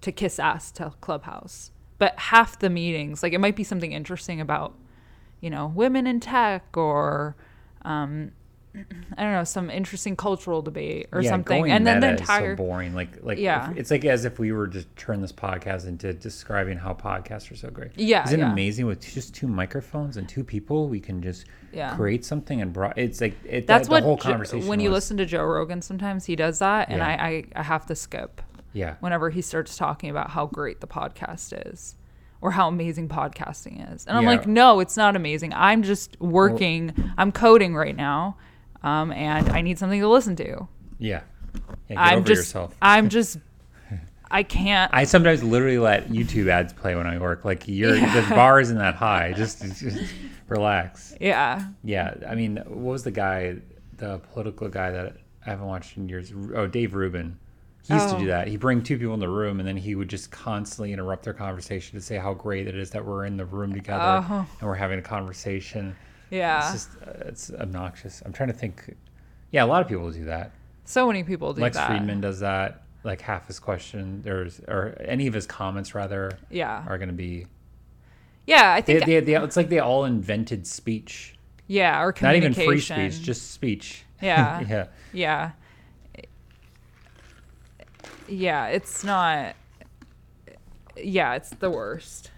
to 0.00 0.12
kiss 0.12 0.38
ass 0.38 0.70
to 0.72 0.94
Clubhouse. 1.00 1.70
But 1.98 2.18
half 2.18 2.58
the 2.58 2.70
meetings, 2.70 3.22
like 3.22 3.32
it 3.32 3.40
might 3.40 3.56
be 3.56 3.64
something 3.64 3.92
interesting 3.92 4.40
about, 4.40 4.74
you 5.40 5.50
know, 5.50 5.66
women 5.66 6.06
in 6.06 6.20
tech 6.20 6.76
or, 6.76 7.36
um, 7.82 8.32
I 9.18 9.22
don't 9.24 9.32
know, 9.32 9.42
some 9.44 9.68
interesting 9.68 10.14
cultural 10.14 10.62
debate 10.62 11.08
or 11.12 11.22
something. 11.24 11.60
going 11.62 11.72
And 11.72 11.84
then 11.86 12.00
the 12.00 12.10
entire 12.10 12.52
is 12.52 12.58
so 12.58 12.64
boring. 12.64 12.94
Like 12.94 13.22
like 13.22 13.38
Yeah. 13.38 13.70
if- 13.72 13.76
it's 13.78 13.90
like 13.90 14.04
as 14.04 14.24
if 14.24 14.38
we 14.38 14.52
were 14.52 14.66
just 14.68 14.94
turn 14.96 15.20
this 15.20 15.32
podcast 15.32 15.86
into 15.88 16.12
describing 16.12 16.78
how 16.78 16.94
podcasts 16.94 17.50
are 17.50 17.56
so 17.56 17.68
great. 17.70 17.90
Yeah, 17.96 18.24
isn't 18.24 18.38
it 18.38 18.42
yeah. 18.44 18.52
amazing 18.52 18.86
with 18.86 19.00
just 19.00 19.34
two 19.34 19.48
microphones 19.48 20.16
and 20.16 20.28
two 20.28 20.44
people 20.44 20.88
we 20.88 21.00
can 21.00 21.20
just 21.20 21.46
Yeah. 21.72 21.96
create 21.96 22.24
something 22.24 22.60
and 22.62 22.72
bro- 22.72 22.92
it's 22.96 23.20
like 23.20 23.34
it, 23.44 23.66
that's 23.66 23.88
the, 23.88 23.92
what 23.92 24.00
the 24.00 24.06
whole 24.06 24.16
Jo- 24.16 24.30
conversation. 24.30 24.68
when 24.68 24.78
you 24.80 24.90
listen 24.90 25.16
to 25.16 25.26
Joe 25.26 25.44
Rogan, 25.44 25.82
sometimes 25.82 26.26
he 26.26 26.36
does 26.36 26.60
that, 26.60 26.88
and 26.88 26.98
Yeah. 26.98 27.06
I, 27.08 27.26
I 27.26 27.44
I 27.56 27.62
have 27.64 27.86
to 27.86 27.94
skip 27.96 28.40
yeah 28.72 28.94
whenever 29.00 29.30
he 29.30 29.42
starts 29.42 29.76
talking 29.76 30.10
about 30.10 30.30
how 30.30 30.46
great 30.46 30.80
the 30.80 30.86
podcast 30.86 31.72
is 31.72 31.96
or 32.40 32.52
how 32.52 32.68
amazing 32.68 33.08
podcasting 33.08 33.92
is. 33.94 34.06
And 34.06 34.16
I'm 34.16 34.22
Yeah. 34.24 34.30
like, 34.30 34.46
no, 34.46 34.80
it's 34.80 34.96
not 34.96 35.14
amazing. 35.16 35.52
I'm 35.54 35.82
just 35.82 36.18
working, 36.20 36.94
I'm 37.18 37.32
coding 37.32 37.74
right 37.74 37.94
now, 37.96 38.36
um, 38.82 39.12
and 39.12 39.48
I 39.50 39.60
need 39.60 39.78
something 39.78 40.00
to 40.00 40.08
listen 40.08 40.36
to. 40.36 40.68
yeah 40.98 41.20
yeah 41.58 41.60
get 41.88 41.98
I'm 41.98 42.18
over 42.18 42.26
just, 42.28 42.38
yourself. 42.40 42.76
I'm 42.80 43.08
just, 43.18 43.38
I 44.30 44.42
can't. 44.44 44.92
I 44.94 45.04
sometimes 45.04 45.42
literally 45.42 45.78
let 45.78 46.08
YouTube 46.08 46.48
ads 46.48 46.72
play 46.72 46.94
when 46.94 47.06
I 47.06 47.18
work. 47.18 47.44
Like 47.44 47.66
your 47.66 47.94
the 47.94 48.26
bar 48.30 48.60
isn't 48.60 48.78
that 48.78 48.94
high. 48.94 49.32
Just, 49.36 49.60
just 49.62 50.14
relax. 50.48 51.14
yeah. 51.20 51.64
Yeah, 51.82 52.14
I 52.28 52.34
mean, 52.36 52.56
what 52.66 52.92
was 52.92 53.02
the 53.04 53.10
guy, 53.10 53.56
the 53.96 54.18
political 54.32 54.68
guy 54.68 54.90
that 54.92 55.16
I 55.46 55.50
haven't 55.50 55.66
watched 55.66 55.96
in 55.96 56.08
years? 56.08 56.32
Oh, 56.54 56.66
Dave 56.66 56.94
Rubin. 56.94 57.38
He 57.88 57.94
used 57.94 58.10
to 58.10 58.18
do 58.18 58.24
Oh. 58.24 58.28
that. 58.28 58.46
He'd 58.46 58.60
bring 58.60 58.82
two 58.82 58.98
people 58.98 59.14
in 59.14 59.20
the 59.20 59.28
room, 59.28 59.58
and 59.58 59.66
then 59.66 59.76
he 59.76 59.94
would 59.96 60.08
just 60.08 60.30
constantly 60.30 60.92
interrupt 60.92 61.24
their 61.24 61.32
conversation 61.34 61.98
to 61.98 62.04
say 62.04 62.18
how 62.18 62.34
great 62.34 62.68
it 62.68 62.76
is 62.76 62.90
that 62.90 63.04
we're 63.04 63.24
in 63.24 63.36
the 63.36 63.46
room 63.46 63.72
together 63.72 64.24
Oh. 64.30 64.46
and 64.60 64.68
we're 64.68 64.74
having 64.76 64.98
a 64.98 65.02
conversation. 65.02 65.96
Yeah. 66.30 66.72
It's 66.72 66.86
just, 66.86 66.90
uh, 67.02 67.12
it's 67.26 67.50
obnoxious. 67.52 68.22
I'm 68.24 68.32
trying 68.32 68.48
to 68.48 68.54
think. 68.54 68.96
Yeah, 69.50 69.64
a 69.64 69.66
lot 69.66 69.82
of 69.82 69.88
people 69.88 70.10
do 70.10 70.24
that. 70.26 70.52
so 70.84 71.06
many 71.06 71.24
people 71.24 71.52
do 71.52 71.56
that. 71.60 71.62
Lex 71.62 71.76
that. 71.76 71.90
Fridman 71.90 72.20
does 72.20 72.40
that. 72.40 72.82
Like 73.02 73.20
half 73.20 73.46
his 73.46 73.58
question, 73.58 74.20
there's 74.22 74.60
or 74.68 74.94
any 75.00 75.26
of 75.26 75.34
his 75.34 75.46
comments 75.46 75.94
rather, 75.94 76.38
Yeah. 76.50 76.84
are 76.86 76.98
going 76.98 77.08
to 77.08 77.14
be. 77.14 77.46
Yeah. 78.46 78.72
I 78.72 78.80
think 78.82 79.06
they, 79.06 79.20
they, 79.20 79.34
it's 79.36 79.56
like 79.56 79.68
they 79.70 79.78
all 79.78 80.04
invented 80.04 80.66
speech. 80.66 81.34
Yeah, 81.66 82.02
or 82.02 82.14
Not 82.20 82.34
even 82.34 82.52
free 82.52 82.80
speech, 82.80 83.22
just 83.22 83.52
speech. 83.52 84.04
Yeah. 84.20 84.60
yeah. 84.68 84.86
yeah. 85.12 85.50
Yeah, 88.28 88.66
it's 88.68 89.02
not. 89.04 89.56
Yeah, 90.96 91.34
it's 91.34 91.50
the 91.50 91.70
worst. 91.70 92.29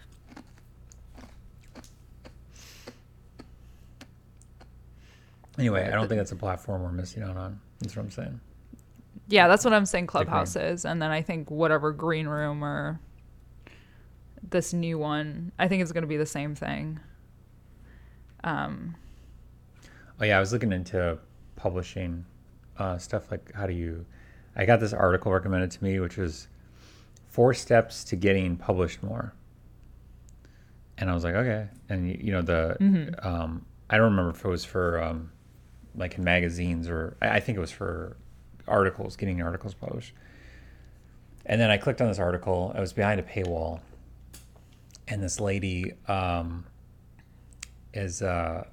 Anyway, 5.62 5.86
I 5.86 5.90
don't 5.92 6.08
think 6.08 6.18
that's 6.18 6.32
a 6.32 6.36
platform 6.36 6.82
we're 6.82 6.90
missing 6.92 7.22
out 7.22 7.36
on. 7.36 7.60
That's 7.80 7.94
what 7.94 8.02
I'm 8.02 8.10
saying. 8.10 8.40
Yeah, 9.28 9.46
that's 9.46 9.64
what 9.64 9.72
I'm 9.72 9.86
saying. 9.86 10.08
Clubhouse 10.08 10.56
is, 10.56 10.84
and 10.84 11.00
then 11.00 11.10
I 11.12 11.22
think 11.22 11.50
whatever 11.50 11.92
green 11.92 12.26
room 12.26 12.64
or 12.64 13.00
this 14.50 14.72
new 14.72 14.98
one, 14.98 15.52
I 15.60 15.68
think 15.68 15.82
it's 15.82 15.92
going 15.92 16.02
to 16.02 16.08
be 16.08 16.16
the 16.16 16.26
same 16.26 16.54
thing. 16.56 16.98
Um, 18.42 18.96
Oh 20.20 20.24
yeah, 20.24 20.36
I 20.36 20.40
was 20.40 20.52
looking 20.52 20.72
into 20.72 21.18
publishing 21.56 22.24
uh, 22.78 22.98
stuff 22.98 23.30
like 23.30 23.52
how 23.54 23.66
do 23.66 23.72
you? 23.72 24.04
I 24.56 24.64
got 24.64 24.80
this 24.80 24.92
article 24.92 25.32
recommended 25.32 25.70
to 25.72 25.84
me, 25.84 26.00
which 26.00 26.16
was 26.16 26.48
four 27.28 27.54
steps 27.54 28.04
to 28.04 28.16
getting 28.16 28.56
published 28.56 29.02
more. 29.02 29.32
And 30.98 31.08
I 31.08 31.14
was 31.14 31.24
like, 31.24 31.34
okay. 31.34 31.68
And 31.88 32.20
you 32.20 32.32
know 32.32 32.42
the 32.42 32.76
um, 33.22 33.64
I 33.90 33.96
don't 33.96 34.10
remember 34.10 34.30
if 34.30 34.44
it 34.44 34.48
was 34.48 34.64
for 34.64 35.00
um, 35.02 35.30
like 35.94 36.16
in 36.16 36.24
magazines 36.24 36.88
or 36.88 37.16
I, 37.20 37.40
think 37.40 37.58
it 37.58 37.60
was 37.60 37.70
for 37.70 38.16
articles, 38.66 39.16
getting 39.16 39.42
articles 39.42 39.74
published. 39.74 40.14
And 41.44 41.60
then 41.60 41.70
I 41.70 41.76
clicked 41.76 42.00
on 42.00 42.08
this 42.08 42.18
article. 42.18 42.72
I 42.74 42.80
was 42.80 42.92
behind 42.92 43.18
a 43.20 43.22
paywall, 43.22 43.80
and 45.08 45.22
this 45.22 45.40
lady 45.40 45.92
um, 46.06 46.64
is 47.92 48.22
uh, 48.22 48.64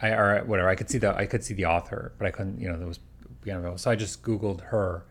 I 0.00 0.08
or 0.10 0.44
whatever. 0.44 0.68
I 0.68 0.74
could 0.74 0.90
see 0.90 0.98
the 0.98 1.16
I 1.16 1.24
could 1.24 1.42
see 1.42 1.54
the 1.54 1.64
author, 1.64 2.12
but 2.18 2.26
I 2.26 2.30
couldn't. 2.30 2.60
You 2.60 2.68
know, 2.68 2.76
there 2.76 2.86
was 2.86 3.00
behind 3.40 3.64
a 3.64 3.68
paywall. 3.68 3.80
So 3.80 3.90
I 3.90 3.96
just 3.96 4.22
Googled 4.22 4.60
her, 4.60 5.06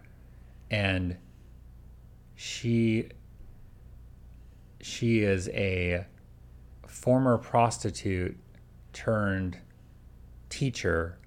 and 0.69 1.17
she 2.35 3.09
she 4.79 5.21
is 5.21 5.49
a 5.49 6.05
former 6.85 7.39
prostitute 7.39 8.37
turned 8.93 9.57
teacher 10.49 11.17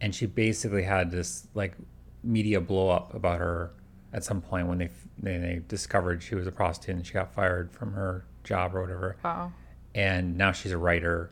and 0.00 0.14
she 0.14 0.26
basically 0.26 0.82
had 0.82 1.10
this 1.10 1.46
like 1.54 1.74
media 2.22 2.60
blow 2.60 2.88
up 2.90 3.14
about 3.14 3.38
her 3.38 3.72
at 4.12 4.24
some 4.24 4.40
point 4.40 4.66
when 4.66 4.78
they 4.78 4.90
when 5.20 5.42
they 5.42 5.60
discovered 5.68 6.22
she 6.22 6.34
was 6.34 6.46
a 6.46 6.52
prostitute 6.52 6.96
and 6.96 7.06
she 7.06 7.12
got 7.12 7.32
fired 7.34 7.70
from 7.72 7.92
her 7.92 8.24
job 8.44 8.74
or 8.74 8.80
whatever 8.82 9.16
wow. 9.24 9.52
and 9.94 10.36
now 10.36 10.50
she's 10.52 10.72
a 10.72 10.78
writer 10.78 11.30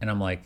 and 0.00 0.10
i'm 0.10 0.20
like 0.20 0.42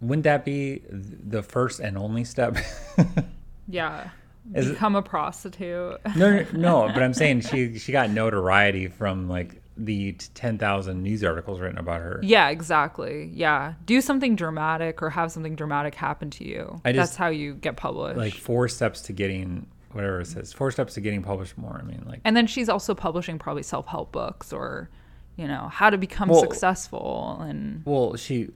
wouldn't 0.00 0.24
that 0.24 0.44
be 0.44 0.82
the 0.90 1.42
first 1.42 1.80
and 1.80 1.96
only 1.98 2.24
step 2.24 2.56
Yeah. 3.68 4.10
Is 4.54 4.68
it- 4.68 4.72
Become 4.74 4.94
a 4.96 5.02
prostitute. 5.02 5.98
no, 6.16 6.30
no 6.30 6.46
no 6.52 6.90
but 6.92 7.02
i'm 7.02 7.14
saying 7.22 7.40
she 7.42 7.78
she 7.78 7.92
got 7.92 8.10
notoriety 8.10 8.88
from 8.88 9.28
like 9.28 9.60
the 9.76 10.12
t- 10.12 10.26
10,000 10.34 11.02
news 11.02 11.24
articles 11.24 11.58
written 11.60 11.78
about 11.78 12.00
her 12.00 12.20
Yeah, 12.22 12.48
exactly. 12.50 13.30
Yeah. 13.34 13.74
Do 13.86 14.00
something 14.00 14.36
dramatic 14.36 15.02
or 15.02 15.10
have 15.10 15.32
something 15.32 15.56
dramatic 15.56 15.94
happen 15.96 16.30
to 16.30 16.44
you. 16.46 16.80
I 16.84 16.92
just- 16.92 17.10
That's 17.12 17.16
how 17.16 17.28
you 17.28 17.54
get 17.54 17.76
published. 17.76 18.16
like 18.16 18.34
four 18.34 18.68
steps 18.68 19.02
to 19.02 19.12
getting 19.12 19.66
whatever 19.92 20.20
it 20.20 20.26
says 20.26 20.52
four 20.52 20.72
steps 20.72 20.94
to 20.94 21.00
getting 21.00 21.22
published 21.22 21.56
more 21.56 21.78
i 21.80 21.86
mean 21.86 22.02
like 22.04 22.20
and 22.24 22.36
then 22.36 22.48
she's 22.48 22.68
also 22.68 22.96
publishing 22.96 23.38
probably 23.38 23.62
self 23.62 23.86
help 23.86 24.10
books 24.10 24.52
or, 24.52 24.90
you 25.36 25.46
know, 25.46 25.68
how 25.72 25.88
to 25.88 25.96
become 25.96 26.28
Well- 26.28 26.40
successful. 26.40 27.38
And 27.42 27.82
well 27.84 28.16
she 28.16 28.48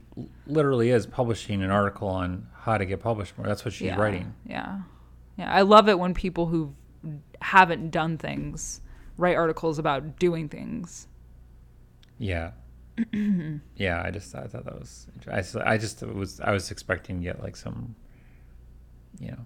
literally 0.47 0.89
is 0.89 1.05
publishing 1.05 1.61
an 1.63 1.69
article 1.69 2.07
on 2.09 2.47
how 2.53 2.77
to 2.77 2.85
get 2.85 2.99
published 3.01 3.37
more 3.37 3.47
that's 3.47 3.63
what 3.65 3.73
she's 3.73 3.87
yeah, 3.87 3.95
writing 3.97 4.33
Yeah. 4.45 4.79
Yeah. 5.37 5.49
I 5.53 5.61
love 5.61 5.87
it 5.89 5.97
when 5.99 6.13
people 6.13 6.45
who 6.47 6.73
haven't 7.41 7.89
done 7.91 8.17
things 8.17 8.81
write 9.17 9.35
articles 9.35 9.79
about 9.79 10.17
doing 10.19 10.47
things. 10.49 11.07
Yeah 12.19 12.51
yeah 13.75 14.01
i 14.05 14.11
just 14.11 14.35
i 14.35 14.43
thought 14.45 14.65
that 14.65 14.77
was 14.77 15.07
i 15.65 15.77
just 15.77 16.01
was 16.03 16.39
i 16.41 16.51
was 16.51 16.69
expecting 16.69 17.17
to 17.19 17.23
get 17.23 17.41
like 17.41 17.55
some 17.55 17.95
you 19.19 19.31
know 19.31 19.39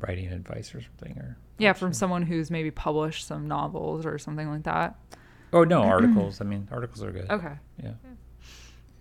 writing 0.00 0.26
advice 0.28 0.74
or 0.74 0.80
something 0.82 1.16
or 1.18 1.36
Yeah, 1.58 1.72
from 1.72 1.92
someone 1.92 2.22
who's 2.22 2.50
maybe 2.50 2.70
published 2.70 3.26
some 3.26 3.48
novels 3.48 4.04
or 4.06 4.18
something 4.18 4.48
like 4.50 4.62
that. 4.64 4.96
oh 5.52 5.64
no 5.64 5.82
articles 5.96 6.40
i 6.40 6.44
mean 6.44 6.68
articles 6.70 7.02
are 7.02 7.10
good 7.12 7.30
Okay. 7.30 7.54
yeah 7.82 7.92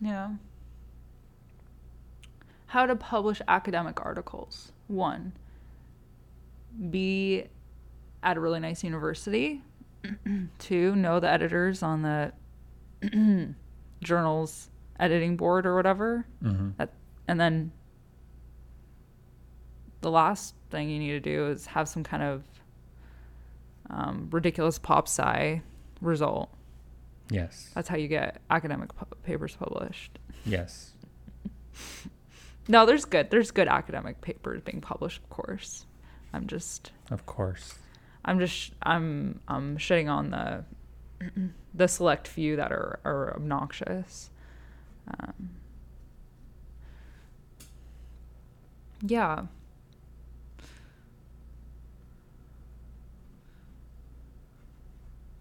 Yeah. 0.01 0.29
How 2.67 2.85
to 2.85 2.95
publish 2.95 3.41
academic 3.49 3.99
articles. 3.99 4.71
One, 4.87 5.33
be 6.89 7.45
at 8.23 8.37
a 8.37 8.39
really 8.39 8.59
nice 8.61 8.81
university. 8.83 9.61
Two, 10.59 10.95
know 10.95 11.19
the 11.19 11.29
editors 11.29 11.83
on 11.83 12.01
the 12.01 12.31
journal's 14.03 14.69
editing 14.99 15.37
board 15.37 15.65
or 15.65 15.75
whatever. 15.75 16.25
hmm 16.41 16.69
That, 16.77 16.93
and 17.27 17.39
then 17.39 17.71
the 20.01 20.11
last 20.11 20.55
thing 20.69 20.89
you 20.89 20.99
need 20.99 21.11
to 21.11 21.19
do 21.19 21.47
is 21.47 21.65
have 21.67 21.87
some 21.87 22.03
kind 22.03 22.23
of 22.23 22.43
um, 23.89 24.27
ridiculous 24.31 24.79
pop 24.79 25.07
sci 25.07 25.61
result. 26.01 26.49
yes 27.29 27.69
That's 27.75 27.87
how 27.87 27.97
you 27.97 28.07
get 28.07 28.41
academic 28.49 28.95
pu- 28.95 29.05
papers 29.23 29.55
published. 29.55 30.17
yes 30.45 30.93
No, 32.67 32.85
there's 32.85 33.05
good. 33.05 33.31
There's 33.31 33.49
good 33.51 33.67
academic 33.67 34.21
papers 34.21 34.61
being 34.61 34.81
published, 34.81 35.17
of 35.23 35.29
course. 35.29 35.85
I'm 36.31 36.45
just, 36.47 36.91
of 37.09 37.25
course 37.25 37.73
I'm 38.23 38.39
just, 38.39 38.73
I'm, 38.83 39.41
I'm 39.47 39.77
shitting 39.77 40.09
on 40.09 40.29
the, 40.29 40.63
the 41.73 41.87
select 41.87 42.27
few 42.27 42.55
that 42.55 42.71
are 42.71 42.99
are 43.05 43.33
obnoxious. 43.35 44.29
Um, 45.19 45.49
yeah. 49.01 49.45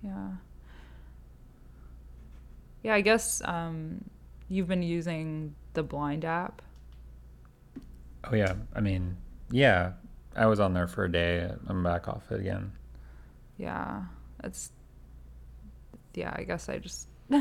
Yeah. 0.03 0.31
Yeah, 2.83 2.95
I 2.95 3.01
guess 3.03 3.43
um, 3.45 4.05
you've 4.49 4.69
been 4.69 4.83
using 4.83 5.55
the 5.75 5.83
Blind 5.83 6.25
app. 6.25 6.63
oh 8.25 8.35
yeah 8.35 8.55
i 8.75 8.81
mean 8.81 9.17
yeah 9.51 9.93
i 10.37 10.47
was 10.47 10.61
on 10.61 10.75
there 10.75 10.87
for 10.87 11.05
a 11.05 11.13
day 11.13 11.51
i'm 11.67 11.83
back 11.83 12.09
off 12.09 12.31
it 12.31 12.41
again 12.41 12.73
Yeah, 13.57 14.05
it's. 14.43 14.73
Yeah, 16.15 16.33
I 16.35 16.45
guess 16.45 16.69
I 16.69 16.79
just. 16.79 17.09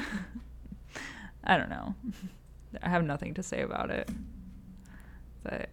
I 1.43 1.57
don't 1.57 1.69
know. 1.69 1.95
I 2.83 2.89
have 2.89 3.03
nothing 3.03 3.33
to 3.35 3.43
say 3.43 3.61
about 3.61 3.89
it. 3.89 4.09
But 5.43 5.69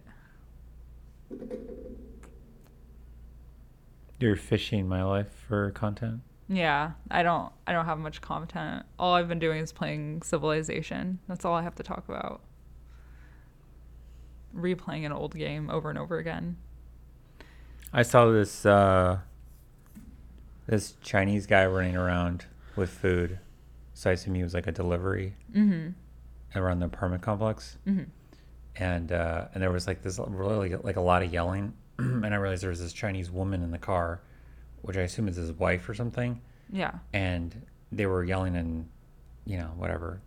you're 4.19 4.35
fishing 4.35 4.87
my 4.87 5.03
life 5.03 5.31
for 5.47 5.69
content 5.71 6.21
yeah, 6.49 6.91
I 7.11 7.23
don't. 7.23 7.51
I 7.65 7.73
don't 7.73 7.85
have 7.85 7.99
much 7.99 8.21
content. 8.21 8.85
All 8.97 9.13
I've 9.13 9.27
been 9.27 9.39
doing 9.39 9.61
is 9.61 9.73
playing 9.73 10.21
Civilization. 10.21 11.19
That's 11.27 11.43
all 11.43 11.53
I 11.53 11.61
have 11.61 11.75
to 11.75 11.83
talk 11.83 12.07
about. 12.07 12.41
Replaying 14.55 15.05
an 15.05 15.11
old 15.11 15.35
game 15.35 15.69
over 15.69 15.89
and 15.89 15.99
over 15.99 16.17
again. 16.17 16.57
I 17.91 18.03
saw 18.03 18.31
this 18.31 18.65
uh, 18.65 19.19
this 20.67 20.95
Chinese 21.01 21.47
guy 21.47 21.65
running 21.65 21.97
around 21.97 22.45
with 22.77 22.89
food. 22.89 23.39
So 23.93 24.09
I 24.09 24.13
assume 24.13 24.35
he 24.35 24.43
was 24.43 24.53
like 24.53 24.67
a 24.67 24.71
delivery 24.71 25.33
Mm-hmm. 25.55 25.89
around 26.57 26.79
the 26.79 26.85
apartment 26.85 27.21
complex. 27.23 27.77
Mm-hmm. 27.87 28.03
And 28.75 29.11
uh, 29.11 29.45
and 29.53 29.63
there 29.63 29.71
was 29.71 29.87
like 29.87 30.03
this 30.03 30.19
really 30.27 30.75
like 30.75 30.95
a 30.97 31.01
lot 31.01 31.23
of 31.23 31.33
yelling. 31.33 31.73
and 31.97 32.25
I 32.25 32.35
realized 32.37 32.61
there 32.63 32.69
was 32.69 32.79
this 32.79 32.93
Chinese 32.93 33.31
woman 33.31 33.63
in 33.63 33.71
the 33.71 33.79
car, 33.79 34.21
which 34.83 34.97
I 34.97 35.01
assume 35.01 35.27
is 35.27 35.35
his 35.35 35.51
wife 35.53 35.89
or 35.89 35.95
something. 35.95 36.39
Yeah. 36.71 36.91
And 37.13 37.65
they 37.91 38.05
were 38.05 38.23
yelling 38.23 38.55
in, 38.55 38.87
you 39.45 39.57
know, 39.57 39.71
whatever. 39.77 40.21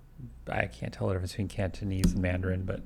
I 0.48 0.66
can't 0.66 0.92
tell 0.92 1.07
the 1.07 1.12
difference 1.14 1.32
between 1.32 1.48
Cantonese 1.48 2.12
and 2.12 2.20
Mandarin, 2.22 2.64
but 2.64 2.82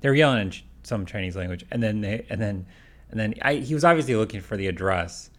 they 0.00 0.08
were 0.08 0.14
yelling 0.14 0.42
in 0.42 0.50
ch- 0.50 0.64
some 0.84 1.04
Chinese 1.06 1.34
language. 1.34 1.64
And 1.72 1.82
then 1.82 2.00
they 2.02 2.24
and 2.30 2.40
then 2.40 2.66
and 3.10 3.18
then 3.18 3.34
I, 3.42 3.54
he 3.54 3.74
was 3.74 3.84
obviously 3.84 4.14
looking 4.14 4.40
for 4.40 4.56
the 4.56 4.68
address, 4.68 5.30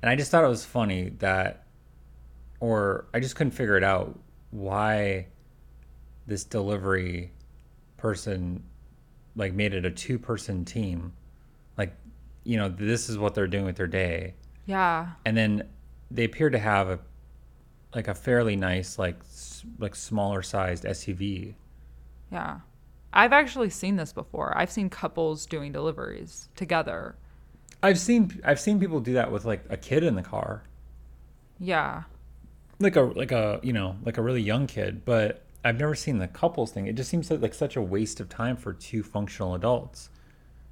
and 0.00 0.08
I 0.08 0.16
just 0.16 0.30
thought 0.30 0.42
it 0.42 0.48
was 0.48 0.64
funny 0.64 1.10
that, 1.18 1.66
or 2.60 3.06
I 3.14 3.20
just 3.20 3.36
couldn't 3.36 3.52
figure 3.52 3.76
it 3.76 3.84
out 3.84 4.18
why 4.50 5.26
this 6.26 6.44
delivery 6.44 7.32
person 7.96 8.62
like 9.36 9.52
made 9.54 9.74
it 9.74 9.84
a 9.84 9.90
two 9.90 10.18
person 10.18 10.64
team 10.64 11.12
like 11.76 11.94
you 12.44 12.56
know 12.56 12.68
this 12.68 13.08
is 13.08 13.16
what 13.18 13.34
they're 13.34 13.46
doing 13.46 13.64
with 13.64 13.76
their 13.76 13.86
day 13.86 14.34
Yeah. 14.66 15.10
and 15.24 15.36
then 15.36 15.68
they 16.10 16.24
appear 16.24 16.50
to 16.50 16.58
have 16.58 16.88
a 16.88 16.98
like 17.94 18.08
a 18.08 18.14
fairly 18.14 18.56
nice 18.56 18.98
like 18.98 19.16
like 19.78 19.94
smaller 19.94 20.42
sized 20.42 20.84
SUV 20.84 21.54
Yeah. 22.32 22.60
I've 23.12 23.32
actually 23.32 23.70
seen 23.70 23.96
this 23.96 24.12
before. 24.12 24.56
I've 24.56 24.70
seen 24.70 24.88
couples 24.88 25.44
doing 25.44 25.72
deliveries 25.72 26.48
together. 26.54 27.16
I've 27.82 27.98
seen 27.98 28.40
I've 28.44 28.60
seen 28.60 28.78
people 28.78 29.00
do 29.00 29.14
that 29.14 29.32
with 29.32 29.44
like 29.44 29.64
a 29.68 29.76
kid 29.76 30.04
in 30.04 30.14
the 30.14 30.22
car, 30.22 30.62
Yeah. 31.58 32.04
Like 32.80 32.96
a 32.96 33.02
like 33.02 33.32
a 33.32 33.60
you 33.62 33.72
know 33.72 33.96
like 34.04 34.18
a 34.18 34.22
really 34.22 34.42
young 34.42 34.66
kid. 34.66 35.04
But 35.04 35.42
I've 35.64 35.78
never 35.78 35.94
seen 35.94 36.18
the 36.18 36.28
couples 36.28 36.72
thing. 36.72 36.86
It 36.86 36.96
just 36.96 37.10
seems 37.10 37.30
like 37.30 37.54
such 37.54 37.76
a 37.76 37.82
waste 37.82 38.20
of 38.20 38.28
time 38.28 38.56
for 38.56 38.72
two 38.72 39.02
functional 39.02 39.54
adults. 39.54 40.10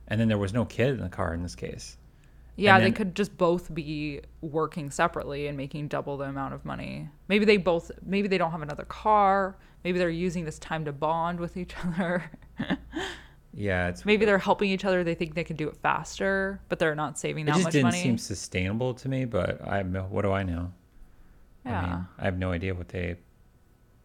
And 0.08 0.18
then 0.18 0.28
there 0.28 0.38
was 0.38 0.54
no 0.54 0.64
kid 0.64 0.94
in 0.94 1.00
the 1.00 1.10
car 1.10 1.34
in 1.34 1.42
this 1.42 1.54
case. 1.54 1.98
Yeah, 2.56 2.76
And 2.76 2.84
they 2.86 2.90
could 2.90 3.14
just 3.14 3.36
both 3.36 3.72
be 3.72 4.20
working 4.40 4.90
separately 4.90 5.46
and 5.46 5.56
making 5.56 5.88
double 5.88 6.16
the 6.16 6.24
amount 6.24 6.54
of 6.54 6.64
money. 6.64 7.08
Maybe 7.28 7.44
they 7.44 7.56
both 7.56 7.92
maybe 8.04 8.26
they 8.26 8.38
don't 8.38 8.50
have 8.50 8.62
another 8.62 8.84
car. 8.84 9.56
Maybe 9.84 9.98
they're 9.98 10.10
using 10.10 10.44
this 10.44 10.58
time 10.58 10.84
to 10.86 10.92
bond 10.92 11.38
with 11.38 11.56
each 11.56 11.74
other. 11.86 12.28
Yeah, 13.54 13.88
it's 13.88 14.04
maybe 14.04 14.24
they're 14.24 14.38
helping 14.38 14.70
each 14.70 14.84
other. 14.84 15.04
They 15.04 15.14
think 15.14 15.34
they 15.34 15.44
can 15.44 15.56
do 15.56 15.68
it 15.68 15.76
faster, 15.76 16.60
but 16.68 16.78
they're 16.78 16.94
not 16.94 17.18
saving 17.18 17.44
it 17.44 17.46
that 17.46 17.54
just 17.54 17.64
much 17.64 17.72
didn't 17.72 17.84
money. 17.86 18.02
seem 18.02 18.18
sustainable 18.18 18.94
to 18.94 19.08
me. 19.08 19.24
But 19.24 19.60
I 19.66 19.82
what 19.82 20.22
do 20.22 20.32
I 20.32 20.42
know? 20.42 20.72
Yeah. 21.68 21.78
I 21.78 21.86
mean, 21.86 22.06
I 22.18 22.24
have 22.24 22.38
no 22.38 22.52
idea 22.52 22.74
what 22.74 22.88
they 22.88 23.16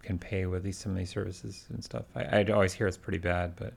can 0.01 0.19
pay 0.19 0.45
with 0.45 0.63
these 0.63 0.77
some 0.77 0.91
of 0.91 0.97
these 0.97 1.09
services 1.09 1.65
and 1.69 1.83
stuff. 1.83 2.05
I 2.15 2.39
I 2.39 2.43
always 2.51 2.73
hear 2.73 2.87
it's 2.87 2.97
pretty 2.97 3.19
bad, 3.19 3.55
but 3.55 3.73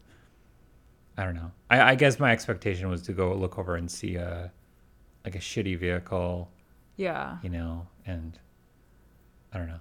I 1.16 1.24
don't 1.24 1.34
know. 1.34 1.51
I, 1.70 1.93
I 1.93 1.95
guess 1.95 2.18
my 2.18 2.32
expectation 2.32 2.89
was 2.89 3.03
to 3.03 3.12
go 3.12 3.34
look 3.34 3.59
over 3.59 3.76
and 3.76 3.91
see 3.91 4.16
a 4.16 4.53
like 5.24 5.34
a 5.34 5.39
shitty 5.39 5.78
vehicle, 5.78 6.51
yeah. 6.97 7.39
you 7.43 7.51
know, 7.51 7.87
and 8.07 8.39
I 9.53 9.59
don't 9.59 9.66
know. 9.66 9.80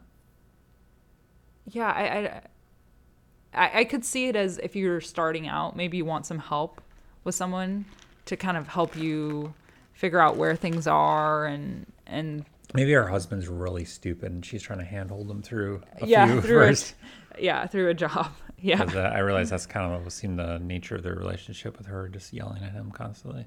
Yeah, 1.68 1.92
I, 1.92 2.02
I, 2.04 3.66
I, 3.66 3.80
I 3.80 3.84
could 3.84 4.04
see 4.04 4.28
it 4.28 4.36
as 4.36 4.58
if 4.60 4.76
you're 4.76 5.02
starting 5.02 5.48
out, 5.48 5.76
maybe 5.76 5.98
you 5.98 6.06
want 6.06 6.26
some 6.26 6.40
help 6.40 6.82
with 7.24 7.36
someone 7.36 7.86
to 8.26 8.36
kind 8.36 8.58
of 8.58 8.68
help 8.68 8.98
you 8.98 9.54
figure 9.94 10.20
out 10.20 10.36
where 10.36 10.56
things 10.56 10.88
are 10.88 11.46
and 11.46 11.86
and 12.08 12.46
Maybe 12.76 12.92
her 12.94 13.08
husband's 13.08 13.48
really 13.48 13.86
stupid 13.86 14.32
and 14.32 14.46
she's 14.46 14.62
trying 14.62 14.80
to 14.80 14.86
handhold 14.86 15.30
him 15.30 15.42
through 15.42 15.82
a 16.02 16.06
yeah 16.08 16.26
few 16.28 16.42
through 16.42 16.60
first. 16.68 16.96
a, 17.38 17.42
yeah 17.42 17.68
through 17.68 17.90
a 17.90 17.94
job 17.94 18.32
Yeah. 18.60 18.84
uh, 18.84 19.00
I 19.00 19.20
realize 19.20 19.50
that's 19.50 19.66
kind 19.66 19.94
of 19.94 20.04
what 20.04 20.12
seemed 20.12 20.40
the 20.40 20.58
nature 20.60 20.96
of 20.96 21.04
their 21.04 21.14
relationship 21.16 21.78
with 21.78 21.88
her, 21.88 22.08
just 22.10 22.34
yelling 22.34 22.64
at 22.64 22.72
him 22.72 22.90
constantly. 22.92 23.46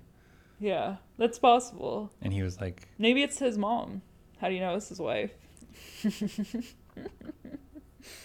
yeah 0.61 0.97
that's 1.17 1.39
possible 1.39 2.13
And 2.23 2.33
he 2.33 2.43
was 2.43 2.61
like, 2.61 2.89
maybe 2.99 3.23
it's 3.23 3.39
his 3.39 3.57
mom 3.59 4.03
how 4.41 4.49
do 4.49 4.55
you 4.55 4.61
know 4.61 4.75
it's 4.77 4.89
his 4.89 5.01
wife 5.01 5.31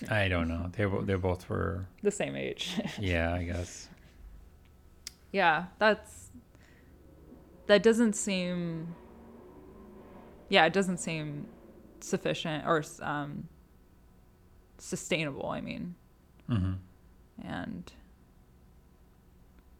I 0.09 0.27
don't 0.27 0.47
know. 0.47 0.69
They 0.71 0.85
they 1.05 1.15
both 1.15 1.49
were, 1.49 1.87
the 2.03 2.11
same 2.11 2.35
age 2.35 2.79
yeah, 2.99 3.33
I 3.33 3.43
guess. 3.43 3.89
yeah 5.31 5.65
that's 5.79 6.29
that 7.67 7.81
doesn't 7.83 8.13
seem 8.13 8.93
yeah 10.53 10.65
it 10.65 10.71
doesn't 10.71 10.99
seem 10.99 11.47
sufficient 11.99 12.63
or 12.67 12.83
um 13.01 13.47
sustainable 14.77 15.49
i 15.49 15.59
mean. 15.59 15.95
Hmm 16.47 16.73
and 17.43 17.91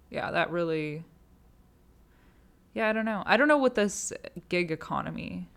yeah 0.10 0.32
that 0.32 0.50
really 0.50 1.04
yeah 2.74 2.90
i 2.90 2.94
don't 2.94 3.06
know. 3.06 3.22
I 3.28 3.38
don't 3.38 3.48
know 3.48 3.60
what 3.60 3.76
this 3.76 4.12
gig 4.50 4.72
economy 4.72 5.48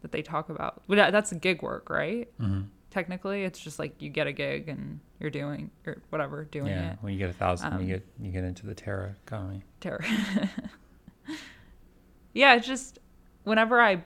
that 0.00 0.10
they 0.10 0.22
talk 0.22 0.48
about 0.48 0.82
but 0.88 1.12
that's 1.12 1.32
gig 1.34 1.62
work 1.62 1.88
right? 1.88 2.28
Hmm 2.40 2.62
technically 2.90 3.44
it's 3.44 3.60
just 3.60 3.78
like 3.78 4.02
you 4.02 4.10
get 4.10 4.26
a 4.26 4.32
gig 4.32 4.68
and 4.68 4.98
you're 5.20 5.30
doing 5.30 5.70
or 5.86 6.02
whatever 6.10 6.42
doing 6.42 6.66
it. 6.66 6.70
Yeah, 6.70 6.92
it. 6.94 6.98
when 7.02 7.12
you 7.12 7.20
get 7.20 7.30
a 7.30 7.34
thousand, 7.34 7.72
Um, 7.72 7.82
you 7.82 7.86
get 7.86 8.04
you 8.20 8.32
get 8.32 8.42
into 8.42 8.66
the 8.66 8.74
tera 8.74 9.14
economy. 9.24 9.62
terror 9.78 10.04
yeah 12.34 12.56
it's 12.56 12.66
just 12.66 12.98
whenever 13.44 13.80
i 13.80 14.02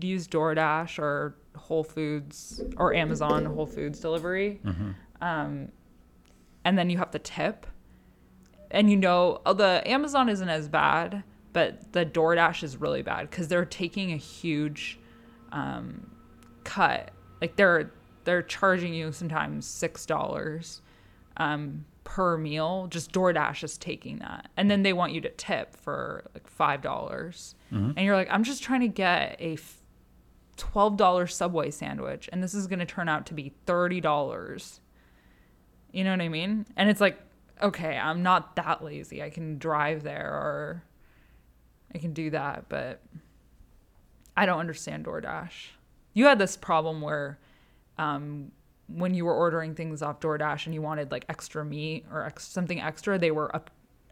use 0.00 0.26
doordash 0.26 0.98
or 0.98 1.36
whole 1.56 1.84
foods 1.84 2.62
or 2.76 2.94
amazon 2.94 3.44
whole 3.44 3.66
foods 3.66 4.00
delivery? 4.00 4.60
Hmm 4.62 4.90
um, 5.20 5.72
and 6.64 6.76
then 6.76 6.90
you 6.90 6.98
have 6.98 7.10
the 7.10 7.18
tip. 7.18 7.66
And 8.70 8.90
you 8.90 8.96
know 8.96 9.40
oh, 9.46 9.52
the 9.54 9.80
amazon 9.86 10.28
isn't 10.28 10.48
as 10.48 10.68
bad 10.68 11.22
but 11.56 11.90
the 11.94 12.04
doordash 12.04 12.62
is 12.62 12.76
really 12.76 13.00
bad 13.00 13.30
because 13.30 13.48
they're 13.48 13.64
taking 13.64 14.12
a 14.12 14.16
huge 14.18 14.98
um, 15.52 16.10
cut. 16.64 17.12
Like 17.40 17.56
they're 17.56 17.92
they're 18.24 18.42
charging 18.42 18.92
you 18.92 19.10
sometimes 19.10 19.64
six 19.64 20.04
dollars 20.04 20.82
um, 21.38 21.86
per 22.06 22.38
meal 22.38 22.86
just 22.88 23.10
doordash 23.12 23.64
is 23.64 23.76
taking 23.76 24.20
that 24.20 24.48
and 24.56 24.70
then 24.70 24.82
they 24.82 24.92
want 24.92 25.12
you 25.12 25.20
to 25.20 25.28
tip 25.30 25.74
for 25.76 26.24
like 26.34 26.46
five 26.48 26.80
dollars 26.80 27.56
and 27.96 28.06
you're 28.06 28.14
like 28.14 28.28
i'm 28.30 28.44
just 28.44 28.62
trying 28.62 28.80
to 28.80 28.88
get 28.88 29.36
a 29.40 29.58
$12 30.56 31.30
subway 31.30 31.70
sandwich 31.70 32.30
and 32.32 32.42
this 32.42 32.54
is 32.54 32.66
going 32.66 32.78
to 32.78 32.86
turn 32.86 33.08
out 33.08 33.26
to 33.26 33.34
be 33.34 33.52
$30 33.66 34.00
you 35.96 36.04
know 36.04 36.10
what 36.10 36.20
I 36.20 36.28
mean? 36.28 36.66
And 36.76 36.90
it's 36.90 37.00
like, 37.00 37.18
okay, 37.62 37.96
I'm 37.96 38.22
not 38.22 38.56
that 38.56 38.84
lazy. 38.84 39.22
I 39.22 39.30
can 39.30 39.56
drive 39.56 40.02
there 40.02 40.28
or 40.30 40.84
I 41.94 41.96
can 41.96 42.12
do 42.12 42.28
that, 42.30 42.66
but 42.68 43.00
I 44.36 44.44
don't 44.44 44.58
understand 44.58 45.06
DoorDash. 45.06 45.68
You 46.12 46.26
had 46.26 46.38
this 46.38 46.54
problem 46.54 47.00
where 47.00 47.38
um, 47.96 48.52
when 48.88 49.14
you 49.14 49.24
were 49.24 49.34
ordering 49.34 49.74
things 49.74 50.02
off 50.02 50.20
DoorDash 50.20 50.66
and 50.66 50.74
you 50.74 50.82
wanted 50.82 51.10
like 51.10 51.24
extra 51.28 51.64
meat 51.64 52.04
or 52.12 52.22
ex- 52.24 52.46
something 52.46 52.80
extra, 52.80 53.18
they 53.18 53.30
were 53.30 53.54
up 53.54 53.70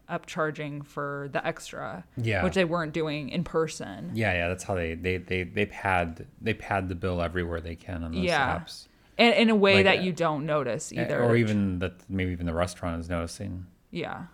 upcharging 0.09 0.85
for 0.85 1.29
the 1.31 1.45
extra, 1.45 2.03
Yeah. 2.17 2.43
which 2.43 2.53
they 2.53 2.65
weren't 2.65 2.93
doing 2.93 3.29
in 3.29 3.43
person. 3.43 4.11
Yeah, 4.13 4.33
yeah, 4.33 4.47
that's 4.49 4.63
how 4.63 4.75
they 4.75 4.93
they 4.95 5.17
they 5.17 5.43
they 5.43 5.65
pad 5.65 6.27
they 6.41 6.53
pad 6.53 6.89
the 6.89 6.95
bill 6.95 7.21
everywhere 7.21 7.59
they 7.59 7.75
can 7.75 8.03
on 8.03 8.11
those 8.11 8.23
Yeah. 8.23 8.59
apps. 8.59 8.87
And 9.17 9.33
in 9.33 9.49
a 9.49 9.55
way 9.55 9.75
Like, 9.77 9.85
that 9.85 9.97
uh, 9.99 10.01
you 10.01 10.11
don't 10.11 10.45
notice 10.45 10.91
Eh, 10.91 11.01
either. 11.01 11.23
Or 11.23 11.35
even 11.35 11.79
that 11.79 11.93
maybe 12.09 12.31
even 12.33 12.45
the 12.45 12.53
restaurant 12.53 12.99
is 12.99 13.09
noticing 13.09 13.65
yeah. 13.89 14.25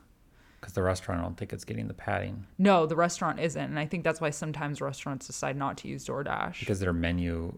because 0.59 0.73
the 0.73 0.81
restaurant 0.83 1.21
I 1.21 1.23
don't 1.23 1.37
think 1.37 1.53
it's 1.53 1.63
getting 1.63 1.87
the 1.87 1.93
padding 1.93 2.47
No, 2.57 2.85
the 2.87 2.95
restaurant 2.95 3.39
isn't. 3.39 3.63
And 3.63 3.79
I 3.79 3.85
think 3.85 4.03
that's 4.03 4.19
why 4.19 4.31
sometimes 4.31 4.81
restaurants 4.81 5.27
decide 5.27 5.55
not 5.55 5.77
to 5.77 5.87
use 5.87 6.05
DoorDash. 6.05 6.59
because 6.59 6.79
their 6.81 6.93
menu 6.93 7.57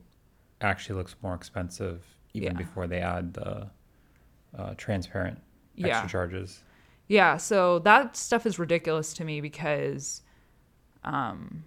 actually 0.62 0.98
looks 0.98 1.16
more 1.24 1.34
expensive 1.34 2.04
even 2.34 2.54
Yeah. 2.54 2.58
before 2.58 2.88
they 2.88 3.00
add 3.00 3.34
the 3.34 3.70
uh, 4.58 4.74
transparent 4.78 5.40
extra 5.78 5.88
Yeah. 5.88 6.08
charges. 6.08 6.64
yeah, 7.08 7.38
so 7.38 7.80
that 7.80 8.16
stuff 8.16 8.46
is 8.46 8.58
ridiculous 8.60 9.14
to 9.16 9.26
me 9.26 9.42
because 9.42 10.22
um 11.04 11.64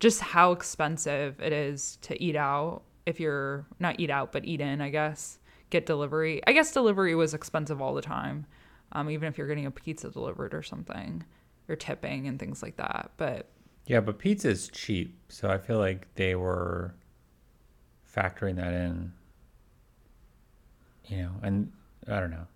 just 0.00 0.20
how 0.20 0.52
expensive 0.52 1.40
it 1.40 1.52
is 1.52 1.96
to 2.02 2.20
eat 2.22 2.36
out 2.36 2.82
if 3.06 3.20
you're 3.20 3.66
not 3.78 3.98
eat 4.00 4.10
out 4.10 4.32
but 4.32 4.44
eat 4.44 4.60
in, 4.60 4.80
I 4.80 4.90
guess. 4.90 5.38
Get 5.70 5.86
delivery. 5.86 6.40
I 6.46 6.52
guess 6.52 6.72
delivery 6.72 7.14
was 7.14 7.34
expensive 7.34 7.80
all 7.82 7.94
the 7.94 8.02
time. 8.02 8.46
Um, 8.92 9.10
even 9.10 9.28
if 9.28 9.36
you're 9.38 9.48
getting 9.48 9.66
a 9.66 9.70
pizza 9.70 10.10
delivered 10.10 10.54
or 10.54 10.62
something, 10.62 11.24
you're 11.66 11.76
tipping 11.76 12.28
and 12.28 12.38
things 12.38 12.62
like 12.62 12.76
that. 12.76 13.10
But 13.16 13.48
Yeah, 13.86 14.00
but 14.00 14.18
pizza 14.18 14.48
is 14.50 14.68
cheap, 14.68 15.16
so 15.28 15.48
I 15.48 15.58
feel 15.58 15.78
like 15.78 16.14
they 16.14 16.34
were 16.34 16.94
factoring 18.14 18.56
that 18.56 18.72
in. 18.72 19.12
You 21.06 21.18
know, 21.18 21.30
and 21.42 21.72
I 22.08 22.20
don't 22.20 22.30
know. 22.30 22.46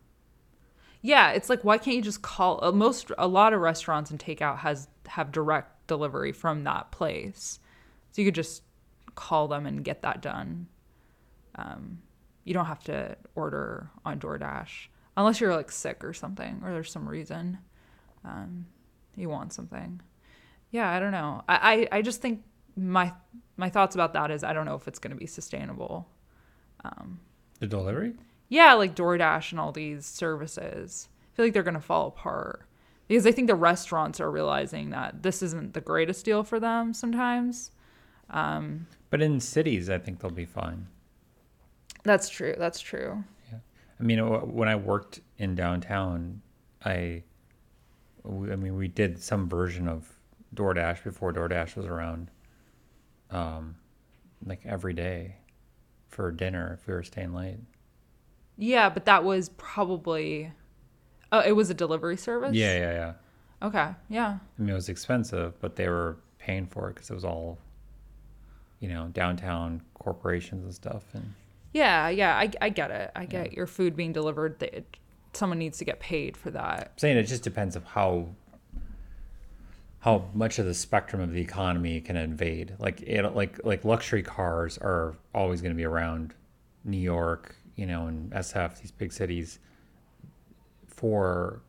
Yeah, 1.00 1.30
it's 1.30 1.48
like 1.48 1.64
why 1.64 1.78
can't 1.78 1.96
you 1.96 2.02
just 2.02 2.22
call 2.22 2.58
uh, 2.62 2.72
most 2.72 3.12
a 3.18 3.28
lot 3.28 3.52
of 3.52 3.60
restaurants 3.60 4.10
and 4.10 4.18
takeout 4.18 4.58
has 4.58 4.88
have 5.06 5.32
direct 5.32 5.86
delivery 5.86 6.32
from 6.32 6.64
that 6.64 6.90
place. 6.90 7.60
So 8.12 8.22
you 8.22 8.26
could 8.26 8.34
just 8.34 8.62
call 9.14 9.48
them 9.48 9.66
and 9.66 9.84
get 9.84 10.02
that 10.02 10.22
done. 10.22 10.66
Um, 11.54 11.98
you 12.44 12.54
don't 12.54 12.66
have 12.66 12.84
to 12.84 13.16
order 13.34 13.90
on 14.04 14.18
DoorDash 14.18 14.88
unless 15.16 15.40
you're 15.40 15.54
like 15.54 15.70
sick 15.70 16.04
or 16.04 16.12
something 16.12 16.60
or 16.64 16.72
there's 16.72 16.90
some 16.90 17.08
reason 17.08 17.58
um, 18.24 18.66
you 19.16 19.28
want 19.28 19.52
something. 19.52 20.00
Yeah, 20.70 20.90
I 20.90 21.00
don't 21.00 21.12
know. 21.12 21.42
I, 21.48 21.88
I, 21.92 21.98
I 21.98 22.02
just 22.02 22.20
think 22.20 22.42
my 22.76 23.12
my 23.56 23.68
thoughts 23.68 23.94
about 23.94 24.12
that 24.12 24.30
is 24.30 24.44
I 24.44 24.52
don't 24.52 24.66
know 24.66 24.76
if 24.76 24.86
it's 24.86 24.98
going 24.98 25.10
to 25.10 25.16
be 25.16 25.26
sustainable. 25.26 26.08
The 27.58 27.66
delivery? 27.66 28.14
Yeah, 28.48 28.74
like 28.74 28.94
DoorDash 28.94 29.50
and 29.50 29.60
all 29.60 29.72
these 29.72 30.06
services. 30.06 31.08
I 31.32 31.36
feel 31.36 31.46
like 31.46 31.52
they're 31.52 31.62
going 31.62 31.74
to 31.74 31.80
fall 31.80 32.08
apart 32.08 32.62
because 33.06 33.26
I 33.26 33.32
think 33.32 33.46
the 33.46 33.54
restaurants 33.54 34.20
are 34.20 34.30
realizing 34.30 34.90
that 34.90 35.22
this 35.22 35.42
isn't 35.42 35.74
the 35.74 35.80
greatest 35.80 36.24
deal 36.24 36.42
for 36.42 36.60
them 36.60 36.92
sometimes. 36.94 37.70
But 39.10 39.22
in 39.22 39.40
cities, 39.40 39.88
I 39.88 39.98
think 39.98 40.20
they'll 40.20 40.30
be 40.30 40.44
fine. 40.44 40.86
That's 42.04 42.28
true. 42.28 42.54
That's 42.58 42.80
true. 42.80 43.24
Yeah. 43.50 43.58
I 43.98 44.02
mean, 44.02 44.18
when 44.52 44.68
I 44.68 44.76
worked 44.76 45.20
in 45.38 45.54
downtown, 45.54 46.40
I, 46.84 47.22
I 48.24 48.56
mean, 48.56 48.76
we 48.76 48.88
did 48.88 49.22
some 49.22 49.48
version 49.48 49.88
of 49.88 50.10
DoorDash 50.54 51.04
before 51.04 51.32
DoorDash 51.32 51.76
was 51.76 51.86
around. 51.86 52.30
Um, 53.30 53.76
like 54.44 54.60
every 54.64 54.94
day, 54.94 55.36
for 56.08 56.30
dinner 56.30 56.78
if 56.78 56.86
we 56.86 56.94
were 56.94 57.02
staying 57.02 57.34
late. 57.34 57.58
Yeah, 58.58 58.90
but 58.90 59.06
that 59.06 59.24
was 59.24 59.48
probably 59.50 60.52
Oh, 61.30 61.40
it 61.40 61.52
was 61.52 61.70
a 61.70 61.74
delivery 61.74 62.16
service. 62.16 62.54
Yeah, 62.54 62.78
yeah, 62.78 62.92
yeah. 62.92 63.66
Okay. 63.66 63.90
Yeah. 64.08 64.38
I 64.58 64.62
mean, 64.62 64.70
it 64.70 64.74
was 64.74 64.88
expensive, 64.88 65.60
but 65.60 65.76
they 65.76 65.88
were 65.88 66.16
paying 66.38 66.66
for 66.66 66.88
it 66.88 66.94
because 66.94 67.10
it 67.10 67.14
was 67.14 67.24
all, 67.24 67.58
you 68.80 68.88
know, 68.88 69.08
downtown 69.08 69.82
corporations 69.94 70.64
and 70.64 70.74
stuff. 70.74 71.04
And 71.12 71.34
Yeah. 71.72 72.08
Yeah. 72.08 72.36
I, 72.36 72.50
I 72.60 72.68
get 72.70 72.90
it. 72.90 73.10
I 73.14 73.26
get 73.26 73.52
your 73.52 73.66
food 73.66 73.94
being 73.94 74.12
delivered. 74.12 74.58
They, 74.58 74.84
someone 75.32 75.58
needs 75.58 75.78
to 75.78 75.84
get 75.84 76.00
paid 76.00 76.36
for 76.36 76.50
that. 76.50 76.92
I'm 76.92 76.98
saying 76.98 77.16
it 77.18 77.24
just 77.24 77.42
depends 77.42 77.76
of 77.76 77.84
how 77.84 78.28
how 80.00 80.24
much 80.32 80.60
of 80.60 80.64
the 80.64 80.74
spectrum 80.74 81.20
of 81.20 81.32
the 81.32 81.40
economy 81.40 82.00
can 82.00 82.16
invade. 82.16 82.74
Like 82.78 83.02
it, 83.02 83.22
like 83.34 83.62
like 83.64 83.84
luxury 83.84 84.22
cars 84.22 84.78
are 84.78 85.16
always 85.34 85.60
going 85.60 85.72
to 85.72 85.76
be 85.76 85.84
around 85.84 86.34
New 86.84 86.96
York, 86.96 87.56
you 87.78 87.86
know, 87.86 88.08
in 88.08 88.30
SF, 88.30 88.80
these 88.80 88.90
big 88.90 89.12
cities, 89.12 89.58
for 90.86 91.62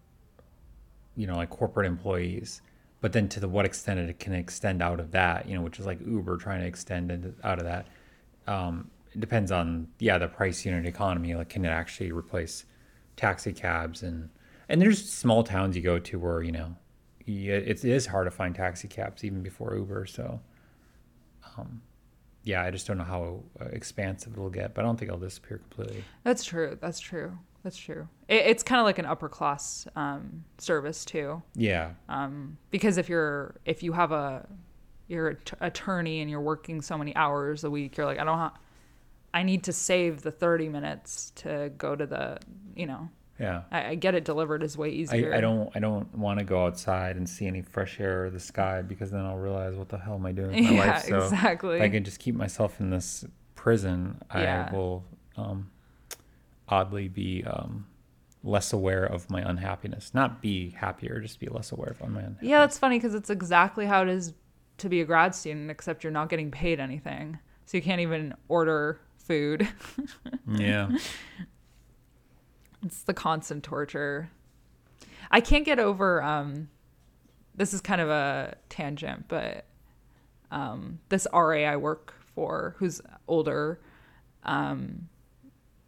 you 1.16 1.28
know 1.28 1.38
like 1.38 1.50
corporate 1.50 1.86
employees. 1.86 2.62
But 3.02 3.14
then 3.14 3.30
to 3.30 3.40
the 3.40 3.48
what 3.48 3.66
extent 3.66 4.00
it 4.00 4.20
can 4.20 4.34
extend 4.34 4.82
out 4.82 5.00
of 5.00 5.12
that, 5.12 5.48
you 5.48 5.56
know, 5.56 5.62
which 5.62 5.80
is 5.80 5.86
like 5.86 6.00
Uber 6.06 6.38
trying 6.38 6.62
to 6.62 6.68
extend 6.68 7.34
out 7.44 7.60
of 7.60 7.66
that. 7.66 7.88
Um, 8.48 8.90
it 9.14 9.22
depends 9.22 9.52
on 9.52 9.88
yeah 10.00 10.18
the 10.18 10.28
price 10.28 10.66
unit 10.66 10.86
economy. 10.86 11.36
Like 11.36 11.50
can 11.50 11.64
it 11.64 11.70
actually 11.70 12.12
replace 12.12 12.66
taxi 13.16 13.54
cabs 13.54 14.04
and 14.04 14.30
and 14.70 14.82
there's 14.82 15.10
small 15.10 15.44
towns 15.44 15.76
you 15.76 15.82
go 15.82 16.00
to 16.00 16.20
where 16.20 16.42
you 16.42 16.52
know 16.52 16.76
yeah, 17.30 17.56
it 17.56 17.86
is 17.86 18.08
hard 18.08 18.26
to 18.26 18.32
find 18.32 18.56
taxi 18.56 18.88
cabs 18.88 19.24
even 19.24 19.44
before 19.44 19.76
Uber. 19.76 20.08
So, 20.08 20.40
um, 21.58 21.82
yeah, 22.44 22.64
I 22.64 22.72
just 22.72 22.88
don't 22.88 22.98
know 22.98 23.04
how 23.04 23.44
uh, 23.62 23.66
expansive 23.66 24.34
it'll 24.34 24.50
get, 24.50 24.74
but 24.74 24.84
I 24.84 24.88
don't 24.88 24.98
think 24.98 25.10
it'll 25.10 25.20
disappear 25.20 25.58
completely. 25.58 26.04
That's 26.24 26.44
true. 26.44 26.78
That's 26.82 27.00
true. 27.00 27.38
That's 27.64 27.78
true. 27.78 28.08
It, 28.28 28.46
it's 28.46 28.64
kind 28.64 28.80
of 28.80 28.86
like 28.86 29.00
an 29.00 29.06
upper 29.06 29.28
class 29.30 29.88
um, 29.96 30.46
service 30.58 31.04
too, 31.06 31.42
Yeah, 31.56 31.92
um, 32.08 32.58
because 32.72 32.98
if 32.98 33.10
you're 33.10 33.56
if 33.66 33.84
you 33.84 33.92
have 33.94 34.12
a 34.12 34.48
you're 35.08 35.30
an 35.30 35.38
attorney 35.60 36.22
and 36.22 36.30
you're 36.30 36.40
working 36.40 36.82
so 36.82 36.98
many 36.98 37.16
hours 37.16 37.64
a 37.64 37.70
week, 37.70 37.98
you're 37.98 38.06
like, 38.06 38.20
I 38.20 38.24
don't. 38.24 38.38
Ha- 38.38 38.58
I 39.34 39.44
need 39.44 39.66
to 39.66 39.74
save 39.74 40.22
the 40.22 40.32
thirty 40.32 40.70
minutes 40.70 41.32
to 41.36 41.72
go 41.78 41.96
to 41.96 42.06
the, 42.06 42.40
you 42.76 42.86
know, 42.88 43.10
yeah. 43.40 43.62
I, 43.72 43.86
I 43.90 43.96
get 43.96 44.16
it 44.16 44.26
delivered 44.26 44.64
is 44.64 44.78
way 44.78 44.90
easier. 44.90 45.34
I, 45.34 45.38
I 45.38 45.42
don't 45.42 45.70
I 45.76 45.80
don't 45.80 46.14
want 46.18 46.40
to 46.40 46.46
go 46.46 46.66
outside 46.66 47.16
and 47.16 47.28
see 47.28 47.48
any 47.48 47.62
fresh 47.62 48.00
air 48.00 48.26
or 48.26 48.30
the 48.30 48.40
sky 48.40 48.82
because 48.82 49.12
then 49.12 49.26
I'll 49.26 49.38
realize 49.38 49.76
what 49.76 49.90
the 49.90 49.98
hell 49.98 50.16
am 50.16 50.26
I 50.26 50.32
doing 50.32 50.52
with 50.56 50.66
my 50.66 50.72
Yeah, 50.72 50.92
life. 50.94 51.04
So 51.06 51.18
exactly. 51.24 51.78
if 51.78 51.82
I 51.82 51.90
can 51.90 52.04
just 52.04 52.20
keep 52.20 52.36
myself 52.36 52.80
in 52.80 52.90
this 52.90 53.26
prison, 53.56 54.22
Yeah. 54.36 54.68
I 54.70 54.76
will 54.76 55.04
um, 55.38 55.72
oddly 56.68 57.08
be 57.08 57.44
um, 57.46 57.86
less 58.44 58.74
aware 58.74 59.04
of 59.06 59.30
my 59.30 59.42
unhappiness. 59.42 60.14
Not 60.14 60.42
be 60.42 60.72
happier, 60.72 61.20
just 61.20 61.40
be 61.40 61.48
less 61.48 61.72
aware 61.72 61.90
of 61.90 62.00
my 62.02 62.20
unhappiness. 62.20 62.44
Yeah, 62.44 62.60
that's 62.60 62.78
funny 62.78 62.98
because 62.98 63.16
it's 63.16 63.30
exactly 63.30 63.86
how 63.86 64.02
it 64.04 64.10
is 64.10 64.34
to 64.78 64.90
be 64.90 65.02
a 65.02 65.06
grad 65.06 65.36
student, 65.36 65.70
except 65.70 66.04
you're 66.04 66.12
not 66.12 66.30
getting 66.30 66.52
paid 66.52 66.80
anything, 66.80 67.38
so 67.66 67.76
you 67.78 67.84
can't 67.84 68.02
even 68.02 68.34
order 68.48 69.00
food. 69.18 69.68
Yeah. 70.48 70.90
It's 72.84 73.04
the 73.04 73.14
constant 73.14 73.64
torture. 73.64 74.30
I 75.32 75.42
can't 75.42 75.66
get 75.66 75.80
over 75.80 76.22
um 76.24 76.70
this 77.56 77.74
is 77.74 77.82
kind 77.82 78.00
of 78.02 78.10
a 78.10 78.56
tangent, 78.70 79.26
but 79.28 79.66
um 80.52 81.00
this 81.10 81.28
RA 81.34 81.64
I 81.64 81.76
work 81.78 82.14
for 82.36 82.76
who's 82.78 83.02
older 83.28 83.80
um 84.44 85.10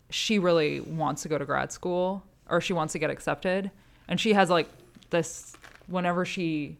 she 0.09 0.37
really 0.39 0.81
wants 0.81 1.21
to 1.23 1.29
go 1.29 1.37
to 1.37 1.45
grad 1.45 1.71
school 1.71 2.23
or 2.49 2.59
she 2.59 2.73
wants 2.73 2.91
to 2.93 2.99
get 2.99 3.09
accepted 3.09 3.71
and 4.09 4.19
she 4.19 4.33
has 4.33 4.49
like 4.49 4.67
this 5.09 5.55
whenever 5.87 6.25
she 6.25 6.77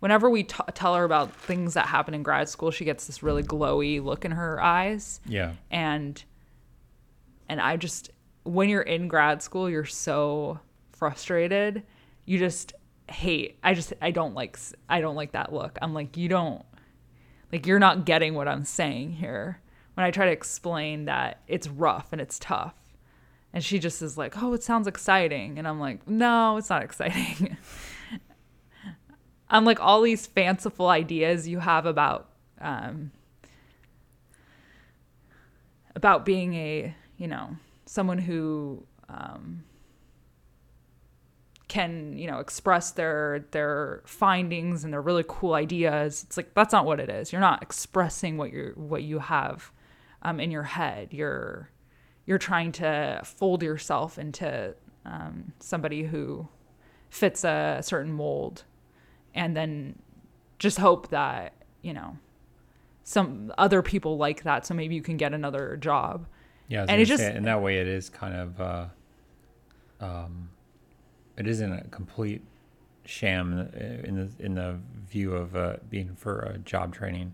whenever 0.00 0.28
we 0.28 0.42
t- 0.42 0.56
tell 0.74 0.96
her 0.96 1.04
about 1.04 1.32
things 1.32 1.74
that 1.74 1.86
happen 1.86 2.12
in 2.12 2.24
grad 2.24 2.48
school 2.48 2.72
she 2.72 2.84
gets 2.84 3.06
this 3.06 3.22
really 3.22 3.42
glowy 3.44 4.02
look 4.02 4.24
in 4.24 4.32
her 4.32 4.60
eyes 4.60 5.20
Yeah. 5.26 5.52
and 5.70 6.22
and 7.48 7.60
i 7.60 7.76
just 7.76 8.10
when 8.44 8.68
you're 8.68 8.82
in 8.82 9.08
grad 9.08 9.42
school 9.42 9.68
you're 9.68 9.84
so 9.84 10.60
frustrated. 10.92 11.82
You 12.24 12.38
just 12.38 12.74
hate. 13.08 13.58
I 13.62 13.74
just 13.74 13.92
i 14.00 14.10
don't 14.10 14.34
like 14.34 14.58
I 14.88 15.00
don't 15.00 15.16
like 15.16 15.32
that 15.32 15.52
look. 15.52 15.78
I'm 15.82 15.94
like 15.94 16.16
you 16.16 16.28
don't 16.28 16.64
like 17.50 17.66
you're 17.66 17.78
not 17.78 18.06
getting 18.06 18.34
what 18.34 18.48
i'm 18.48 18.64
saying 18.64 19.12
here. 19.12 19.60
When 19.94 20.04
i 20.04 20.10
try 20.10 20.26
to 20.26 20.32
explain 20.32 21.06
that 21.06 21.40
it's 21.48 21.68
rough 21.68 22.12
and 22.12 22.20
it's 22.20 22.38
tough 22.38 22.74
and 23.52 23.62
she 23.62 23.78
just 23.78 24.00
is 24.00 24.16
like 24.16 24.40
oh 24.42 24.52
it 24.54 24.62
sounds 24.62 24.86
exciting. 24.86 25.58
And 25.58 25.66
i'm 25.66 25.80
like 25.80 26.08
no 26.08 26.56
it's 26.56 26.70
not 26.70 26.82
exciting. 26.82 27.56
I'm 29.52 29.66
like 29.66 29.80
all 29.80 30.00
these 30.00 30.26
fanciful 30.26 30.88
ideas 30.88 31.46
you 31.46 31.58
have 31.58 31.84
about 31.84 32.30
um, 32.58 33.12
about 35.94 36.24
being 36.24 36.54
a 36.54 36.94
you 37.18 37.28
know 37.28 37.56
someone 37.92 38.16
who 38.16 38.86
um, 39.10 39.64
can 41.68 42.16
you 42.16 42.26
know 42.26 42.38
express 42.38 42.92
their 42.92 43.44
their 43.50 44.02
findings 44.06 44.82
and 44.82 44.92
their 44.94 45.02
really 45.02 45.24
cool 45.28 45.52
ideas. 45.52 46.24
It's 46.26 46.38
like 46.38 46.54
that's 46.54 46.72
not 46.72 46.86
what 46.86 47.00
it 47.00 47.10
is. 47.10 47.32
You're 47.32 47.42
not 47.42 47.62
expressing 47.62 48.38
what 48.38 48.50
you're 48.50 48.72
what 48.72 49.02
you 49.02 49.18
have 49.18 49.70
um, 50.22 50.40
in 50.40 50.50
your 50.50 50.62
head. 50.62 51.08
You're 51.10 51.68
you're 52.24 52.38
trying 52.38 52.72
to 52.72 53.20
fold 53.24 53.62
yourself 53.62 54.18
into 54.18 54.74
um, 55.04 55.52
somebody 55.60 56.04
who 56.04 56.48
fits 57.10 57.44
a 57.44 57.80
certain 57.82 58.12
mold 58.12 58.64
and 59.34 59.54
then 59.54 59.98
just 60.58 60.78
hope 60.78 61.08
that 61.08 61.52
you 61.82 61.92
know 61.92 62.16
some 63.04 63.52
other 63.58 63.82
people 63.82 64.16
like 64.16 64.44
that. 64.44 64.64
So 64.64 64.72
maybe 64.72 64.94
you 64.94 65.02
can 65.02 65.18
get 65.18 65.34
another 65.34 65.76
job 65.76 66.26
Yeah, 66.68 66.86
And 66.88 67.00
it 67.00 67.04
just- 67.06 67.22
in 67.22 67.42
that 67.44 67.60
way, 67.62 67.78
it 67.78 67.86
is 67.86 68.08
kind 68.08 68.34
of, 68.34 68.60
uh, 68.60 68.86
um, 70.00 70.48
it 71.36 71.46
isn't 71.46 71.72
a 71.72 71.84
complete 71.88 72.42
sham 73.04 73.52
in 73.52 73.58
the 73.58 74.06
in 74.08 74.14
the, 74.16 74.44
in 74.44 74.54
the 74.54 74.78
view 75.08 75.34
of 75.34 75.56
uh, 75.56 75.76
being 75.90 76.14
for 76.14 76.46
uh, 76.48 76.56
job 76.58 76.94
training. 76.94 77.32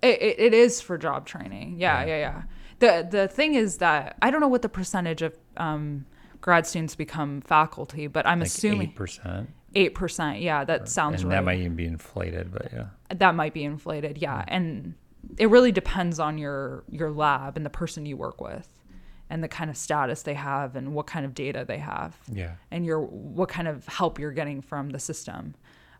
It, 0.00 0.20
it, 0.20 0.40
it 0.40 0.54
is 0.54 0.80
for 0.80 0.96
job 0.98 1.26
training. 1.26 1.76
Yeah, 1.78 2.00
Yeah. 2.00 2.06
yeah, 2.06 2.16
yeah. 2.18 2.42
The 2.78 3.08
the 3.08 3.28
thing 3.28 3.54
is 3.54 3.78
that 3.78 4.16
I 4.22 4.30
don't 4.30 4.40
know 4.40 4.48
what 4.48 4.62
the 4.62 4.68
percentage 4.68 5.22
of 5.22 5.36
um, 5.56 6.06
grad 6.40 6.66
students 6.66 6.96
become 6.96 7.40
faculty, 7.42 8.06
but 8.08 8.26
I'm 8.26 8.40
Like 8.40 8.46
assuming 8.48 8.88
eight 8.88 8.96
percent, 8.96 9.50
eight 9.74 9.94
percent. 9.94 10.40
Yeah, 10.40 10.64
that 10.64 10.88
sounds 10.88 11.20
and 11.22 11.30
right. 11.30 11.36
that 11.36 11.44
might 11.44 11.58
even 11.60 11.76
be 11.76 11.86
inflated. 11.86 12.50
But 12.52 12.72
yeah, 12.72 12.86
that 13.14 13.34
might 13.36 13.54
be 13.54 13.62
inflated. 13.62 14.18
Yeah, 14.18 14.44
and 14.48 14.94
it 15.38 15.48
really 15.50 15.72
depends 15.72 16.18
on 16.18 16.38
your 16.38 16.84
your 16.88 17.10
lab 17.10 17.56
and 17.56 17.64
the 17.66 17.70
person 17.70 18.04
you 18.06 18.16
work 18.16 18.40
with, 18.40 18.68
and 19.30 19.42
the 19.42 19.48
kind 19.48 19.70
of 19.70 19.76
status 19.76 20.22
they 20.22 20.34
have 20.34 20.76
and 20.76 20.94
what 20.94 21.06
kind 21.06 21.24
of 21.24 21.34
data 21.34 21.64
they 21.66 21.78
have. 21.78 22.16
yeah, 22.30 22.54
and 22.70 22.84
your 22.84 23.00
what 23.00 23.48
kind 23.48 23.68
of 23.68 23.86
help 23.86 24.18
you're 24.18 24.32
getting 24.32 24.60
from 24.62 24.90
the 24.90 24.98
system. 24.98 25.54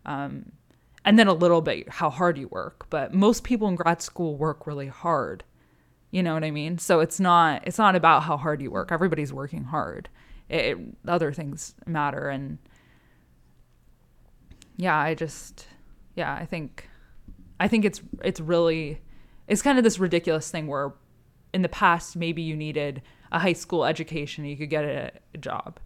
Um, 0.04 0.52
and 1.04 1.18
then 1.18 1.26
a 1.28 1.32
little 1.32 1.60
bit 1.62 1.88
how 1.88 2.10
hard 2.10 2.38
you 2.38 2.46
work 2.48 2.86
but 2.88 3.12
most 3.12 3.42
people 3.42 3.66
in 3.68 3.74
grad 3.74 4.00
school 4.02 4.36
work 4.36 4.66
really 4.66 4.88
hard. 4.88 5.42
You 6.10 6.22
know 6.22 6.34
what 6.34 6.44
i 6.44 6.50
mean? 6.50 6.78
So 6.78 7.00
it's 7.00 7.18
not 7.18 7.66
it's 7.66 7.78
not 7.78 7.94
about 7.96 8.24
how 8.24 8.36
hard 8.36 8.60
you 8.62 8.70
work. 8.70 8.92
Everybody's 8.92 9.32
working 9.32 9.64
hard. 9.64 10.08
It, 10.48 10.64
it- 10.66 10.78
other 11.08 11.32
things 11.32 11.74
matter. 11.86 12.28
And 12.28 12.58
yeah 14.76 14.96
i 14.96 15.14
just 15.14 15.66
yeah 16.16 16.34
i 16.34 16.44
think 16.46 16.88
i 17.60 17.68
think 17.68 17.84
it's 17.84 18.00
it's 18.24 18.40
really 18.40 19.00
it's 19.48 19.62
kind 19.62 19.78
of 19.78 19.84
this 19.84 19.98
ridiculous 19.98 20.50
thing 20.50 20.66
where 20.66 20.92
in 21.52 21.62
the 21.62 21.68
past 21.68 22.16
maybe 22.16 22.42
you 22.42 22.56
needed 22.56 23.02
a 23.30 23.38
high 23.38 23.52
school 23.52 23.84
education 23.84 24.44
and 24.44 24.50
you 24.50 24.56
could 24.56 24.70
get 24.70 24.84
a, 24.84 25.10
a 25.34 25.38
job 25.38 25.78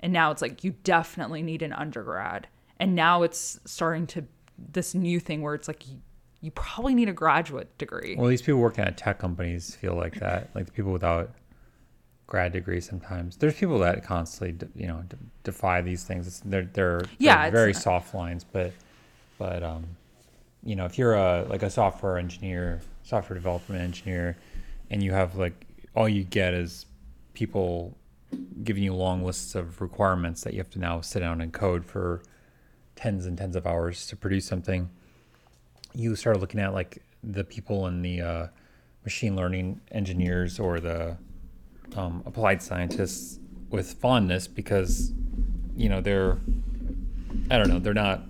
and 0.00 0.12
now 0.12 0.30
it's 0.30 0.42
like 0.42 0.64
you 0.64 0.74
definitely 0.84 1.42
need 1.42 1.62
an 1.62 1.72
undergrad 1.72 2.46
and 2.78 2.94
now 2.94 3.22
it's 3.22 3.60
starting 3.64 4.06
to 4.06 4.24
this 4.72 4.94
new 4.94 5.20
thing 5.20 5.42
where 5.42 5.54
it's 5.54 5.68
like 5.68 5.88
you, 5.88 5.98
you 6.40 6.50
probably 6.52 6.94
need 6.94 7.08
a 7.08 7.12
graduate 7.12 7.76
degree 7.78 8.14
Well, 8.16 8.28
these 8.28 8.42
people 8.42 8.60
working 8.60 8.84
at 8.84 8.96
tech 8.96 9.18
companies 9.18 9.74
feel 9.74 9.94
like 9.94 10.14
that. 10.20 10.50
Like 10.54 10.66
the 10.66 10.72
people 10.72 10.92
without 10.92 11.30
grad 12.30 12.52
degrees. 12.52 12.88
Sometimes 12.88 13.36
there's 13.36 13.54
people 13.54 13.78
that 13.80 14.02
constantly, 14.02 14.68
you 14.74 14.86
know, 14.86 15.02
de- 15.08 15.16
defy 15.44 15.82
these 15.82 16.04
things. 16.04 16.26
It's, 16.26 16.40
they're 16.40 16.64
they're, 16.72 17.02
Yeah, 17.18 17.42
they're 17.42 17.50
very 17.50 17.74
soft 17.74 18.14
lines, 18.14 18.44
but 18.44 18.72
but 19.36 19.62
um, 19.62 19.84
you 20.64 20.76
know, 20.76 20.86
if 20.86 20.96
you're 20.96 21.14
a 21.14 21.44
like 21.50 21.62
a 21.62 21.68
software 21.68 22.16
engineer, 22.16 22.80
software 23.10 23.34
development 23.34 23.82
engineer, 23.82 24.36
and 24.90 25.02
you 25.02 25.12
have 25.12 25.36
like 25.36 25.66
all 25.94 26.08
you 26.08 26.22
get 26.24 26.54
is 26.54 26.86
people 27.34 27.98
giving 28.62 28.82
you 28.82 28.94
long 28.94 29.24
lists 29.24 29.54
of 29.54 29.80
requirements 29.80 30.42
that 30.42 30.54
you 30.54 30.60
have 30.60 30.70
to 30.70 30.78
now 30.78 31.00
sit 31.00 31.20
down 31.20 31.40
and 31.40 31.52
code 31.52 31.84
for 31.84 32.22
tens 32.94 33.26
and 33.26 33.36
tens 33.36 33.56
of 33.56 33.66
hours 33.66 34.06
to 34.06 34.16
produce 34.16 34.46
something. 34.46 34.88
You 35.94 36.14
start 36.14 36.38
looking 36.38 36.60
at 36.60 36.72
like 36.72 37.02
the 37.24 37.42
people 37.42 37.88
in 37.88 38.02
the 38.02 38.20
uh, 38.20 38.46
machine 39.04 39.34
learning 39.34 39.80
engineers 39.90 40.60
or 40.60 40.78
the 40.78 41.16
um, 41.96 42.22
applied 42.24 42.62
scientists 42.62 43.40
with 43.70 43.94
fondness 43.94 44.46
because 44.46 45.12
you 45.76 45.88
know 45.88 46.00
they're 46.00 46.38
I 47.50 47.58
don't 47.58 47.68
know 47.68 47.80
they're 47.80 47.92
not 47.94 48.22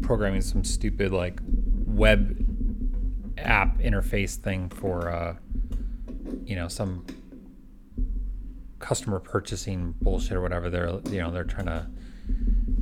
programming 0.00 0.40
some 0.40 0.64
stupid 0.64 1.12
like 1.12 1.40
web 1.86 2.49
app 3.46 3.78
interface 3.78 4.36
thing 4.36 4.68
for 4.68 5.10
uh, 5.10 5.36
you 6.44 6.56
know 6.56 6.68
some 6.68 7.04
customer 8.78 9.20
purchasing 9.20 9.94
bullshit 10.00 10.32
or 10.32 10.40
whatever. 10.40 10.70
They're 10.70 11.00
you 11.10 11.20
know 11.20 11.30
they're 11.30 11.44
trying 11.44 11.66
to 11.66 11.86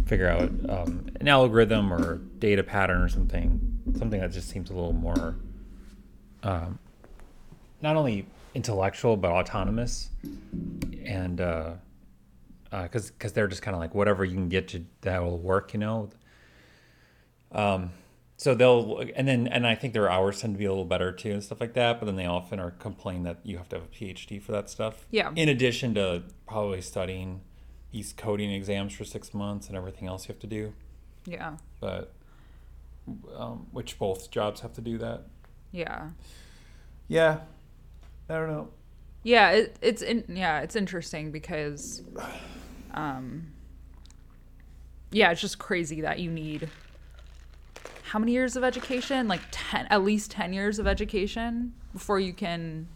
figure 0.07 0.29
out 0.29 0.51
um, 0.71 1.07
an 1.21 1.29
algorithm 1.29 1.93
or 1.93 2.17
data 2.39 2.63
pattern 2.63 3.03
or 3.03 3.09
something 3.09 3.61
something 3.97 4.21
that 4.21 4.33
just 4.33 4.49
seems 4.49 4.71
a 4.71 4.75
little 4.75 4.93
more 4.93 5.37
um, 6.43 6.79
not 7.83 7.97
only 7.97 8.27
intellectual 8.55 9.17
but 9.17 9.31
autonomous 9.31 10.11
and 11.05 11.37
because 11.37 11.77
uh, 12.73 12.89
because 13.19 13.33
they're 13.33 13.49
just 13.49 13.63
kind 13.63 13.75
of 13.75 13.81
like 13.81 13.95
whatever 13.95 14.25
you 14.25 14.35
can 14.35 14.49
get 14.49 14.69
to 14.69 14.85
that 15.03 15.23
will 15.23 15.39
work 15.39 15.73
you 15.73 15.81
know 15.81 16.09
um 17.53 17.91
so 18.41 18.55
they'll 18.55 19.01
and 19.17 19.27
then 19.29 19.47
and 19.49 19.67
i 19.67 19.75
think 19.75 19.93
their 19.93 20.09
hours 20.11 20.41
tend 20.41 20.55
to 20.55 20.59
be 20.59 20.65
a 20.65 20.71
little 20.71 20.85
better 20.85 21.13
too 21.13 21.33
and 21.33 21.43
stuff 21.45 21.61
like 21.61 21.75
that 21.75 21.99
but 22.01 22.07
then 22.07 22.15
they 22.17 22.25
often 22.25 22.59
are 22.61 22.71
complain 22.71 23.25
that 23.25 23.39
you 23.43 23.59
have 23.59 23.69
to 23.69 23.77
have 23.77 23.85
a 23.85 23.89
phd 23.89 24.41
for 24.41 24.53
that 24.53 24.71
stuff 24.71 25.07
Yeah. 25.11 25.33
in 25.37 25.49
addition 25.49 25.95
to 25.95 26.23
probably 26.47 26.81
studying 26.81 27.41
these 27.91 28.13
coding 28.13 28.51
exams 28.53 28.93
for 28.95 29.05
six 29.05 29.35
months 29.35 29.67
and 29.69 29.77
everything 29.77 30.07
else 30.09 30.29
you 30.29 30.33
have 30.33 30.41
to 30.41 30.47
do 30.47 30.73
Yeah. 31.27 31.57
but 31.81 32.13
um, 33.37 33.67
which 33.73 33.99
both 33.99 34.31
jobs 34.31 34.61
have 34.61 34.73
to 34.75 34.81
do 34.81 34.99
that 34.99 35.25
Yeah. 35.73 36.11
yeah 37.09 37.41
i 38.29 38.35
don't 38.35 38.49
know 38.49 38.69
Yeah, 39.25 39.51
it, 39.51 39.77
it's 39.83 40.01
in, 40.03 40.25
yeah, 40.29 40.61
it's 40.61 40.77
interesting 40.77 41.33
because, 41.33 42.03
um, 42.95 43.49
yeah, 45.11 45.33
it's 45.33 45.41
just 45.41 45.59
crazy 45.59 46.01
that 46.03 46.19
you 46.21 46.31
need 46.31 46.69
how 48.09 48.19
many 48.19 48.33
years 48.33 48.57
of 48.57 48.65
education? 48.65 49.29
Like 49.29 49.41
ten, 49.51 49.87
at 49.91 50.03
least 50.03 50.31
ten 50.31 50.53
years 50.53 50.79
of 50.79 50.87
education 50.87 51.75
before 51.93 52.19
you 52.21 52.33
can 52.33 52.89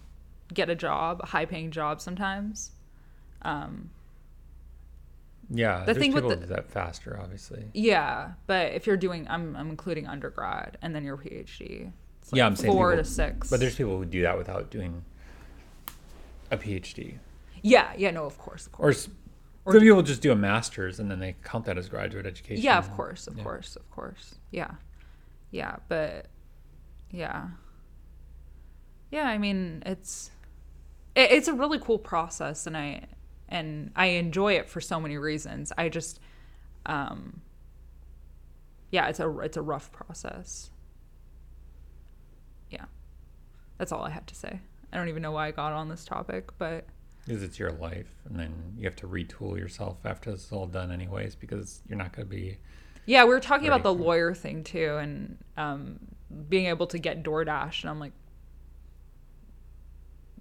get 0.52 0.68
a 0.70 0.74
job, 0.74 1.20
a 1.22 1.26
high-paying 1.26 1.70
job. 1.70 2.00
Sometimes, 2.00 2.72
um, 3.42 3.90
yeah 5.50 5.84
The 5.84 5.94
thing 5.94 6.12
with 6.12 6.24
the- 6.24 6.30
that 6.30 6.40
do 6.40 6.46
that 6.46 6.70
faster 6.70 7.18
obviously 7.20 7.64
yeah. 7.74 8.32
But 8.46 8.72
if 8.72 8.86
you're 8.86 8.96
doing, 8.96 9.26
I'm 9.28 9.54
I'm 9.56 9.68
including 9.70 10.06
undergrad 10.06 10.78
and 10.82 10.94
then 10.94 11.04
your 11.04 11.16
PhD. 11.18 11.84
Like 11.86 11.92
yeah 12.38 12.46
i'm 12.46 12.56
saying 12.56 12.72
four 12.72 12.92
people- 12.92 13.04
to 13.04 13.10
six. 13.10 13.50
but 13.50 13.60
there's 13.60 13.74
people 13.76 13.98
who 13.98 14.04
do 14.06 14.22
that 14.22 14.38
without 14.38 14.70
doing 14.70 15.04
a 16.50 16.56
phd 16.56 17.18
yeah, 17.64 17.92
yeah, 17.96 18.10
no, 18.10 18.24
of 18.24 18.38
course, 18.38 18.66
of 18.66 18.72
or 18.74 18.76
course. 18.76 19.06
s- 19.06 19.14
Or 19.64 19.72
some 19.74 19.82
people 19.82 20.02
just 20.02 20.20
do 20.22 20.32
a 20.32 20.36
master's 20.36 20.98
and 20.98 21.08
then 21.10 21.18
they 21.20 21.36
count 21.44 21.64
that 21.66 21.76
as 21.78 21.88
graduate 21.88 22.26
education 22.26 22.64
Yeah, 22.64 22.78
of 22.78 22.90
course, 22.92 23.26
of 23.28 23.36
Yeah. 23.36 23.42
course, 23.44 23.76
of 23.76 23.88
course. 23.90 24.34
Yeah. 24.50 24.70
Yeah, 25.52 25.76
but 25.88 26.26
yeah. 27.10 27.48
Yeah, 29.10 29.24
I 29.28 29.38
mean, 29.38 29.82
it's 29.86 30.30
it, 31.14 31.30
it's 31.30 31.46
a 31.46 31.52
really 31.52 31.78
cool 31.78 31.98
process 31.98 32.66
and 32.66 32.76
I 32.76 33.06
and 33.48 33.92
I 33.94 34.06
enjoy 34.06 34.54
it 34.54 34.68
for 34.68 34.80
so 34.80 34.98
many 34.98 35.18
reasons. 35.18 35.72
I 35.78 35.88
just 35.88 36.18
um 36.86 37.42
yeah, 38.90 39.08
it's 39.08 39.20
a 39.20 39.38
it's 39.40 39.56
a 39.56 39.62
rough 39.62 39.92
process. 39.92 40.70
Yeah. 42.70 42.86
That's 43.78 43.92
all 43.92 44.02
I 44.02 44.10
had 44.10 44.26
to 44.28 44.34
say. 44.34 44.60
I 44.92 44.96
don't 44.96 45.08
even 45.08 45.22
know 45.22 45.32
why 45.32 45.48
I 45.48 45.50
got 45.50 45.72
on 45.72 45.88
this 45.88 46.04
topic, 46.04 46.50
but 46.58 46.86
because 47.26 47.42
it's 47.42 47.58
your 47.58 47.72
life 47.72 48.12
and 48.24 48.38
then 48.38 48.52
you 48.76 48.84
have 48.84 48.96
to 48.96 49.06
retool 49.06 49.56
yourself 49.56 49.98
after 50.04 50.30
it's 50.30 50.50
all 50.50 50.66
done 50.66 50.90
anyways 50.90 51.36
because 51.36 51.82
you're 51.88 51.98
not 51.98 52.12
going 52.12 52.26
to 52.26 52.34
be 52.34 52.58
Yeah, 53.04 53.24
we 53.24 53.30
were 53.30 53.40
talking 53.40 53.66
about 53.66 53.82
the 53.82 53.92
lawyer 53.92 54.32
thing 54.34 54.62
too, 54.64 54.96
and 55.00 55.38
um, 55.56 55.98
being 56.48 56.66
able 56.66 56.86
to 56.88 56.98
get 56.98 57.22
DoorDash, 57.22 57.82
and 57.82 57.90
I'm 57.90 57.98
like, 57.98 58.12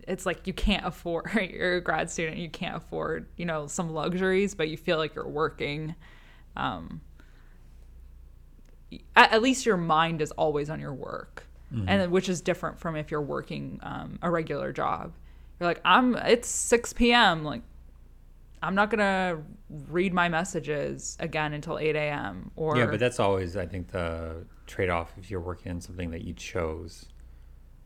it's 0.08 0.26
like 0.26 0.48
you 0.48 0.54
can't 0.54 0.86
afford. 0.86 1.32
You're 1.52 1.78
a 1.78 1.82
grad 1.82 2.10
student, 2.10 2.38
you 2.38 2.50
can't 2.50 2.76
afford, 2.76 3.28
you 3.38 3.46
know, 3.46 3.68
some 3.68 3.92
luxuries, 3.92 4.54
but 4.56 4.70
you 4.70 4.78
feel 4.78 4.98
like 4.98 5.16
you're 5.16 5.28
working. 5.28 5.96
Um, 6.56 7.02
at, 9.16 9.32
at 9.34 9.42
least 9.42 9.66
your 9.66 9.78
mind 9.78 10.22
is 10.22 10.32
always 10.32 10.70
on 10.70 10.80
your 10.80 10.94
work, 10.94 11.48
and 11.88 12.12
which 12.12 12.28
is 12.30 12.42
different 12.42 12.78
from 12.80 12.96
if 12.96 13.10
you're 13.10 13.22
working 13.22 13.80
um, 13.84 14.20
a 14.22 14.30
regular 14.30 14.72
job. 14.74 15.14
You're 15.60 15.70
like, 15.70 15.82
I'm. 15.86 16.16
It's 16.16 16.50
6 16.50 16.94
p.m. 16.94 17.44
Like, 17.44 17.62
I'm 18.62 18.76
not 18.76 18.90
gonna 18.90 19.42
read 19.70 20.14
my 20.14 20.30
messages 20.30 21.18
again 21.20 21.54
until 21.54 21.80
8 21.80 21.96
a.m. 21.96 22.52
Or 22.56 22.78
yeah 22.78 22.86
but 22.86 23.00
that's 23.00 23.20
always 23.20 23.56
i 23.58 23.66
think 23.66 23.88
the 23.90 24.46
trade-off 24.68 25.14
if 25.18 25.32
you're 25.32 25.42
working 25.42 25.72
in 25.72 25.82
something 25.82 26.12
that 26.12 26.22
you 26.22 26.34
chose 26.34 27.06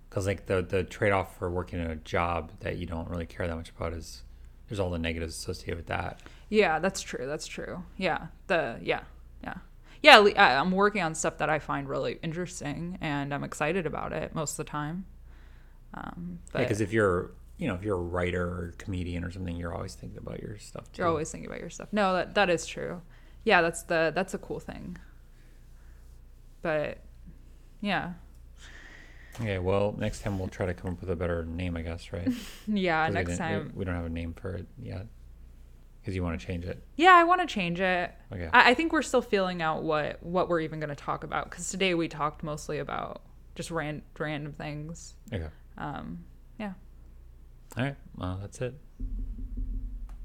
because 0.09 0.27
like 0.27 0.45
the 0.45 0.61
the 0.61 0.83
trade-off 0.83 1.37
for 1.37 1.49
working 1.49 1.79
in 1.79 1.89
a 1.89 1.95
job 1.95 2.51
that 2.59 2.77
you 2.77 2.85
don't 2.85 3.09
really 3.09 3.25
care 3.25 3.47
that 3.47 3.55
much 3.55 3.69
about 3.69 3.93
is 3.93 4.23
there's 4.67 4.79
all 4.79 4.89
the 4.89 4.99
negatives 4.99 5.35
associated 5.35 5.77
with 5.77 5.87
that 5.87 6.21
yeah, 6.49 6.79
that's 6.79 7.01
true. 7.01 7.25
That's 7.25 7.47
true. 7.47 7.83
Yeah, 7.97 8.27
the 8.47 8.77
yeah, 8.81 9.01
yeah, 9.43 9.55
yeah. 10.01 10.19
I- 10.37 10.55
I'm 10.55 10.71
working 10.71 11.01
on 11.01 11.15
stuff 11.15 11.39
that 11.39 11.49
I 11.49 11.59
find 11.59 11.89
really 11.89 12.19
interesting, 12.21 12.97
and 13.01 13.33
I'm 13.33 13.43
excited 13.43 13.85
about 13.85 14.13
it 14.13 14.35
most 14.35 14.51
of 14.51 14.57
the 14.57 14.69
time. 14.69 15.05
Um, 15.93 16.39
but 16.51 16.59
because 16.59 16.81
if 16.81 16.93
you're 16.93 17.31
you 17.57 17.67
know 17.67 17.73
if 17.75 17.83
you're 17.83 17.97
a 17.97 18.01
writer 18.01 18.43
or 18.43 18.73
comedian 18.77 19.23
or 19.23 19.31
something 19.31 19.55
you're 19.55 19.73
always 19.73 19.95
thinking 19.95 20.17
about 20.17 20.41
your 20.41 20.57
stuff 20.57 20.91
too 20.91 21.01
you're 21.01 21.07
always 21.07 21.31
thinking 21.31 21.49
about 21.49 21.59
your 21.61 21.69
stuff. 21.69 21.87
No, 21.91 22.13
that 22.13 22.35
that 22.35 22.49
is 22.49 22.65
true. 22.65 23.01
Yeah, 23.43 23.61
that's 23.61 23.83
the 23.83 24.11
that's 24.15 24.33
a 24.33 24.37
cool 24.37 24.59
thing. 24.59 24.97
But 26.61 26.97
yeah, 27.81 28.13
okay 29.39 29.59
well 29.59 29.93
next 29.97 30.21
time 30.21 30.39
we'll 30.39 30.47
try 30.47 30.65
to 30.65 30.73
come 30.73 30.91
up 30.93 31.01
with 31.01 31.09
a 31.11 31.15
better 31.15 31.45
name 31.45 31.75
i 31.77 31.81
guess 31.81 32.11
right? 32.11 32.27
yeah. 32.67 33.07
we 33.07 33.13
Next 33.13 33.31
we- 33.31 33.37
time, 33.37 33.71
we 33.75 33.85
don't 33.85 33.95
have 33.95 34.05
a 34.05 34.09
name 34.09 34.33
for 34.33 34.53
it 34.55 34.65
yet 34.81 35.05
because 36.01 36.15
you 36.15 36.23
want 36.23 36.39
to 36.39 36.45
change 36.45 36.65
it 36.65 36.81
Yeah, 36.95 37.13
I 37.13 37.23
want 37.23 37.41
to 37.41 37.47
change 37.47 37.79
it. 37.79 38.11
Okay. 38.31 38.49
I, 38.53 38.71
I 38.71 38.73
think 38.73 38.93
we're 38.93 39.01
still 39.01 39.21
feeling 39.21 39.61
out 39.61 39.83
what 39.83 40.21
what 40.23 40.49
we're 40.49 40.61
even 40.61 40.79
going 40.79 40.89
to 40.89 40.95
talk 40.95 41.23
about 41.23 41.49
because 41.49 41.69
today 41.69 41.93
we 41.93 42.07
talked 42.07 42.43
mostly 42.43 42.79
about 42.79 43.21
just 43.55 43.69
ran, 43.71 44.01
random 44.17 44.53
things. 44.53 45.15
okay 45.33 45.47
Um, 45.77 46.23
yeah. 46.59 46.73
All 47.77 47.83
right. 47.83 47.95
Well, 48.15 48.37
that's 48.41 48.61
it. 48.61 48.73